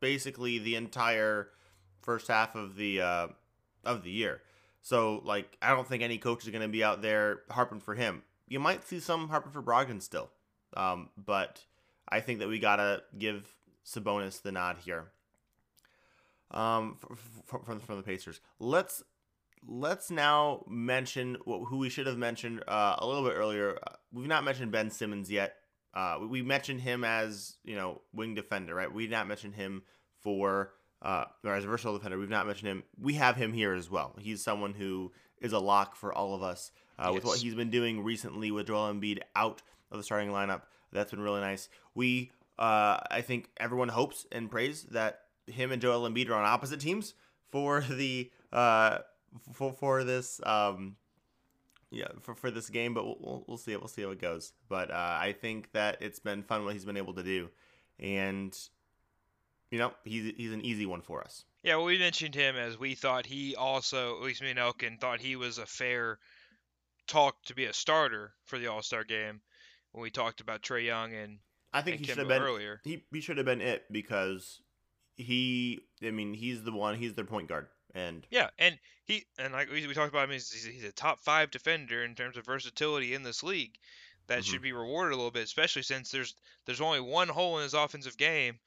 basically 0.00 0.58
the 0.58 0.76
entire 0.76 1.48
first 2.02 2.28
half 2.28 2.54
of 2.54 2.76
the 2.76 3.00
uh, 3.00 3.28
of 3.84 4.02
the 4.02 4.10
year. 4.10 4.40
So, 4.82 5.20
like, 5.24 5.58
I 5.60 5.74
don't 5.74 5.86
think 5.86 6.02
any 6.02 6.16
coach 6.16 6.44
is 6.44 6.50
going 6.50 6.62
to 6.62 6.68
be 6.68 6.82
out 6.82 7.02
there 7.02 7.42
harping 7.50 7.80
for 7.80 7.94
him. 7.94 8.22
You 8.48 8.60
might 8.60 8.86
see 8.86 8.98
some 8.98 9.28
harping 9.28 9.52
for 9.52 9.62
Brogdon 9.62 10.00
still, 10.00 10.30
um, 10.74 11.10
but 11.16 11.64
I 12.08 12.20
think 12.20 12.40
that 12.40 12.48
we 12.48 12.58
gotta 12.58 13.02
give 13.16 13.54
Sabonis 13.86 14.42
the 14.42 14.52
nod 14.52 14.78
here. 14.84 15.06
Um, 16.50 16.96
from 17.46 17.78
from 17.78 17.96
the 17.96 18.02
Pacers. 18.02 18.40
Let's 18.58 19.04
let's 19.66 20.10
now 20.10 20.64
mention 20.68 21.36
who 21.44 21.78
we 21.78 21.88
should 21.88 22.06
have 22.06 22.18
mentioned 22.18 22.62
uh, 22.66 22.96
a 22.98 23.06
little 23.06 23.24
bit 23.24 23.34
earlier. 23.36 23.78
Uh, 23.86 23.94
we've 24.12 24.28
not 24.28 24.44
mentioned 24.44 24.72
Ben 24.72 24.90
Simmons 24.90 25.30
yet. 25.30 25.56
Uh, 25.92 26.18
we 26.28 26.42
mentioned 26.42 26.80
him 26.80 27.04
as 27.04 27.56
you 27.64 27.74
know 27.74 28.00
wing 28.12 28.34
defender, 28.34 28.74
right? 28.74 28.92
We've 28.92 29.10
not 29.10 29.26
mentioned 29.26 29.54
him 29.54 29.82
for 30.20 30.72
uh, 31.02 31.24
or 31.44 31.54
as 31.54 31.64
a 31.64 31.68
versatile 31.68 31.96
defender. 31.96 32.18
We've 32.18 32.28
not 32.28 32.46
mentioned 32.46 32.68
him. 32.68 32.82
We 33.00 33.14
have 33.14 33.36
him 33.36 33.52
here 33.52 33.74
as 33.74 33.90
well. 33.90 34.16
He's 34.18 34.42
someone 34.42 34.74
who 34.74 35.12
is 35.40 35.52
a 35.52 35.58
lock 35.58 35.96
for 35.96 36.12
all 36.12 36.34
of 36.34 36.42
us 36.42 36.70
uh, 36.98 37.06
yes. 37.06 37.14
with 37.14 37.24
what 37.24 37.38
he's 37.38 37.54
been 37.54 37.70
doing 37.70 38.04
recently 38.04 38.50
with 38.50 38.66
Joel 38.66 38.92
Embiid 38.92 39.20
out 39.34 39.62
of 39.90 39.98
the 39.98 40.04
starting 40.04 40.30
lineup. 40.30 40.62
That's 40.92 41.10
been 41.10 41.20
really 41.20 41.40
nice. 41.40 41.68
We 41.94 42.30
uh, 42.58 42.98
I 43.10 43.22
think 43.22 43.48
everyone 43.56 43.88
hopes 43.88 44.26
and 44.30 44.50
prays 44.50 44.84
that 44.90 45.22
him 45.46 45.72
and 45.72 45.82
Joel 45.82 46.08
Embiid 46.08 46.28
are 46.28 46.34
on 46.34 46.44
opposite 46.44 46.80
teams 46.80 47.14
for 47.50 47.80
the 47.80 48.30
uh, 48.52 48.98
for 49.52 49.72
for 49.72 50.04
this 50.04 50.40
um, 50.44 50.96
yeah 51.90 52.08
for, 52.20 52.34
for 52.34 52.50
this 52.50 52.68
game, 52.68 52.94
but 52.94 53.04
we'll, 53.04 53.44
we'll 53.46 53.58
see 53.58 53.72
it. 53.72 53.80
We'll 53.80 53.88
see 53.88 54.02
how 54.02 54.10
it 54.10 54.20
goes. 54.20 54.52
But 54.68 54.90
uh, 54.90 55.18
I 55.20 55.34
think 55.38 55.72
that 55.72 55.98
it's 56.00 56.18
been 56.18 56.42
fun 56.42 56.64
what 56.64 56.74
he's 56.74 56.84
been 56.84 56.96
able 56.96 57.14
to 57.14 57.22
do, 57.22 57.48
and 57.98 58.56
you 59.70 59.78
know 59.78 59.92
he's 60.04 60.32
he's 60.36 60.52
an 60.52 60.64
easy 60.64 60.86
one 60.86 61.02
for 61.02 61.22
us. 61.22 61.44
Yeah, 61.62 61.76
well, 61.76 61.86
we 61.86 61.98
mentioned 61.98 62.34
him 62.34 62.56
as 62.56 62.78
we 62.78 62.94
thought 62.94 63.26
he 63.26 63.54
also, 63.54 64.16
at 64.16 64.22
least 64.22 64.40
me 64.40 64.50
and 64.50 64.58
Elkin, 64.58 64.96
thought 64.96 65.20
he 65.20 65.36
was 65.36 65.58
a 65.58 65.66
fair 65.66 66.18
talk 67.06 67.36
to 67.44 67.54
be 67.54 67.66
a 67.66 67.72
starter 67.72 68.32
for 68.46 68.58
the 68.58 68.68
All 68.68 68.82
Star 68.82 69.04
game 69.04 69.42
when 69.92 70.02
we 70.02 70.10
talked 70.10 70.40
about 70.40 70.62
Trae 70.62 70.86
Young 70.86 71.12
and 71.12 71.38
I 71.72 71.82
think 71.82 71.98
he 71.98 72.04
should 72.04 72.18
have 72.18 72.28
been 72.28 72.42
earlier. 72.42 72.80
He 72.84 73.04
he 73.12 73.20
should 73.20 73.36
have 73.36 73.46
been 73.46 73.60
it 73.60 73.84
because 73.90 74.60
he. 75.16 75.80
I 76.02 76.10
mean, 76.10 76.34
he's 76.34 76.62
the 76.62 76.72
one. 76.72 76.96
He's 76.96 77.14
their 77.14 77.24
point 77.24 77.48
guard, 77.48 77.68
and 77.94 78.26
yeah, 78.30 78.50
and 78.58 78.78
he 79.04 79.26
and 79.38 79.52
like 79.52 79.70
we, 79.70 79.86
we 79.86 79.94
talked 79.94 80.12
about 80.12 80.24
him, 80.24 80.30
he's, 80.32 80.52
he's 80.52 80.84
a 80.84 80.92
top 80.92 81.20
five 81.20 81.50
defender 81.50 82.04
in 82.04 82.14
terms 82.14 82.36
of 82.36 82.46
versatility 82.46 83.14
in 83.14 83.22
this 83.22 83.42
league. 83.42 83.78
that 84.26 84.44
Mhm. 84.44 84.44
should 84.44 84.62
be 84.62 84.72
rewarded 84.72 85.12
a 85.12 85.16
little 85.16 85.30
bit, 85.30 85.44
especially 85.44 85.82
since 85.82 86.10
there's 86.10 86.34
there's 86.66 86.80
only 86.80 87.00
one 87.00 87.28
hole 87.28 87.58
in 87.58 87.64
his 87.64 87.74
offensive 87.74 88.16
game, 88.16 88.60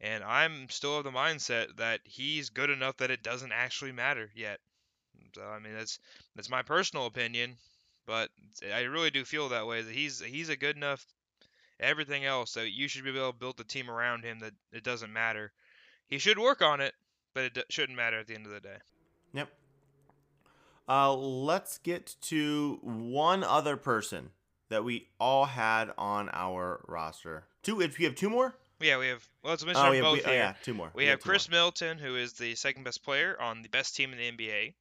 and 0.00 0.24
I'm 0.24 0.68
still 0.70 0.98
of 0.98 1.04
the 1.04 1.10
mindset 1.10 1.76
that 1.76 2.00
he's 2.06 2.50
good 2.50 2.70
enough 2.70 2.96
that 2.98 3.10
it 3.10 3.22
doesn't 3.22 3.52
actually 3.52 3.92
matter 3.92 4.30
yet. 4.34 4.60
So 5.34 5.42
I 5.42 5.58
mean 5.58 5.74
that's 5.74 5.98
that's 6.34 6.48
my 6.50 6.62
personal 6.62 7.06
opinion, 7.06 7.58
but 8.06 8.30
I 8.62 8.82
really 8.82 9.10
do 9.10 9.24
feel 9.24 9.48
that 9.48 9.66
way 9.66 9.82
that 9.82 9.94
he's 9.94 10.20
he's 10.20 10.48
a 10.48 10.56
good 10.56 10.76
enough 10.76 11.06
everything 11.80 12.24
else 12.24 12.54
that 12.54 12.70
you 12.70 12.88
should 12.88 13.04
be 13.04 13.10
able 13.10 13.32
to 13.32 13.38
build 13.38 13.56
the 13.56 13.64
team 13.64 13.90
around 13.90 14.24
him 14.24 14.40
that 14.40 14.54
it 14.72 14.84
doesn't 14.84 15.12
matter. 15.12 15.52
He 16.08 16.18
should 16.18 16.38
work 16.38 16.62
on 16.62 16.80
it, 16.80 16.94
but 17.34 17.44
it 17.44 17.54
d- 17.54 17.62
shouldn't 17.68 17.96
matter 17.96 18.18
at 18.18 18.26
the 18.26 18.34
end 18.34 18.46
of 18.46 18.52
the 18.52 18.60
day. 18.60 18.76
Yep. 19.34 19.48
Uh, 20.88 21.14
let's 21.14 21.78
get 21.78 22.16
to 22.22 22.78
one 22.82 23.44
other 23.44 23.76
person 23.76 24.30
that 24.70 24.82
we 24.84 25.08
all 25.20 25.44
had 25.46 25.92
on 25.96 26.28
our 26.32 26.84
roster. 26.88 27.44
Two. 27.62 27.80
If 27.80 28.00
you 28.00 28.06
have 28.06 28.14
two 28.16 28.30
more. 28.30 28.54
Yeah, 28.80 28.98
we 28.98 29.08
have 29.08 29.26
well, 29.42 29.52
let's 29.52 29.64
mention 29.64 29.84
Oh, 29.84 29.92
yeah, 29.92 30.00
both 30.00 30.14
we, 30.18 30.22
oh, 30.24 30.28
here. 30.28 30.34
yeah, 30.34 30.54
two 30.62 30.72
more. 30.74 30.90
We 30.94 31.04
have 31.06 31.20
two 31.20 31.28
Khris 31.28 31.48
more. 31.50 31.56
Middleton, 31.58 31.98
who 31.98 32.16
is 32.16 32.32
the 32.32 32.54
second 32.54 32.84
best 32.84 33.04
player 33.04 33.36
on 33.40 33.62
the 33.62 33.68
best 33.68 33.94
team 33.94 34.12
in 34.12 34.18
the 34.18 34.30
NBA, 34.32 34.72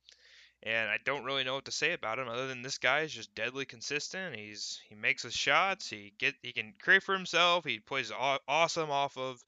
and 0.64 0.90
I 0.90 0.98
don't 1.04 1.26
really 1.26 1.44
know 1.44 1.56
what 1.56 1.66
to 1.66 1.72
say 1.72 1.92
about 1.94 2.18
him 2.18 2.30
other 2.30 2.48
than 2.48 2.62
this 2.62 2.78
guy 2.78 3.02
is 3.02 3.12
just 3.12 3.36
deadly 3.36 3.66
consistent. 3.66 4.36
He's 4.38 4.80
he 4.88 4.96
makes 4.96 5.24
his 5.24 5.34
shots. 5.34 5.90
He 5.90 6.14
get 6.18 6.34
he 6.42 6.54
can 6.54 6.74
create 6.82 7.04
for 7.04 7.14
himself. 7.14 7.66
He 7.66 7.80
plays 7.80 8.10
awesome 8.48 8.90
off 8.90 9.18
of 9.18 9.44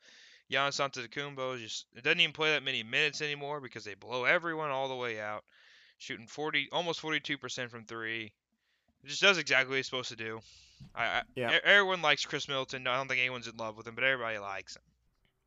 Giannis 0.52 0.80
Antetokounmpo. 0.80 1.58
Just 1.60 1.86
it 1.96 2.04
doesn't 2.04 2.20
even 2.20 2.34
play 2.34 2.52
that 2.52 2.64
many 2.64 2.84
minutes 2.84 3.22
anymore 3.22 3.62
because 3.62 3.84
they 3.84 3.94
blow 3.96 4.26
everyone 4.26 4.70
all 4.70 4.88
the 4.90 4.96
way 4.96 5.20
out, 5.20 5.44
shooting 5.98 6.28
40 6.28 6.70
almost 6.72 7.02
42% 7.02 7.70
from 7.70 7.86
three. 7.86 8.32
It 9.04 9.08
just 9.08 9.22
does 9.22 9.38
exactly 9.38 9.72
what 9.72 9.78
he's 9.78 9.86
supposed 9.88 10.10
to 10.10 10.16
do. 10.16 10.40
I, 10.96 11.06
I 11.06 11.22
Yeah. 11.36 11.58
everyone 11.64 12.02
likes 12.02 12.26
Khris 12.26 12.48
Middleton. 12.48 12.86
I 12.88 12.98
don't 12.98 13.08
think 13.08 13.20
anyone's 13.20 13.48
in 13.48 13.58
love 13.58 13.78
with 13.78 13.88
him, 13.88 13.96
but 13.96 14.04
everybody 14.04 14.38
likes 14.38 14.76
him. 14.76 14.84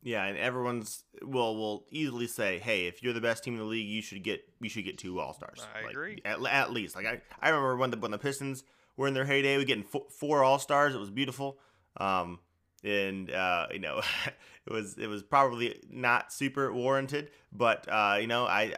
Yeah, 0.03 0.25
and 0.25 0.37
everyone's 0.37 1.03
will 1.23 1.57
will 1.57 1.87
easily 1.91 2.27
say, 2.27 2.59
"Hey, 2.59 2.87
if 2.87 3.03
you're 3.03 3.15
the 3.15 3.23
best 3.23 3.43
team 3.43 3.55
in 3.55 3.61
the 3.61 3.65
league, 3.65 3.89
you 3.89 4.03
should 4.03 4.23
get 4.23 4.47
you 4.61 4.69
should 4.69 4.85
get 4.85 4.99
two 4.99 5.19
All 5.19 5.33
Stars." 5.33 5.67
I 5.75 5.89
agree. 5.89 6.21
At, 6.27 6.45
at 6.45 6.73
least, 6.75 6.95
like 6.95 7.07
I, 7.07 7.23
I 7.41 7.49
remember 7.49 7.77
when 7.77 7.91
the 7.91 7.97
when 7.97 8.11
the 8.11 8.19
Pistons 8.19 8.65
were 8.99 9.09
in 9.09 9.15
their 9.15 9.25
heyday, 9.25 9.57
we 9.57 9.65
getting 9.65 9.83
four, 9.83 10.05
four 10.11 10.45
All 10.45 10.59
Stars. 10.59 10.95
It 10.95 10.99
was 10.99 11.09
beautiful. 11.11 11.59
Um, 11.97 12.39
and 12.85 13.31
uh, 13.31 13.67
you 13.73 13.79
know, 13.79 14.01
it 14.67 14.73
was 14.73 14.97
it 14.99 15.07
was 15.07 15.23
probably 15.23 15.81
not 15.91 16.33
super 16.33 16.73
warranted, 16.73 17.31
but 17.53 17.87
uh, 17.91 18.19
you 18.21 18.27
know, 18.27 18.47
I 18.47 18.75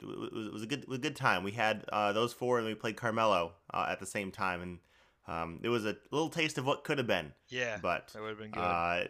it 0.00 0.06
was, 0.06 0.46
it 0.46 0.52
was 0.52 0.62
a 0.62 0.66
good 0.66 0.86
was 0.88 0.98
a 0.98 1.02
good 1.02 1.16
time. 1.16 1.42
We 1.42 1.52
had 1.52 1.84
uh, 1.92 2.12
those 2.12 2.32
four, 2.32 2.58
and 2.58 2.66
we 2.66 2.74
played 2.74 2.96
Carmelo 2.96 3.54
uh, 3.72 3.86
at 3.88 3.98
the 4.00 4.06
same 4.06 4.30
time, 4.30 4.62
and 4.62 4.78
um, 5.26 5.60
it 5.62 5.68
was 5.68 5.84
a 5.84 5.96
little 6.10 6.28
taste 6.28 6.58
of 6.58 6.66
what 6.66 6.84
could 6.84 6.98
have 6.98 7.06
been. 7.06 7.32
Yeah, 7.48 7.78
But 7.80 8.08
that 8.12 8.22
would 8.22 8.28
have 8.30 8.38
been 8.38 8.50
good. 8.50 8.60
uh, 8.60 9.04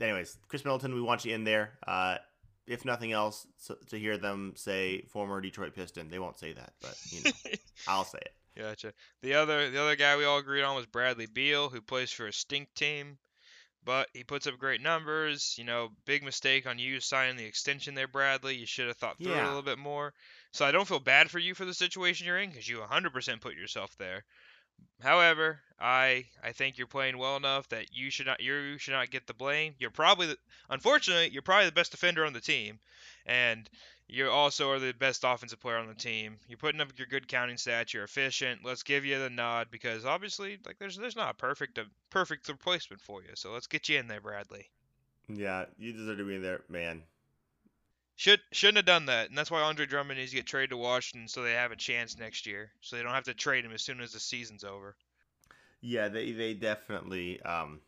anyways, 0.00 0.38
Khris 0.48 0.64
Middleton, 0.64 0.94
we 0.94 1.02
want 1.02 1.24
you 1.24 1.34
in 1.34 1.44
there. 1.44 1.78
Uh, 1.86 2.18
if 2.66 2.84
nothing 2.84 3.12
else, 3.12 3.46
so, 3.56 3.76
to 3.88 3.98
hear 3.98 4.16
them 4.18 4.52
say 4.54 5.02
former 5.08 5.40
Detroit 5.40 5.74
Piston, 5.74 6.10
they 6.10 6.18
won't 6.18 6.38
say 6.38 6.52
that, 6.52 6.74
but 6.80 6.96
you 7.10 7.22
know, 7.24 7.30
I'll 7.88 8.04
say 8.04 8.18
it. 8.20 8.32
Gotcha. 8.56 8.92
The 9.22 9.34
other 9.34 9.70
the 9.70 9.80
other 9.80 9.96
guy 9.96 10.16
we 10.16 10.24
all 10.24 10.38
agreed 10.38 10.62
on 10.62 10.76
was 10.76 10.86
Bradley 10.86 11.26
Beal, 11.26 11.68
who 11.68 11.80
plays 11.80 12.10
for 12.10 12.26
a 12.26 12.32
stink 12.32 12.74
team, 12.74 13.18
but 13.88 14.06
he 14.12 14.22
puts 14.22 14.46
up 14.46 14.58
great 14.58 14.82
numbers. 14.82 15.54
You 15.56 15.64
know, 15.64 15.88
big 16.04 16.22
mistake 16.22 16.66
on 16.66 16.78
you 16.78 17.00
signing 17.00 17.38
the 17.38 17.46
extension 17.46 17.94
there, 17.94 18.06
Bradley. 18.06 18.54
You 18.54 18.66
should 18.66 18.88
have 18.88 18.98
thought 18.98 19.16
through 19.16 19.32
it 19.32 19.42
a 19.42 19.46
little 19.46 19.62
bit 19.62 19.78
more. 19.78 20.12
So 20.52 20.66
I 20.66 20.72
don't 20.72 20.86
feel 20.86 21.00
bad 21.00 21.30
for 21.30 21.38
you 21.38 21.54
for 21.54 21.64
the 21.64 21.72
situation 21.72 22.26
you're 22.26 22.38
in 22.38 22.50
because 22.50 22.68
you 22.68 22.80
100% 22.80 23.40
put 23.40 23.54
yourself 23.54 23.96
there. 23.98 24.24
However, 25.00 25.60
I 25.80 26.26
I 26.44 26.52
think 26.52 26.76
you're 26.76 26.86
playing 26.86 27.16
well 27.16 27.38
enough 27.38 27.66
that 27.70 27.86
you 27.90 28.10
should 28.10 28.26
not 28.26 28.40
you 28.40 28.76
should 28.76 28.92
not 28.92 29.10
get 29.10 29.26
the 29.26 29.32
blame. 29.32 29.74
You're 29.78 29.90
probably 29.90 30.26
the, 30.26 30.36
unfortunately 30.68 31.30
you're 31.32 31.40
probably 31.40 31.66
the 31.66 31.72
best 31.72 31.90
defender 31.90 32.26
on 32.26 32.34
the 32.34 32.42
team, 32.42 32.80
and 33.24 33.70
you 34.08 34.30
also 34.30 34.70
are 34.70 34.78
the 34.78 34.92
best 34.92 35.22
offensive 35.24 35.60
player 35.60 35.76
on 35.76 35.86
the 35.86 35.94
team. 35.94 36.38
You're 36.48 36.58
putting 36.58 36.80
up 36.80 36.88
your 36.96 37.06
good 37.06 37.28
counting 37.28 37.56
stats. 37.56 37.92
You're 37.92 38.04
efficient. 38.04 38.64
Let's 38.64 38.82
give 38.82 39.04
you 39.04 39.18
the 39.18 39.28
nod 39.28 39.68
because 39.70 40.06
obviously, 40.06 40.58
like 40.66 40.78
there's 40.78 40.96
there's 40.96 41.16
not 41.16 41.30
a 41.30 41.34
perfect 41.34 41.78
a 41.78 41.84
perfect 42.10 42.48
replacement 42.48 43.02
for 43.02 43.22
you. 43.22 43.30
So 43.34 43.52
let's 43.52 43.66
get 43.66 43.88
you 43.88 43.98
in 43.98 44.08
there, 44.08 44.20
Bradley. 44.20 44.66
Yeah, 45.28 45.66
you 45.78 45.92
deserve 45.92 46.18
to 46.18 46.24
be 46.24 46.36
in 46.36 46.42
there, 46.42 46.62
man. 46.70 47.02
Should 48.16 48.40
shouldn't 48.50 48.78
have 48.78 48.86
done 48.86 49.06
that, 49.06 49.28
and 49.28 49.36
that's 49.36 49.50
why 49.50 49.60
Andre 49.60 49.86
Drummond 49.86 50.18
needs 50.18 50.30
to 50.30 50.36
get 50.36 50.46
traded 50.46 50.70
to 50.70 50.76
Washington 50.78 51.28
so 51.28 51.42
they 51.42 51.52
have 51.52 51.70
a 51.70 51.76
chance 51.76 52.18
next 52.18 52.46
year. 52.46 52.72
So 52.80 52.96
they 52.96 53.02
don't 53.02 53.12
have 53.12 53.24
to 53.24 53.34
trade 53.34 53.64
him 53.64 53.72
as 53.72 53.82
soon 53.82 54.00
as 54.00 54.12
the 54.12 54.20
season's 54.20 54.64
over. 54.64 54.96
Yeah, 55.82 56.08
they 56.08 56.32
they 56.32 56.54
definitely. 56.54 57.40
Um, 57.42 57.80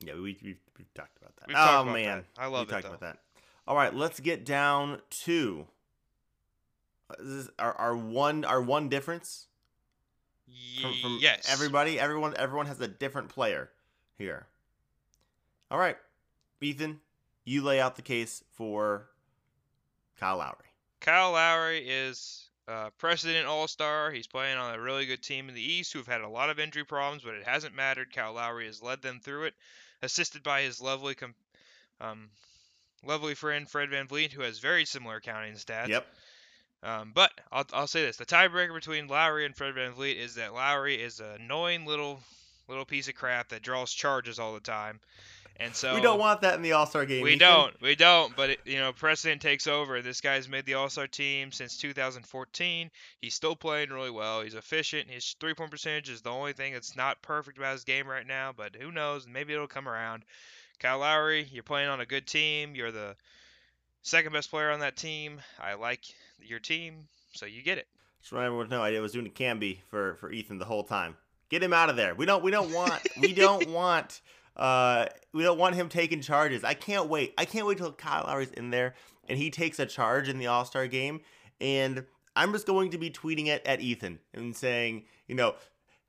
yeah, 0.00 0.14
we 0.14 0.36
we've, 0.42 0.56
we've 0.78 0.94
talked 0.94 1.16
about 1.18 1.36
that. 1.36 1.48
We've 1.48 1.56
oh 1.58 1.84
man, 1.84 2.24
that. 2.34 2.42
I 2.42 2.46
love 2.46 2.66
we 2.66 2.70
it, 2.70 2.70
talked 2.70 2.82
though. 2.84 2.88
about 2.94 3.00
that. 3.00 3.18
All 3.66 3.76
right, 3.76 3.94
let's 3.94 4.20
get 4.20 4.44
down 4.44 5.00
to 5.24 5.66
uh, 7.10 7.22
is 7.22 7.50
our, 7.58 7.74
our 7.74 7.96
one 7.96 8.44
our 8.44 8.60
one 8.60 8.88
difference 8.88 9.46
from, 10.80 10.94
from 11.00 11.18
yes. 11.20 11.48
everybody. 11.52 11.98
Everyone 11.98 12.34
everyone 12.36 12.66
has 12.66 12.80
a 12.80 12.88
different 12.88 13.28
player 13.28 13.70
here. 14.18 14.46
All 15.70 15.78
right, 15.78 15.96
Ethan, 16.60 17.00
you 17.44 17.62
lay 17.62 17.80
out 17.80 17.96
the 17.96 18.02
case 18.02 18.44
for 18.52 19.08
Kyle 20.18 20.38
Lowry. 20.38 20.56
Kyle 21.00 21.32
Lowry 21.32 21.78
is 21.88 22.48
a 22.68 22.90
precedent 22.98 23.46
All 23.46 23.68
Star. 23.68 24.10
He's 24.10 24.26
playing 24.26 24.58
on 24.58 24.74
a 24.74 24.80
really 24.80 25.06
good 25.06 25.22
team 25.22 25.48
in 25.48 25.54
the 25.54 25.62
East 25.62 25.92
who've 25.92 26.06
had 26.06 26.20
a 26.20 26.28
lot 26.28 26.50
of 26.50 26.58
injury 26.58 26.84
problems, 26.84 27.22
but 27.22 27.34
it 27.34 27.46
hasn't 27.46 27.74
mattered. 27.74 28.14
Kyle 28.14 28.34
Lowry 28.34 28.66
has 28.66 28.82
led 28.82 29.02
them 29.02 29.20
through 29.20 29.44
it, 29.44 29.54
assisted 30.02 30.42
by 30.42 30.62
his 30.62 30.80
lovely, 30.80 31.14
com- 31.14 31.34
um, 32.00 32.28
lovely 33.04 33.34
friend 33.34 33.68
Fred 33.68 33.90
VanVleet, 33.90 34.32
who 34.32 34.42
has 34.42 34.58
very 34.58 34.84
similar 34.84 35.20
counting 35.20 35.54
stats. 35.54 35.88
Yep. 35.88 36.06
Um, 36.84 37.12
but 37.14 37.30
I'll, 37.52 37.66
I'll 37.72 37.86
say 37.86 38.04
this: 38.04 38.16
the 38.16 38.26
tiebreaker 38.26 38.74
between 38.74 39.06
Lowry 39.06 39.46
and 39.46 39.54
Fred 39.54 39.74
VanVleet 39.74 40.16
is 40.16 40.34
that 40.34 40.52
Lowry 40.54 40.96
is 40.96 41.20
an 41.20 41.40
annoying 41.40 41.86
little 41.86 42.20
little 42.68 42.84
piece 42.84 43.08
of 43.08 43.14
crap 43.14 43.50
that 43.50 43.62
draws 43.62 43.92
charges 43.92 44.38
all 44.38 44.54
the 44.54 44.60
time, 44.60 44.98
and 45.60 45.74
so 45.76 45.94
we 45.94 46.00
don't 46.00 46.18
want 46.18 46.40
that 46.40 46.54
in 46.54 46.62
the 46.62 46.72
All 46.72 46.86
Star 46.86 47.06
game. 47.06 47.22
we 47.22 47.30
Ethan. 47.34 47.38
don't. 47.38 47.80
We 47.80 47.94
don't. 47.94 48.34
But 48.34 48.50
it, 48.50 48.60
you 48.64 48.78
know, 48.78 48.92
precedent 48.92 49.40
takes 49.42 49.68
over. 49.68 50.02
This 50.02 50.20
guy's 50.20 50.48
made 50.48 50.64
the 50.66 50.74
All 50.74 50.88
Star 50.88 51.06
team 51.06 51.52
since 51.52 51.76
2014. 51.76 52.90
He's 53.20 53.34
still 53.34 53.54
playing 53.54 53.90
really 53.90 54.10
well. 54.10 54.42
He's 54.42 54.54
efficient. 54.54 55.08
His 55.08 55.36
three 55.38 55.54
point 55.54 55.70
percentage 55.70 56.08
is 56.08 56.22
the 56.22 56.30
only 56.30 56.52
thing 56.52 56.72
that's 56.72 56.96
not 56.96 57.22
perfect 57.22 57.58
about 57.58 57.74
his 57.74 57.84
game 57.84 58.08
right 58.08 58.26
now. 58.26 58.52
But 58.56 58.74
who 58.74 58.90
knows? 58.90 59.26
Maybe 59.28 59.52
it'll 59.52 59.68
come 59.68 59.88
around. 59.88 60.24
Kyle 60.82 60.98
Lowry, 60.98 61.46
you're 61.52 61.62
playing 61.62 61.88
on 61.88 62.00
a 62.00 62.06
good 62.06 62.26
team. 62.26 62.74
You're 62.74 62.90
the 62.90 63.14
second 64.02 64.32
best 64.32 64.50
player 64.50 64.72
on 64.72 64.80
that 64.80 64.96
team. 64.96 65.40
I 65.60 65.74
like 65.74 66.00
your 66.40 66.58
team, 66.58 67.06
so 67.32 67.46
you 67.46 67.62
get 67.62 67.78
it. 67.78 67.86
Just 68.20 68.32
want 68.32 68.46
everyone 68.46 68.68
to 68.68 68.70
know 68.74 68.82
I 68.82 68.98
was 68.98 69.12
doing 69.12 69.26
a 69.26 69.30
Camby 69.30 69.78
for 69.88 70.16
for 70.16 70.32
Ethan 70.32 70.58
the 70.58 70.64
whole 70.64 70.82
time. 70.82 71.16
Get 71.50 71.62
him 71.62 71.72
out 71.72 71.88
of 71.88 71.94
there. 71.94 72.16
We 72.16 72.26
don't 72.26 72.42
we 72.42 72.50
don't 72.50 72.72
want 72.72 73.00
we 73.20 73.32
don't 73.32 73.68
want 73.68 74.22
uh 74.56 75.06
we 75.32 75.44
don't 75.44 75.56
want 75.58 75.76
him 75.76 75.88
taking 75.88 76.20
charges. 76.20 76.64
I 76.64 76.74
can't 76.74 77.08
wait. 77.08 77.32
I 77.38 77.44
can't 77.44 77.64
wait 77.64 77.78
till 77.78 77.92
Kyle 77.92 78.24
Lowry's 78.26 78.50
in 78.50 78.70
there 78.70 78.94
and 79.28 79.38
he 79.38 79.50
takes 79.50 79.78
a 79.78 79.86
charge 79.86 80.28
in 80.28 80.38
the 80.38 80.48
All 80.48 80.64
Star 80.64 80.88
game 80.88 81.20
and 81.60 82.04
I'm 82.34 82.52
just 82.52 82.66
going 82.66 82.90
to 82.90 82.98
be 82.98 83.08
tweeting 83.08 83.46
it 83.46 83.64
at 83.66 83.80
Ethan 83.80 84.18
and 84.34 84.56
saying, 84.56 85.04
you 85.28 85.36
know, 85.36 85.54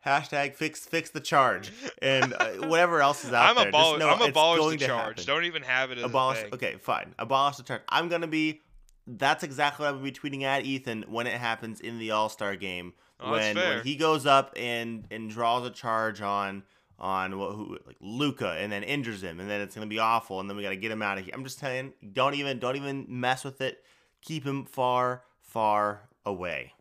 hashtag 0.06 0.56
fix 0.56 0.86
fix 0.86 1.10
the 1.10 1.20
charge 1.20 1.72
and 2.02 2.34
uh, 2.34 2.50
whatever 2.68 3.02
else 3.02 3.24
is 3.24 3.34
out 3.34 3.50
I'm 3.50 3.56
there. 3.56 3.72
know 3.72 4.10
I'm 4.10 4.20
it's 4.22 4.30
abolish 4.30 4.80
the 4.80 4.86
charge. 4.86 5.26
Don't 5.26 5.46
even 5.46 5.64
have 5.64 5.92
it 5.92 5.98
as 5.98 6.04
abolish. 6.04 6.44
Okay, 6.54 6.76
fine. 6.80 7.14
Abolish 7.20 7.58
the 7.58 7.64
charge. 7.64 7.82
I'm 7.90 8.10
gonna 8.10 8.28
be. 8.28 8.62
That's 9.06 9.44
exactly 9.44 9.84
what 9.84 9.90
I'm 9.90 9.96
gonna 10.00 10.12
be 10.12 10.18
tweeting 10.18 10.44
at 10.44 10.66
Ethan 10.66 11.06
when 11.10 11.28
it 11.28 11.34
happens 11.34 11.80
in 11.82 12.00
the 12.00 12.12
All 12.12 12.30
Star 12.30 12.56
game 12.56 12.94
Oh, 13.20 13.32
when 13.32 13.56
when 13.56 13.84
he 13.84 13.96
goes 13.96 14.26
up 14.26 14.54
and 14.58 15.06
and 15.12 15.30
draws 15.30 15.66
a 15.66 15.70
charge 15.70 16.22
on 16.22 16.64
on 17.00 17.38
what 17.38 17.52
who 17.54 17.78
like 17.88 17.96
Luka 18.02 18.52
and 18.60 18.72
then 18.72 18.84
injures 18.84 19.22
him 19.24 19.40
and 19.40 19.50
then 19.50 19.62
it's 19.62 19.76
gonna 19.76 19.88
be 19.88 20.00
awful 20.00 20.40
and 20.40 20.50
then 20.50 20.58
we 20.58 20.64
gotta 20.64 20.76
get 20.76 20.92
him 20.92 21.02
out 21.02 21.18
of 21.18 21.26
here. 21.26 21.34
I'm 21.34 21.44
just 21.44 21.60
telling. 21.60 21.94
Don't 22.14 22.34
even 22.36 22.60
don't 22.60 22.76
even 22.76 23.06
mess 23.08 23.44
with 23.44 23.62
it. 23.62 23.84
Keep 24.22 24.46
him 24.46 24.66
far 24.66 25.24
far 25.42 26.10
away. 26.26 26.74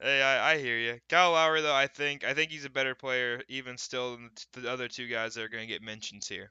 Hey, 0.00 0.22
I, 0.22 0.52
I 0.52 0.58
hear 0.58 0.76
you. 0.76 1.00
Kyle 1.08 1.32
Lowry, 1.32 1.62
though, 1.62 1.74
I 1.74 1.86
think 1.86 2.24
I 2.24 2.34
think 2.34 2.50
he's 2.50 2.64
a 2.64 2.70
better 2.70 2.94
player, 2.94 3.42
even 3.48 3.78
still, 3.78 4.12
than 4.12 4.30
the 4.52 4.70
other 4.70 4.88
two 4.88 5.08
guys 5.08 5.34
that 5.34 5.44
are 5.44 5.48
going 5.48 5.66
to 5.66 5.72
get 5.72 5.82
mentions 5.82 6.28
here. 6.28 6.50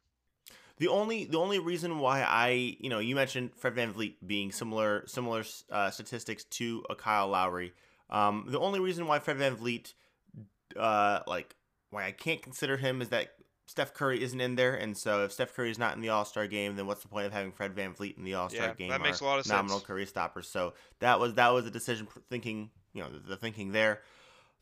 The 0.77 0.87
only 0.87 1.25
the 1.25 1.37
only 1.37 1.59
reason 1.59 1.99
why 1.99 2.23
I 2.23 2.75
you 2.79 2.89
know 2.89 2.99
you 2.99 3.15
mentioned 3.15 3.51
Fred 3.55 3.75
VanVleet 3.75 4.15
being 4.25 4.51
similar 4.51 5.03
similar 5.07 5.43
uh, 5.71 5.91
statistics 5.91 6.45
to 6.45 6.83
a 6.89 6.95
Kyle 6.95 7.27
Lowry. 7.27 7.73
Um, 8.09 8.45
the 8.47 8.59
only 8.59 8.79
reason 8.79 9.07
why 9.07 9.19
Fred 9.19 9.37
VanVleet, 9.37 9.93
uh, 10.75 11.19
like 11.27 11.55
why 11.91 12.05
I 12.05 12.11
can't 12.11 12.41
consider 12.41 12.77
him 12.77 13.01
is 13.01 13.09
that 13.09 13.35
Steph 13.65 13.93
Curry 13.93 14.21
isn't 14.21 14.41
in 14.41 14.55
there, 14.55 14.75
and 14.75 14.95
so 14.97 15.23
if 15.23 15.31
Steph 15.31 15.53
Curry 15.55 15.71
is 15.71 15.79
not 15.79 15.95
in 15.95 16.01
the 16.01 16.09
All 16.09 16.25
Star 16.25 16.47
game, 16.47 16.75
then 16.75 16.85
what's 16.85 17.01
the 17.01 17.07
point 17.07 17.25
of 17.25 17.31
having 17.31 17.51
Fred 17.51 17.73
VanVleet 17.73 18.17
in 18.17 18.23
the 18.23 18.33
All 18.33 18.49
Star 18.49 18.67
Yeah, 18.67 18.73
game? 18.73 18.89
that 18.89 19.01
makes 19.01 19.21
a 19.21 19.25
lot 19.25 19.39
of 19.39 19.47
nominal 19.47 19.69
sense. 19.69 19.71
Nominal 19.71 19.79
Curry 19.79 20.05
stoppers. 20.05 20.49
So 20.49 20.73
that 20.99 21.19
was 21.19 21.35
that 21.35 21.49
was 21.53 21.65
a 21.65 21.71
decision 21.71 22.07
thinking 22.29 22.69
you 22.93 23.01
know 23.03 23.09
the, 23.09 23.19
the 23.29 23.37
thinking 23.37 23.71
there. 23.71 24.01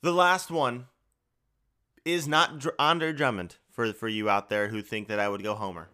The 0.01 0.11
last 0.13 0.51
one 0.51 0.85
is 2.05 2.27
not 2.27 2.59
Dr- 2.59 2.75
Andre 2.79 3.11
Drummond 3.13 3.55
for 3.71 3.91
for 3.93 4.07
you 4.07 4.29
out 4.29 4.49
there 4.49 4.67
who 4.67 4.81
think 4.81 5.07
that 5.07 5.19
I 5.19 5.27
would 5.29 5.41
go 5.43 5.55
Homer. 5.55 5.89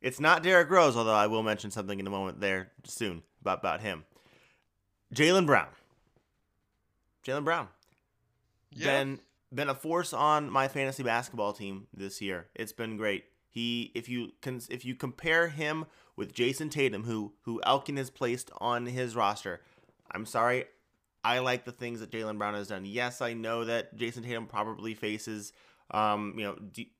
It's 0.00 0.18
not 0.18 0.42
Derrick 0.42 0.68
Rose, 0.70 0.96
although 0.96 1.14
I 1.14 1.26
will 1.28 1.42
mention 1.44 1.70
something 1.70 2.00
in 2.00 2.06
a 2.06 2.10
moment 2.10 2.40
there 2.40 2.72
soon 2.84 3.22
about 3.42 3.58
about 3.60 3.80
him. 3.82 4.04
Jaylen 5.14 5.46
Brown. 5.46 5.68
Jaylen 7.26 7.44
Brown 7.44 7.68
Yeah. 8.72 9.04
Been 9.54 9.68
a 9.68 9.74
force 9.74 10.12
on 10.12 10.50
my 10.50 10.68
fantasy 10.68 11.02
basketball 11.02 11.52
team 11.52 11.86
this 11.92 12.20
year. 12.22 12.46
It's 12.54 12.72
been 12.72 12.96
great. 12.96 13.24
He 13.48 13.92
if 13.94 14.08
you 14.08 14.32
can 14.40 14.60
if 14.70 14.84
you 14.84 14.94
compare 14.94 15.48
him 15.48 15.84
with 16.16 16.32
Jayson 16.32 16.70
Tatum, 16.70 17.04
who 17.04 17.34
who 17.42 17.60
Elkin 17.64 17.98
has 17.98 18.08
placed 18.08 18.50
on 18.58 18.86
his 18.86 19.14
roster, 19.14 19.60
I'm 20.10 20.24
sorry, 20.24 20.64
I 21.22 21.40
like 21.40 21.64
the 21.66 21.72
things 21.72 22.00
that 22.00 22.10
Jaylen 22.10 22.38
Brown 22.38 22.54
has 22.54 22.68
done. 22.68 22.86
Yes, 22.86 23.20
I 23.20 23.34
know 23.34 23.64
that 23.64 23.96
Jayson 23.96 24.22
Tatum 24.22 24.46
probably 24.46 24.94
faces 24.94 25.52
um 25.90 26.34
you 26.38 26.44
know 26.44 26.54
de- 26.54 26.92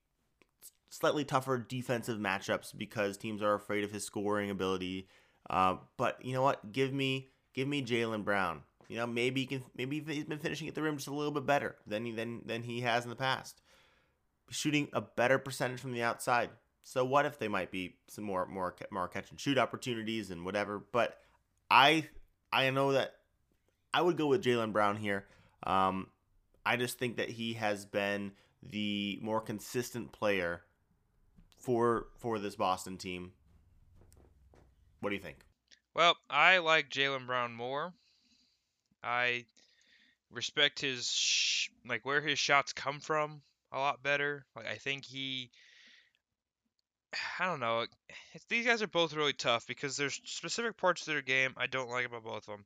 slightly 0.90 1.24
tougher 1.24 1.56
defensive 1.56 2.18
matchups 2.18 2.76
because 2.76 3.16
teams 3.16 3.42
are 3.42 3.54
afraid 3.54 3.82
of 3.82 3.90
his 3.90 4.04
scoring 4.04 4.50
ability. 4.50 5.08
Uh, 5.48 5.76
but 5.96 6.22
you 6.22 6.34
know 6.34 6.42
what? 6.42 6.70
Give 6.70 6.92
me 6.92 7.30
give 7.54 7.66
me 7.66 7.82
Jaylen 7.82 8.24
Brown. 8.24 8.62
You 8.92 8.98
know, 8.98 9.06
maybe 9.06 9.40
he 9.40 9.46
can 9.46 9.62
maybe 9.74 10.04
he's 10.06 10.26
been 10.26 10.38
finishing 10.38 10.68
at 10.68 10.74
the 10.74 10.82
rim 10.82 10.96
just 10.96 11.08
a 11.08 11.14
little 11.14 11.32
bit 11.32 11.46
better 11.46 11.76
than 11.86 12.04
he 12.04 12.12
than 12.12 12.42
than 12.44 12.62
he 12.62 12.82
has 12.82 13.04
in 13.04 13.08
the 13.08 13.16
past. 13.16 13.62
Shooting 14.50 14.90
a 14.92 15.00
better 15.00 15.38
percentage 15.38 15.80
from 15.80 15.92
the 15.92 16.02
outside. 16.02 16.50
So 16.82 17.02
what 17.02 17.24
if 17.24 17.38
they 17.38 17.48
might 17.48 17.70
be 17.70 17.96
some 18.08 18.24
more 18.24 18.44
more 18.44 18.76
more 18.90 19.08
catch 19.08 19.30
and 19.30 19.40
shoot 19.40 19.56
opportunities 19.56 20.30
and 20.30 20.44
whatever? 20.44 20.78
But 20.78 21.16
I 21.70 22.06
I 22.52 22.68
know 22.68 22.92
that 22.92 23.14
I 23.94 24.02
would 24.02 24.18
go 24.18 24.26
with 24.26 24.44
Jaylen 24.44 24.74
Brown 24.74 24.98
here. 24.98 25.24
Um, 25.62 26.08
I 26.66 26.76
just 26.76 26.98
think 26.98 27.16
that 27.16 27.30
he 27.30 27.54
has 27.54 27.86
been 27.86 28.32
the 28.62 29.18
more 29.22 29.40
consistent 29.40 30.12
player 30.12 30.64
for 31.56 32.08
for 32.18 32.38
this 32.38 32.56
Boston 32.56 32.98
team. 32.98 33.32
What 35.00 35.08
do 35.08 35.16
you 35.16 35.22
think? 35.22 35.38
Well, 35.94 36.18
I 36.28 36.58
like 36.58 36.90
Jaylen 36.90 37.26
Brown 37.26 37.54
more. 37.54 37.94
I 39.02 39.44
respect 40.30 40.80
his 40.80 41.10
sh- 41.10 41.68
like 41.86 42.04
where 42.04 42.20
his 42.20 42.38
shots 42.38 42.72
come 42.72 43.00
from 43.00 43.42
a 43.72 43.78
lot 43.78 44.02
better. 44.02 44.44
Like 44.56 44.66
I 44.66 44.76
think 44.76 45.04
he 45.04 45.50
I 47.38 47.46
don't 47.46 47.60
know. 47.60 47.86
These 48.48 48.66
guys 48.66 48.82
are 48.82 48.86
both 48.86 49.14
really 49.14 49.32
tough 49.32 49.66
because 49.66 49.96
there's 49.96 50.20
specific 50.24 50.76
parts 50.76 51.02
of 51.02 51.12
their 51.12 51.22
game 51.22 51.54
I 51.56 51.66
don't 51.66 51.90
like 51.90 52.06
about 52.06 52.24
both 52.24 52.48
of 52.48 52.54
them. 52.54 52.64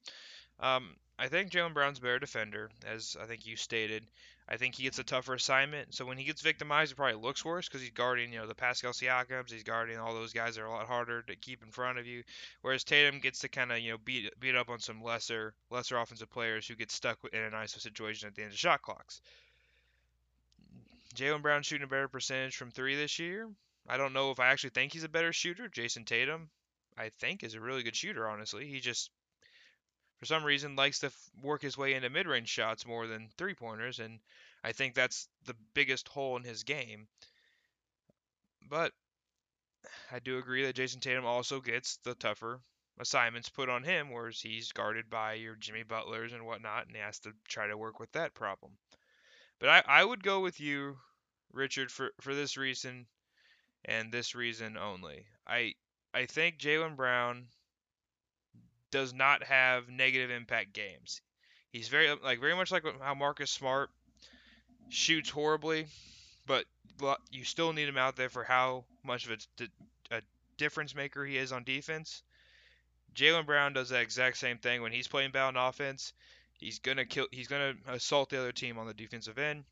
Um, 0.61 0.97
I 1.19 1.29
think 1.29 1.51
Jaylen 1.51 1.75
Brown's 1.75 1.99
a 1.99 2.03
better 2.03 2.19
defender, 2.19 2.71
as 2.87 3.17
I 3.21 3.27
think 3.27 3.47
you 3.47 3.57
stated. 3.57 4.05
I 4.49 4.57
think 4.57 4.77
he 4.77 4.85
gets 4.85 4.99
a 5.01 5.05
tougher 5.05 5.35
assignment. 5.35 5.93
So 5.93 6.05
when 6.05 6.19
he 6.19 6.25
gets 6.25 6.41
victimized, 6.41 6.93
it 6.93 6.95
probably 6.95 7.21
looks 7.21 7.45
worse 7.45 7.69
because 7.69 7.81
he's 7.81 7.91
guarding, 7.91 8.33
you 8.33 8.39
know, 8.39 8.47
the 8.47 8.55
Pascal 8.55 8.93
Siakams. 8.93 9.51
He's 9.51 9.65
guarding 9.65 9.99
all 9.99 10.15
those 10.15 10.33
guys 10.33 10.55
that 10.55 10.63
are 10.63 10.67
a 10.67 10.71
lot 10.71 10.87
harder 10.87 11.23
to 11.23 11.35
keep 11.35 11.65
in 11.65 11.73
front 11.73 11.99
of 11.99 12.07
you. 12.07 12.23
Whereas 12.63 12.85
Tatum 12.85 13.19
gets 13.19 13.41
to 13.41 13.49
kind 13.49 13.73
of, 13.73 13.81
you 13.81 13.93
know, 13.93 13.99
beat 14.05 14.31
beat 14.39 14.55
up 14.55 14.71
on 14.71 14.79
some 14.79 15.03
lesser 15.03 15.55
lesser 15.71 15.99
offensive 15.99 16.31
players 16.31 16.67
who 16.69 16.77
get 16.77 16.93
stuck 16.93 17.19
in 17.33 17.41
an 17.41 17.53
ISO 17.53 17.81
situation 17.81 18.29
at 18.29 18.37
the 18.37 18.43
end 18.43 18.53
of 18.53 18.59
shot 18.59 18.83
clocks. 18.83 19.21
Jaylen 21.17 21.43
Brown 21.43 21.63
shooting 21.63 21.85
a 21.85 21.89
better 21.89 22.09
percentage 22.09 22.57
from 22.57 22.71
three 22.71 22.95
this 22.95 23.19
year. 23.19 23.49
I 23.89 23.97
don't 23.97 24.13
know 24.13 24.31
if 24.31 24.39
I 24.39 24.49
actually 24.49 24.71
think 24.71 24.93
he's 24.93 25.05
a 25.05 25.09
better 25.09 25.33
shooter. 25.33 25.69
Jayson 25.69 26.05
Tatum, 26.05 26.51
I 26.97 27.09
think, 27.09 27.43
is 27.43 27.55
a 27.55 27.61
really 27.61 27.83
good 27.83 27.97
shooter. 27.97 28.29
Honestly, 28.29 28.67
he 28.67 28.81
just 28.81 29.11
for 30.19 30.27
some 30.27 30.45
reason 30.45 30.77
likes 30.77 31.01
to 31.01 31.07
f- 31.07 31.31
work 31.43 31.63
his 31.63 31.77
way 31.79 31.95
into 31.95 32.11
mid-range 32.11 32.49
shots 32.49 32.87
more 32.87 33.07
than 33.07 33.29
three-pointers, 33.39 33.99
and 34.01 34.21
I 34.65 34.73
think 34.73 34.95
that's 34.95 35.29
the 35.45 35.57
biggest 35.75 36.09
hole 36.09 36.37
in 36.37 36.45
his 36.45 36.63
game. 36.65 37.09
But 38.69 38.93
I 40.11 40.19
do 40.19 40.39
agree 40.39 40.65
that 40.65 40.77
Jayson 40.77 41.01
Tatum 41.01 41.25
also 41.27 41.61
gets 41.61 41.99
the 41.99 42.15
tougher 42.15 42.61
assignments 42.99 43.49
put 43.49 43.69
on 43.69 43.85
him, 43.85 44.11
whereas 44.11 44.41
he's 44.41 44.73
guarded 44.73 45.11
by 45.11 45.35
your 45.35 45.55
Jimmy 45.57 45.83
Butlers 45.85 46.33
and 46.33 46.45
whatnot, 46.47 46.87
and 46.87 46.97
he 46.97 47.03
has 47.03 47.19
to 47.21 47.33
try 47.47 47.67
to 47.67 47.77
work 47.77 48.01
with 48.01 48.11
that 48.13 48.35
problem. 48.35 48.79
But 49.59 49.69
I, 49.69 49.83
I 49.87 50.05
would 50.05 50.23
go 50.23 50.41
with 50.41 50.61
you, 50.61 50.99
Richard, 51.53 51.91
for, 51.93 52.13
for 52.21 52.35
this 52.35 52.57
reason 52.57 53.07
and 53.85 54.13
this 54.13 54.35
reason 54.35 54.77
only. 54.77 55.27
I 55.47 55.75
I 56.15 56.27
think 56.27 56.59
Jaylen 56.59 56.97
Brown 56.97 57.49
does 58.97 59.13
not 59.13 59.43
have 59.43 59.91
negative 59.91 60.31
impact 60.31 60.73
games. 60.73 61.21
He's 61.71 61.89
very 61.89 62.09
like 62.25 62.41
very 62.41 62.57
much 62.57 62.73
like 62.73 62.83
how 63.03 63.15
Marcus 63.15 63.51
Smart 63.51 63.91
shoots 64.89 65.29
horribly, 65.29 65.87
but 66.47 66.65
you 67.31 67.45
still 67.45 67.75
need 67.75 67.91
him 67.91 67.99
out 67.99 68.17
there 68.17 68.31
for 68.31 68.43
how 68.43 68.87
much 69.05 69.27
of 69.27 69.39
a 70.11 70.23
difference 70.57 70.95
maker 70.95 71.27
he 71.27 71.37
is 71.37 71.53
on 71.53 71.63
defense. 71.63 72.23
Jaylen 73.15 73.45
Brown 73.45 73.75
does 73.75 73.91
that 73.91 74.01
exact 74.01 74.39
same 74.39 74.57
thing 74.57 74.81
when 74.81 74.93
he's 74.93 75.09
playing 75.09 75.37
on 75.37 75.59
offense. 75.59 76.15
He's 76.59 76.79
gonna 76.79 77.05
kill. 77.05 77.27
He's 77.31 77.49
gonna 77.49 77.75
assault 77.89 78.31
the 78.31 78.39
other 78.39 78.53
team 78.53 78.79
on 78.79 78.87
the 78.87 78.95
defensive 78.95 79.37
end. 79.37 79.65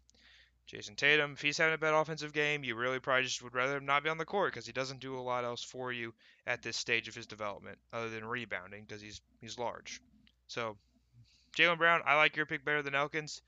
Jayson 0.71 0.97
Tatum, 0.97 1.33
if 1.33 1.43
he's 1.43 1.59
having 1.59 1.75
a 1.75 1.79
bad 1.79 1.95
offensive 1.95 2.33
game, 2.33 2.65
you 2.65 2.75
really 2.75 2.99
probably 2.99 3.25
just 3.25 3.43
would 3.43 3.55
rather 3.55 3.77
him 3.77 3.85
not 3.85 4.03
be 4.03 4.09
on 4.09 4.19
the 4.19 4.25
court 4.25 4.53
because 4.53 4.67
he 4.67 4.73
doesn't 4.73 5.01
do 5.01 5.19
a 5.19 5.21
lot 5.21 5.45
else 5.45 5.62
for 5.62 5.93
you 5.93 6.15
at 6.47 6.62
this 6.62 6.77
stage 6.77 7.07
of 7.07 7.15
his 7.15 7.27
development 7.27 7.79
other 7.93 8.09
than 8.09 8.25
rebounding 8.25 8.85
because 8.87 9.03
he's 9.03 9.21
he's 9.41 9.59
large. 9.59 10.01
So 10.49 10.77
Jaylen 11.57 11.79
Brown, 11.79 12.01
I 12.07 12.17
like 12.17 12.37
your 12.37 12.47
pick 12.47 12.65
better 12.65 12.83
than 12.83 12.95
Elkins. 12.95 13.43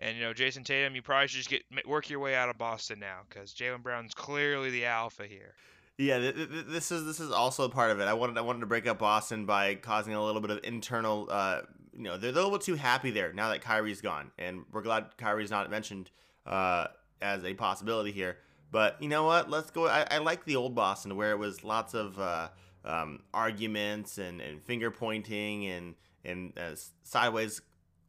And 0.00 0.16
you 0.16 0.22
know 0.22 0.32
Jayson 0.32 0.64
Tatum, 0.64 0.94
you 0.94 1.02
probably 1.02 1.28
should 1.28 1.38
just 1.38 1.50
get 1.50 1.62
work 1.86 2.08
your 2.08 2.20
way 2.20 2.34
out 2.34 2.48
of 2.48 2.58
Boston 2.58 3.00
now 3.00 3.20
because 3.28 3.52
Jaylen 3.52 3.82
Brown's 3.82 4.14
clearly 4.14 4.70
the 4.70 4.86
alpha 4.86 5.26
here. 5.26 5.54
Yeah, 5.96 6.18
th- 6.18 6.36
th- 6.36 6.66
this 6.68 6.92
is 6.92 7.04
this 7.04 7.18
is 7.18 7.32
also 7.32 7.68
part 7.68 7.90
of 7.90 7.98
it. 7.98 8.04
I 8.04 8.14
wanted 8.14 8.38
I 8.38 8.42
wanted 8.42 8.60
to 8.60 8.66
break 8.66 8.86
up 8.86 9.00
Boston 9.00 9.44
by 9.44 9.74
causing 9.74 10.14
a 10.14 10.24
little 10.24 10.40
bit 10.40 10.52
of 10.52 10.60
internal. 10.62 11.26
Uh, 11.28 11.62
you 11.92 12.04
know, 12.04 12.16
they're 12.16 12.30
a 12.30 12.34
little 12.34 12.60
too 12.60 12.76
happy 12.76 13.10
there 13.10 13.32
now 13.32 13.48
that 13.48 13.60
Kyrie's 13.60 14.00
gone, 14.00 14.30
and 14.38 14.64
we're 14.70 14.82
glad 14.82 15.16
Kyrie's 15.16 15.50
not 15.50 15.68
mentioned 15.68 16.12
uh, 16.48 16.88
as 17.20 17.44
a 17.44 17.54
possibility 17.54 18.10
here. 18.10 18.38
But 18.70 19.00
you 19.00 19.08
know 19.08 19.24
what? 19.24 19.48
Let's 19.48 19.70
go. 19.70 19.86
I, 19.86 20.06
I 20.10 20.18
like 20.18 20.44
the 20.44 20.56
old 20.56 20.74
Boston 20.74 21.16
where 21.16 21.30
it 21.30 21.38
was 21.38 21.64
lots 21.64 21.94
of 21.94 22.18
uh, 22.18 22.48
um, 22.84 23.20
arguments 23.32 24.18
and, 24.18 24.40
and 24.40 24.62
finger 24.62 24.90
pointing 24.90 25.66
and 25.66 25.94
and 26.24 26.52
uh, 26.58 26.74
sideways 27.04 27.60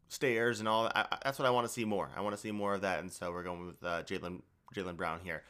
stares 0.10 0.60
and 0.60 0.68
all. 0.68 0.88
I, 0.88 1.06
I, 1.12 1.18
that's 1.24 1.40
what 1.40 1.46
I 1.46 1.52
want 1.52 1.68
to 1.68 1.74
see 1.74 1.86
more. 1.86 2.10
I 2.16 2.22
want 2.22 2.36
to 2.36 2.42
see 2.42 2.52
more 2.52 2.74
of 2.74 2.82
that, 2.82 3.00
and 3.00 3.12
so 3.12 3.32
we're 3.32 3.44
going 3.44 3.68
with 3.68 3.84
uh, 3.84 4.04
Jaylen 4.04 4.42
Jaylen 4.76 4.98
Brown 4.98 5.20
here. 5.24 5.44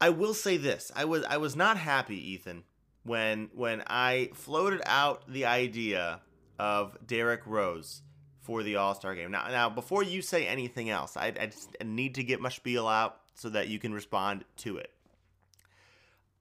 I 0.00 0.10
will 0.10 0.34
say 0.34 0.56
this: 0.56 0.90
I 0.96 1.04
was 1.04 1.24
I 1.24 1.36
was 1.36 1.54
not 1.54 1.76
happy, 1.76 2.32
Ethan, 2.32 2.64
when 3.04 3.50
when 3.54 3.82
I 3.86 4.30
floated 4.34 4.82
out 4.86 5.22
the 5.28 5.46
idea 5.46 6.20
of 6.58 6.96
Derrick 7.06 7.42
Rose 7.46 8.02
for 8.44 8.62
the 8.62 8.76
All 8.76 8.94
Star 8.94 9.14
game. 9.14 9.30
Now, 9.30 9.48
now 9.48 9.70
before 9.70 10.02
you 10.02 10.20
say 10.20 10.46
anything 10.46 10.90
else, 10.90 11.16
I, 11.16 11.32
I 11.40 11.46
just 11.46 11.76
need 11.82 12.14
to 12.16 12.22
get 12.22 12.40
my 12.40 12.50
spiel 12.50 12.86
out 12.86 13.20
so 13.34 13.48
that 13.48 13.68
you 13.68 13.78
can 13.78 13.92
respond 13.92 14.44
to 14.58 14.76
it. 14.76 14.90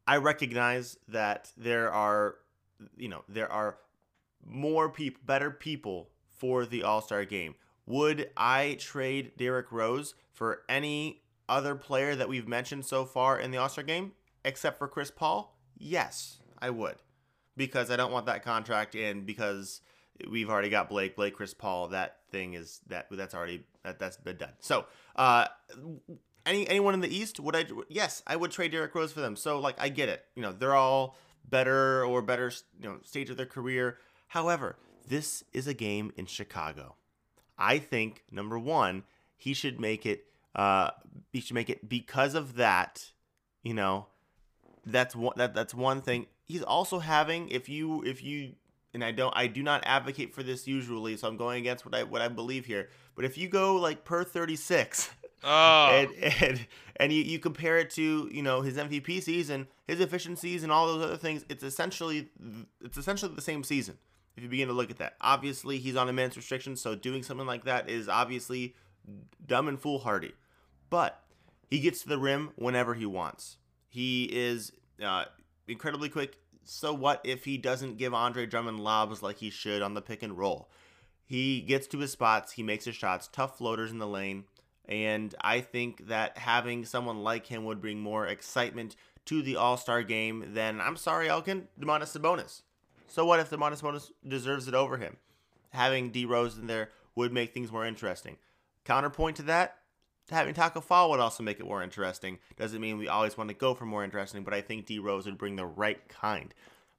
I 0.06 0.18
recognize 0.18 0.97
that 1.08 1.51
there 1.58 1.91
are, 1.91 2.36
you 2.97 3.08
know, 3.08 3.24
there 3.30 3.51
are 3.51 3.78
more 4.45 4.89
people, 4.89 5.22
better 5.26 5.49
people 5.49 6.10
for 6.38 6.66
the 6.66 6.84
All 6.84 7.01
Star 7.01 7.24
game. 7.24 7.56
Would 7.86 8.30
I 8.36 8.78
trade 8.80 9.32
Derrick 9.38 9.72
Rose 9.72 10.14
for 10.34 10.64
any 10.68 11.22
other 11.47 11.76
player 11.76 12.16
that 12.16 12.28
we've 12.30 12.47
mentioned 12.47 12.86
so 12.86 13.06
far 13.06 13.39
in 13.39 13.51
the 13.51 13.58
All 13.58 13.70
Star 13.70 13.84
game, 13.84 14.12
except 14.43 14.78
for 14.78 14.89
Chris 14.89 15.10
Paul? 15.10 15.58
Yes, 15.78 16.39
I 16.60 16.70
would, 16.70 16.95
because 17.56 17.89
I 17.89 17.95
don't 17.95 18.12
want 18.12 18.26
that 18.26 18.43
contract 18.43 18.93
in 18.93 19.22
because 19.22 19.80
we've 20.30 20.49
already 20.49 20.70
got 20.70 20.89
Blake, 20.89 21.16
Blake, 21.16 21.36
Chris 21.36 21.53
Paul. 21.53 21.89
That 21.89 22.18
thing 22.32 22.53
is 22.53 22.82
that 22.88 23.07
that's 23.11 23.34
already 23.34 23.64
that, 23.84 23.99
that's 23.99 24.18
been 24.18 24.38
done. 24.38 24.53
So, 24.59 24.86
uh, 25.16 25.47
any 26.45 26.68
anyone 26.68 26.93
in 26.93 26.99
the 26.99 27.16
East 27.16 27.39
would 27.39 27.55
I? 27.55 27.66
Yes, 27.89 28.24
I 28.28 28.36
would 28.36 28.51
trade 28.51 28.72
Derrick 28.72 28.93
Rose 28.95 29.11
for 29.11 29.22
them. 29.22 29.36
So 29.36 29.59
like 29.59 29.76
I 29.80 29.89
get 29.89 30.09
it. 30.09 30.26
You 30.36 30.41
know 30.41 30.51
they're 30.51 30.76
all 30.76 31.16
better 31.49 32.05
or 32.05 32.22
better 32.22 32.51
you 32.80 32.89
know 32.89 32.99
stage 33.03 33.30
of 33.30 33.38
their 33.38 33.45
career. 33.45 33.97
However, 34.28 34.78
this 35.07 35.43
is 35.53 35.68
a 35.68 35.74
game 35.74 36.11
in 36.18 36.26
Chicago. 36.26 36.95
I 37.57 37.78
think 37.80 38.24
number 38.32 38.57
one, 38.57 39.03
he 39.38 39.53
should 39.53 39.80
make 39.80 40.05
it. 40.05 40.26
Uh, 40.55 40.91
he 41.32 41.39
should 41.39 41.55
make 41.55 41.70
it 41.70 41.88
because 41.88 42.36
of 42.36 42.55
that. 42.55 43.11
You 43.61 43.74
know, 43.74 44.07
that's 44.86 45.16
one 45.16 45.34
that 45.38 45.53
that's 45.53 45.74
one 45.74 46.01
thing. 46.01 46.28
He's 46.43 46.64
also 46.64 46.99
having 46.99 47.49
if 47.49 47.70
you 47.70 48.03
if 48.03 48.24
you 48.24 48.53
and 48.94 49.04
I 49.04 49.12
don't 49.12 49.34
I 49.36 49.48
do 49.48 49.64
not 49.64 49.84
advocate 49.86 50.34
for 50.34 50.44
this 50.44 50.68
usually, 50.68 51.18
so 51.18 51.28
I'm 51.28 51.38
going 51.38 51.60
against 51.60 51.86
what 51.86 51.96
I 51.96 52.04
what 52.04 52.22
I 52.22 52.28
believe 52.28 52.66
here. 52.66 52.89
But 53.16 53.26
if 53.26 53.38
you 53.38 53.48
go 53.48 53.76
like 53.76 54.06
per 54.06 54.24
36 54.24 55.10
Oh, 55.46 55.89
and 55.91 56.10
and 56.41 56.68
and 56.96 57.12
you, 57.12 57.22
you 57.22 57.38
compare 57.38 57.78
it 57.78 57.89
to 57.91 58.30
you 58.32 58.41
know 58.41 58.62
his 58.62 58.78
MVP 58.78 59.22
season, 59.22 59.68
his 59.88 60.00
efficiencies 60.00 60.64
and 60.64 60.72
all 60.72 60.88
those 60.88 61.04
other 61.04 61.18
things, 61.18 61.44
it's 61.50 61.64
essentially 61.64 62.30
it's 62.82 62.98
essentially 62.98 63.36
the 63.36 63.41
same 63.41 63.64
season. 63.64 63.98
If 64.38 64.44
you 64.44 64.50
begin 64.50 64.70
to 64.70 64.74
look 64.74 64.89
at 64.89 64.98
that, 65.00 65.16
obviously 65.20 65.80
he's 65.80 65.98
on 65.98 66.08
a 66.08 66.14
minutes 66.14 66.38
restriction, 66.38 66.78
so 66.78 66.96
doing 66.96 67.22
something 67.24 67.46
like 67.46 67.66
that 67.66 67.89
is 67.89 68.08
obviously 68.08 68.74
dumb 69.46 69.68
and 69.68 69.78
foolhardy. 69.80 70.32
but 70.89 71.20
he 71.70 71.80
gets 71.80 72.04
to 72.04 72.08
the 72.10 72.18
rim 72.20 72.52
whenever 72.56 72.94
he 72.94 73.06
wants. 73.06 73.58
He 73.89 74.26
is 74.32 74.72
uh, 75.04 75.26
incredibly 75.68 76.08
quick. 76.08 76.38
So 76.64 76.93
what 76.93 77.22
if 77.24 77.45
he 77.45 77.57
doesn't 77.57 77.97
give 77.97 78.14
Andre 78.14 78.45
Drummond 78.45 78.80
lobs 78.80 79.22
like 79.22 79.38
he 79.38 79.49
should 79.49 79.82
on 79.82 79.93
the 79.93 80.01
pick 80.01 80.24
and 80.24 80.38
roll? 80.38 80.70
He 81.26 81.61
gets 81.61 81.88
to 81.88 81.99
his 81.99 82.11
spots, 82.11 82.53
he 82.53 82.64
makes 82.64 82.86
his 82.86 82.95
shots, 82.95 83.30
tough 83.32 83.57
floaters 83.57 83.91
in 83.91 83.97
the 83.97 84.07
lane, 84.07 84.43
and 84.86 85.34
I 85.41 85.61
think 85.61 86.07
that 86.07 86.38
having 86.38 86.86
someone 86.86 87.24
like 87.24 87.47
him 87.47 87.66
would 87.66 87.82
bring 87.82 87.99
more 87.99 88.28
excitement 88.28 88.95
to 89.26 89.41
the 89.41 89.55
All 89.55 89.78
Star 89.78 90.03
game 90.03 90.51
than, 90.53 90.82
I'm 90.82 90.97
sorry, 90.97 91.30
Elkin, 91.30 91.68
Domantas 91.80 92.18
Sabonis. 92.18 92.61
So 93.07 93.26
what 93.26 93.39
if 93.39 93.49
Domantas 93.49 93.82
Sabonis 93.82 94.11
deserves 94.28 94.68
it 94.68 94.74
over 94.74 94.97
him? 94.97 95.18
Having 95.70 96.11
D 96.11 96.26
Rose 96.26 96.57
in 96.57 96.68
there 96.68 96.89
would 97.16 97.32
make 97.32 97.53
things 97.53 97.72
more 97.72 97.86
interesting. 97.86 98.38
Counterpoint 98.84 99.38
to 99.38 99.43
that, 99.43 99.78
having 100.30 100.53
Taco 100.53 100.82
Fall 100.82 101.09
would 101.09 101.19
also 101.19 101.43
make 101.43 101.59
it 101.59 101.65
more 101.65 101.84
interesting. 101.84 102.39
Doesn't 102.57 102.82
mean 102.82 102.97
we 102.97 103.07
always 103.07 103.38
want 103.38 103.49
to 103.49 103.55
go 103.55 103.74
for 103.74 103.86
more 103.86 104.03
interesting, 104.03 104.43
but 104.43 104.53
I 104.53 104.61
think 104.61 104.86
D 104.86 104.99
Rose 104.99 105.26
would 105.26 105.38
bring 105.38 105.55
the 105.55 105.65
right 105.65 106.07
kind. 106.07 106.53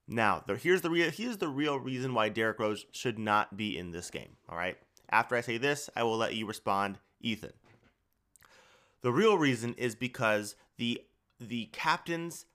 Now, 0.06 0.42
the, 0.46 0.56
here's 0.56 0.82
the 0.82 0.90
real 0.90 1.10
here's 1.10 1.38
the 1.38 1.48
real 1.48 1.78
reason 1.78 2.14
why 2.14 2.28
Derrick 2.28 2.58
Rose 2.58 2.86
should 2.92 3.18
not 3.18 3.56
be 3.56 3.78
in 3.78 3.90
this 3.90 4.10
game. 4.10 4.36
All 4.48 4.56
right. 4.56 4.76
After 5.10 5.36
I 5.36 5.40
say 5.40 5.58
this, 5.58 5.88
I 5.96 6.02
will 6.02 6.16
let 6.16 6.34
you 6.34 6.46
respond, 6.46 6.98
Ethan. 7.20 7.52
The 9.02 9.12
real 9.12 9.38
reason 9.38 9.74
is 9.74 9.94
because 9.94 10.56
the 10.76 11.02
the 11.40 11.66
captain's 11.72 12.46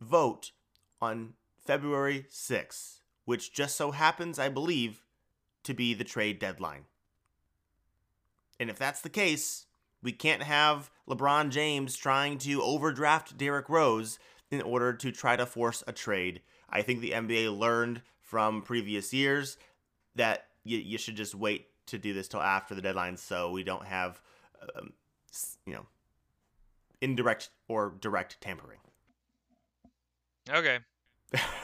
vote 0.00 0.52
on 1.00 1.34
February 1.64 2.26
6th, 2.30 3.00
which 3.24 3.52
just 3.52 3.76
so 3.76 3.90
happens, 3.90 4.38
I 4.38 4.48
believe, 4.48 5.02
to 5.64 5.74
be 5.74 5.94
the 5.94 6.04
trade 6.04 6.38
deadline. 6.38 6.84
And 8.60 8.70
if 8.70 8.78
that's 8.78 9.00
the 9.00 9.08
case, 9.08 9.66
we 10.04 10.12
can't 10.12 10.42
have 10.42 10.90
LeBron 11.08 11.48
James 11.48 11.96
trying 11.96 12.38
to 12.38 12.62
overdraft 12.62 13.36
Derrick 13.36 13.68
Rose 13.68 14.18
in 14.50 14.60
order 14.60 14.92
to 14.92 15.10
try 15.10 15.34
to 15.34 15.46
force 15.46 15.82
a 15.86 15.92
trade. 15.92 16.42
I 16.68 16.82
think 16.82 17.00
the 17.00 17.12
NBA 17.12 17.58
learned 17.58 18.02
from 18.20 18.62
previous 18.62 19.12
years 19.12 19.56
that 20.14 20.46
you, 20.62 20.78
you 20.78 20.98
should 20.98 21.16
just 21.16 21.34
wait 21.34 21.68
to 21.86 21.98
do 21.98 22.12
this 22.12 22.28
till 22.28 22.42
after 22.42 22.74
the 22.74 22.82
deadline 22.82 23.16
so 23.16 23.50
we 23.50 23.64
don't 23.64 23.86
have, 23.86 24.20
um, 24.76 24.92
you 25.66 25.72
know, 25.72 25.86
indirect 27.00 27.48
or 27.66 27.94
direct 27.98 28.40
tampering. 28.40 28.78
Okay. 30.50 30.80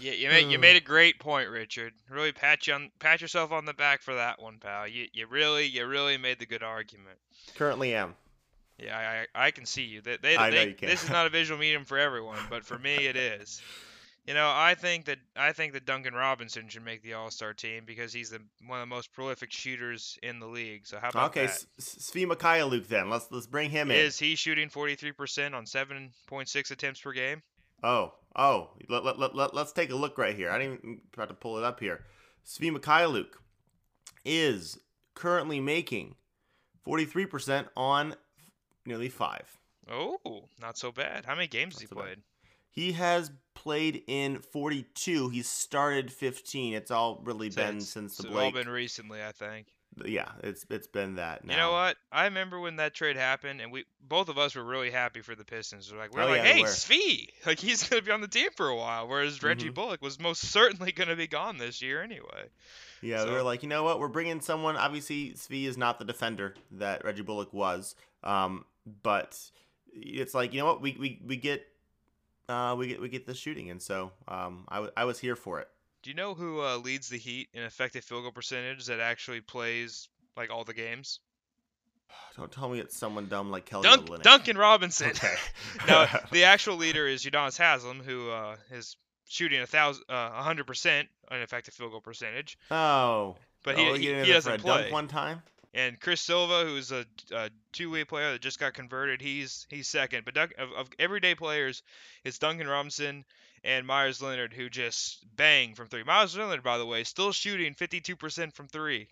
Yeah, 0.00 0.12
you 0.12 0.28
made 0.28 0.50
you 0.50 0.56
hmm. 0.56 0.62
made 0.62 0.76
a 0.76 0.80
great 0.80 1.18
point, 1.18 1.48
Richard. 1.50 1.92
Really 2.08 2.32
pat 2.32 2.66
you 2.66 2.74
on 2.74 2.90
pat 2.98 3.20
yourself 3.20 3.52
on 3.52 3.64
the 3.64 3.74
back 3.74 4.02
for 4.02 4.14
that 4.14 4.40
one, 4.40 4.58
pal. 4.58 4.88
You 4.88 5.06
you 5.12 5.26
really 5.26 5.66
you 5.66 5.86
really 5.86 6.16
made 6.16 6.38
the 6.38 6.46
good 6.46 6.62
argument. 6.62 7.18
Currently 7.54 7.94
am. 7.94 8.14
Yeah, 8.78 9.26
I 9.34 9.38
I, 9.40 9.46
I 9.46 9.50
can 9.50 9.66
see 9.66 9.84
you. 9.84 10.00
They, 10.00 10.16
they, 10.16 10.36
I 10.36 10.50
know 10.50 10.56
they- 10.56 10.68
you 10.68 10.74
can. 10.74 10.88
This 10.88 11.04
is 11.04 11.10
not 11.10 11.26
a 11.26 11.30
visual 11.30 11.58
medium 11.58 11.84
for 11.84 11.98
everyone, 11.98 12.38
but 12.50 12.64
for 12.64 12.78
me 12.78 13.06
it 13.06 13.16
is. 13.16 13.62
You 14.26 14.32
know, 14.32 14.50
I 14.54 14.74
think 14.74 15.04
that 15.04 15.18
I 15.36 15.52
think 15.52 15.74
that 15.74 15.84
Duncan 15.84 16.14
Robinson 16.14 16.68
should 16.68 16.84
make 16.84 17.02
the 17.02 17.12
All 17.12 17.30
Star 17.30 17.52
team 17.52 17.84
because 17.84 18.10
he's 18.10 18.30
the 18.30 18.40
one 18.66 18.80
of 18.80 18.88
the 18.88 18.94
most 18.94 19.12
prolific 19.12 19.52
shooters 19.52 20.18
in 20.22 20.40
the 20.40 20.46
league. 20.46 20.86
So 20.86 20.98
how 20.98 21.10
about 21.10 21.30
Okay, 21.30 21.46
that? 21.46 21.66
Svi 21.78 22.70
Luke 22.70 22.88
then. 22.88 23.10
Let's 23.10 23.26
let's 23.30 23.46
bring 23.46 23.68
him 23.68 23.90
in. 23.90 23.98
Is 23.98 24.18
he 24.18 24.34
shooting 24.34 24.70
43% 24.70 25.52
on 25.52 25.66
7.6 25.66 26.70
attempts 26.70 27.00
per 27.02 27.12
game? 27.12 27.42
Oh, 27.84 28.14
oh, 28.34 28.70
let, 28.88 29.04
let, 29.04 29.18
let, 29.18 29.34
let, 29.34 29.54
us 29.54 29.72
take 29.72 29.90
a 29.90 29.94
look 29.94 30.16
right 30.16 30.34
here. 30.34 30.50
I 30.50 30.58
didn't 30.58 30.80
even 30.82 30.96
mm, 30.96 31.00
try 31.12 31.26
to 31.26 31.34
pull 31.34 31.58
it 31.58 31.64
up 31.64 31.80
here. 31.80 32.00
Svi 32.46 32.74
Mykhailiuk 32.74 33.26
is 34.24 34.78
currently 35.14 35.60
making 35.60 36.14
43% 36.86 37.66
on 37.76 38.14
nearly 38.86 39.10
five. 39.10 39.58
Oh, 39.90 40.48
not 40.62 40.78
so 40.78 40.92
bad. 40.92 41.26
How 41.26 41.34
many 41.34 41.46
games 41.46 41.74
has 41.74 41.82
he 41.82 41.84
Not 41.84 41.90
so 41.90 41.96
bad. 41.96 42.04
played? 42.04 42.22
He 42.70 42.92
has 42.92 43.30
played 43.54 44.02
in 44.06 44.38
42. 44.38 45.28
He's 45.28 45.48
started 45.48 46.10
15. 46.10 46.72
It's 46.74 46.90
all 46.90 47.20
really 47.24 47.50
So 47.50 47.62
been 47.62 47.80
since 47.82 48.16
the 48.16 48.24
Blake. 48.24 48.34
it's 48.34 48.56
all 48.56 48.62
been 48.64 48.72
recently, 48.72 49.22
I 49.22 49.32
think. 49.32 49.66
Yeah, 50.04 50.28
it's 50.42 50.66
it's 50.70 50.86
been 50.88 51.16
that. 51.16 51.44
Now. 51.44 51.52
You 51.54 51.58
know 51.60 51.72
what? 51.72 51.96
I 52.10 52.24
remember 52.24 52.58
when 52.58 52.76
that 52.76 52.94
trade 52.94 53.16
happened, 53.16 53.60
and 53.60 53.70
we 53.70 53.84
both 54.00 54.28
of 54.28 54.38
us 54.38 54.54
were 54.56 54.64
really 54.64 54.90
happy 54.90 55.20
for 55.20 55.34
the 55.34 55.44
Pistons. 55.44 55.92
We're 55.92 55.98
like, 55.98 56.12
we're 56.12 56.22
Oh, 56.22 56.28
like, 56.28 56.38
yeah, 56.44 56.54
we 56.54 56.60
hey. 56.60 56.62
Svi, 56.64 57.28
like 57.46 57.58
he's 57.60 57.88
gonna 57.88 58.02
be 58.02 58.10
on 58.10 58.20
the 58.20 58.28
team 58.28 58.48
for 58.56 58.68
a 58.68 58.76
while, 58.76 59.06
whereas 59.06 59.42
Reggie 59.42 59.70
Mhm. 59.70 59.74
Bullock 59.74 60.02
was 60.02 60.18
most 60.18 60.50
certainly 60.50 60.90
gonna 60.92 61.14
be 61.16 61.26
gone 61.28 61.58
this 61.58 61.80
year 61.80 62.02
anyway. 62.02 62.48
Yeah, 63.02 63.22
we 63.22 63.28
So- 63.28 63.32
were 63.34 63.42
like, 63.42 63.62
you 63.62 63.68
know 63.68 63.84
what? 63.84 64.00
We're 64.00 64.08
bringing 64.08 64.40
someone. 64.40 64.76
Obviously, 64.76 65.30
Svi 65.34 65.64
is 65.66 65.76
not 65.76 65.98
the 65.98 66.04
defender 66.04 66.54
that 66.72 67.04
Reggie 67.04 67.22
Bullock 67.22 67.52
was, 67.52 67.94
um, 68.24 68.64
but 69.02 69.38
it's 69.92 70.34
like, 70.34 70.52
you 70.52 70.58
know 70.58 70.66
what? 70.66 70.80
We 70.80 70.96
we, 70.98 71.20
we 71.24 71.36
get 71.36 71.64
uh, 72.48 72.74
we 72.76 72.88
get 72.88 73.00
we 73.00 73.08
get 73.08 73.26
the 73.26 73.34
shooting, 73.34 73.70
and 73.70 73.80
so 73.80 74.10
um, 74.26 74.64
I, 74.68 74.76
w- 74.76 74.92
I 74.96 75.04
was 75.04 75.18
here 75.20 75.36
for 75.36 75.60
it. 75.60 75.68
Do 76.04 76.10
you 76.10 76.16
know 76.16 76.34
who 76.34 76.60
uh, 76.60 76.76
leads 76.76 77.08
the 77.08 77.16
Heat 77.16 77.48
in 77.54 77.62
effective 77.62 78.04
field 78.04 78.24
goal 78.24 78.30
percentage 78.30 78.84
that 78.86 79.00
actually 79.00 79.40
plays 79.40 80.06
like 80.36 80.50
all 80.50 80.62
the 80.62 80.74
games? 80.74 81.18
Don't 82.36 82.52
tell 82.52 82.68
me 82.68 82.78
it's 82.78 82.94
someone 82.94 83.26
dumb 83.26 83.50
like 83.50 83.64
Kelly 83.64 83.88
Olynyk. 83.88 84.20
Duncan 84.22 84.58
Robinson. 84.58 85.08
Okay. 85.08 85.34
no, 85.88 86.06
the 86.30 86.44
actual 86.44 86.76
leader 86.76 87.08
is 87.08 87.24
Udonis 87.24 87.56
Haslam, 87.56 88.02
who 88.04 88.28
uh, 88.28 88.56
is 88.70 88.98
shooting 89.30 89.62
a 89.62 89.66
thousand, 89.66 90.04
uh, 90.10 90.30
hundred 90.42 90.66
percent 90.66 91.08
on 91.30 91.40
effective 91.40 91.72
field 91.72 91.92
goal 91.92 92.02
percentage, 92.02 92.58
oh, 92.70 93.36
but 93.62 93.76
oh, 93.76 93.78
he, 93.78 93.84
you 93.84 93.92
he, 93.92 94.00
he 94.00 94.10
have 94.10 94.26
it 94.26 94.26
for 94.26 94.32
doesn't 94.32 94.60
play. 94.60 94.92
one 94.92 95.08
time. 95.08 95.42
And 95.74 96.00
Chris 96.00 96.20
Silva, 96.20 96.64
who's 96.64 96.92
a, 96.92 97.04
a 97.32 97.50
two-way 97.72 98.04
player 98.04 98.30
that 98.32 98.40
just 98.40 98.60
got 98.60 98.74
converted, 98.74 99.20
he's 99.20 99.66
he's 99.70 99.88
second. 99.88 100.24
But 100.24 100.36
of, 100.36 100.70
of 100.76 100.88
everyday 100.98 101.34
players, 101.34 101.82
it's 102.24 102.38
Duncan 102.38 102.68
Robinson 102.68 103.24
and 103.64 103.84
Meyers 103.86 104.22
Leonard 104.22 104.52
who 104.54 104.68
just 104.70 105.24
bang 105.36 105.74
from 105.74 105.88
three. 105.88 106.04
Meyers 106.04 106.36
Leonard, 106.36 106.62
by 106.62 106.78
the 106.78 106.86
way, 106.86 107.02
still 107.02 107.32
shooting 107.32 107.74
52% 107.74 108.52
from 108.54 108.68
three. 108.68 109.08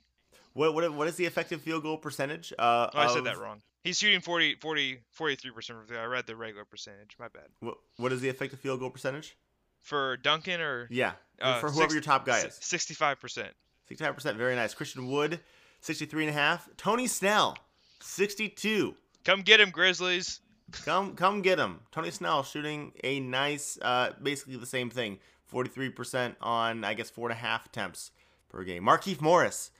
What 0.52 0.72
what 0.74 0.92
what 0.94 1.08
is 1.08 1.16
the 1.16 1.26
effective 1.26 1.62
field 1.62 1.82
goal 1.82 1.96
percentage? 1.96 2.52
Uh, 2.58 2.88
Oh, 2.94 2.98
I 2.98 3.06
said 3.08 3.18
of- 3.18 3.24
that 3.24 3.38
wrong. 3.38 3.60
He's 3.84 3.98
shooting 3.98 4.20
40, 4.20 4.58
40, 4.60 5.00
43% 5.18 5.66
from 5.66 5.86
three. 5.88 5.98
I 5.98 6.04
read 6.04 6.24
the 6.28 6.36
regular 6.36 6.64
percentage. 6.64 7.16
My 7.18 7.26
bad. 7.26 7.46
What, 7.58 7.78
what 7.96 8.12
is 8.12 8.20
the 8.20 8.28
effective 8.28 8.60
field 8.60 8.78
goal 8.78 8.90
percentage? 8.90 9.36
For 9.80 10.16
Duncan 10.18 10.60
or 10.60 10.86
Yeah, 10.88 11.14
Uh, 11.40 11.58
for 11.58 11.68
whoever 11.68 11.92
your 11.92 12.00
top 12.02 12.24
guy 12.24 12.38
is. 12.42 12.54
65%. 12.62 13.48
65%, 13.90 14.36
very 14.36 14.54
nice. 14.54 14.72
Christian 14.74 15.10
Wood, 15.10 15.40
63 15.83 16.24
and 16.26 16.30
a 16.30 16.33
half. 16.33 16.68
Tony 16.76 17.07
Snell, 17.07 17.57
62. 18.01 18.95
Come 19.24 19.43
get 19.43 19.61
him, 19.61 19.70
Grizzlies. 19.70 20.41
Come 20.85 21.14
come 21.16 21.43
get 21.43 21.59
him. 21.59 21.80
Tony 21.91 22.11
Snell 22.11 22.43
shooting 22.43 22.93
a 23.05 23.20
nice, 23.20 23.78
uh, 23.83 24.12
basically 24.22 24.57
the 24.57 24.64
same 24.66 24.89
thing. 24.89 25.18
43% 25.53 26.35
on, 26.41 26.83
I 26.83 26.95
guess, 26.95 27.11
four 27.11 27.28
and 27.28 27.37
a 27.37 27.41
half 27.41 27.66
attempts 27.66 28.11
per 28.49 28.64
game. 28.64 28.83
Markieff 28.85 29.20
Morris, 29.20 29.70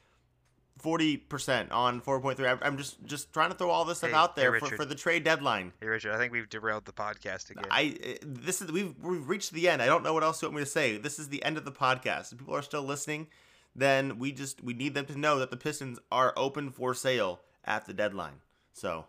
40% 0.83 1.73
on 1.73 2.01
4.3. 2.03 2.47
I'm- 2.47 2.59
I'm 2.63 2.77
just 2.77 3.03
just 3.05 3.33
trying 3.33 3.51
to 3.51 3.57
throw 3.57 3.71
all 3.71 3.85
this 3.87 3.99
stuff 3.99 4.11
Hey, 4.11 4.17
out 4.17 4.33
hey, 4.35 4.43
there 4.43 4.59
for, 4.61 4.77
for 4.77 4.85
the 4.85 4.95
trade 4.95 5.25
deadline. 5.25 5.73
Hey, 5.81 5.87
Richard, 5.87 6.13
I 6.13 6.19
think 6.19 6.33
we've 6.33 6.49
derailed 6.49 6.85
the 6.85 6.93
podcast 6.93 7.51
again. 7.51 7.65
I 7.71 7.97
uh, 8.05 8.15
this 8.23 8.61
is 8.61 8.71
we've 8.71 8.95
we've 9.01 9.27
reached 9.29 9.53
the 9.53 9.69
end. 9.69 9.81
I 9.81 9.87
don't 9.87 10.03
know 10.03 10.13
what 10.13 10.23
else 10.25 10.43
you 10.43 10.49
want 10.49 10.57
me 10.57 10.63
to 10.65 10.71
say. 10.71 10.99
This 10.99 11.19
is 11.19 11.29
the 11.29 11.43
end 11.45 11.57
of 11.57 11.65
the 11.65 11.73
podcast. 11.73 12.33
If 12.33 12.39
people 12.39 12.55
are 12.57 12.63
still 12.63 12.83
listening, 12.83 13.29
then 13.75 14.18
we 14.18 14.33
just 14.33 14.62
we 14.62 14.75
need 14.75 14.95
them 14.95 15.07
to 15.07 15.18
know 15.18 15.39
that 15.39 15.51
the 15.51 15.57
Pistons 15.57 15.99
are 16.11 16.33
open 16.37 16.70
for 16.70 16.95
sale 16.95 17.41
at 17.64 17.87
the 17.87 17.93
deadline. 17.93 18.41
So 18.73 19.07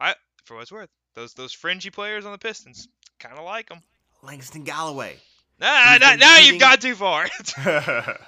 I, 0.00 0.14
for 0.44 0.54
what 0.54 0.62
it's 0.62 0.72
worth, 0.72 0.90
those 1.14 1.34
those 1.34 1.52
fringy 1.52 1.90
players 1.90 2.24
on 2.24 2.32
the 2.32 2.38
Pistons, 2.38 2.88
kind 3.18 3.36
of 3.36 3.44
like 3.44 3.68
them. 3.68 3.80
Langston 4.22 4.64
Galloway. 4.64 5.16
Ah, 5.60 5.98
He's 6.00 6.18
now, 6.18 6.38
you've 6.38 6.60
got 6.60 6.80
too 6.80 6.94
far. 6.94 7.28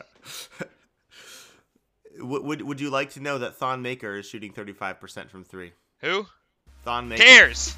would, 2.19 2.43
would 2.43 2.63
would 2.63 2.81
you 2.81 2.91
like 2.91 3.11
to 3.13 3.21
know 3.21 3.39
that 3.39 3.57
Thon 3.57 3.83
Maker 3.83 4.17
is 4.17 4.27
shooting 4.27 4.53
35% 4.53 5.31
from 5.31 5.45
3? 5.45 5.73
Who 6.01 6.27
Thon 6.85 7.09
Maker. 7.09 7.23
cares? 7.23 7.77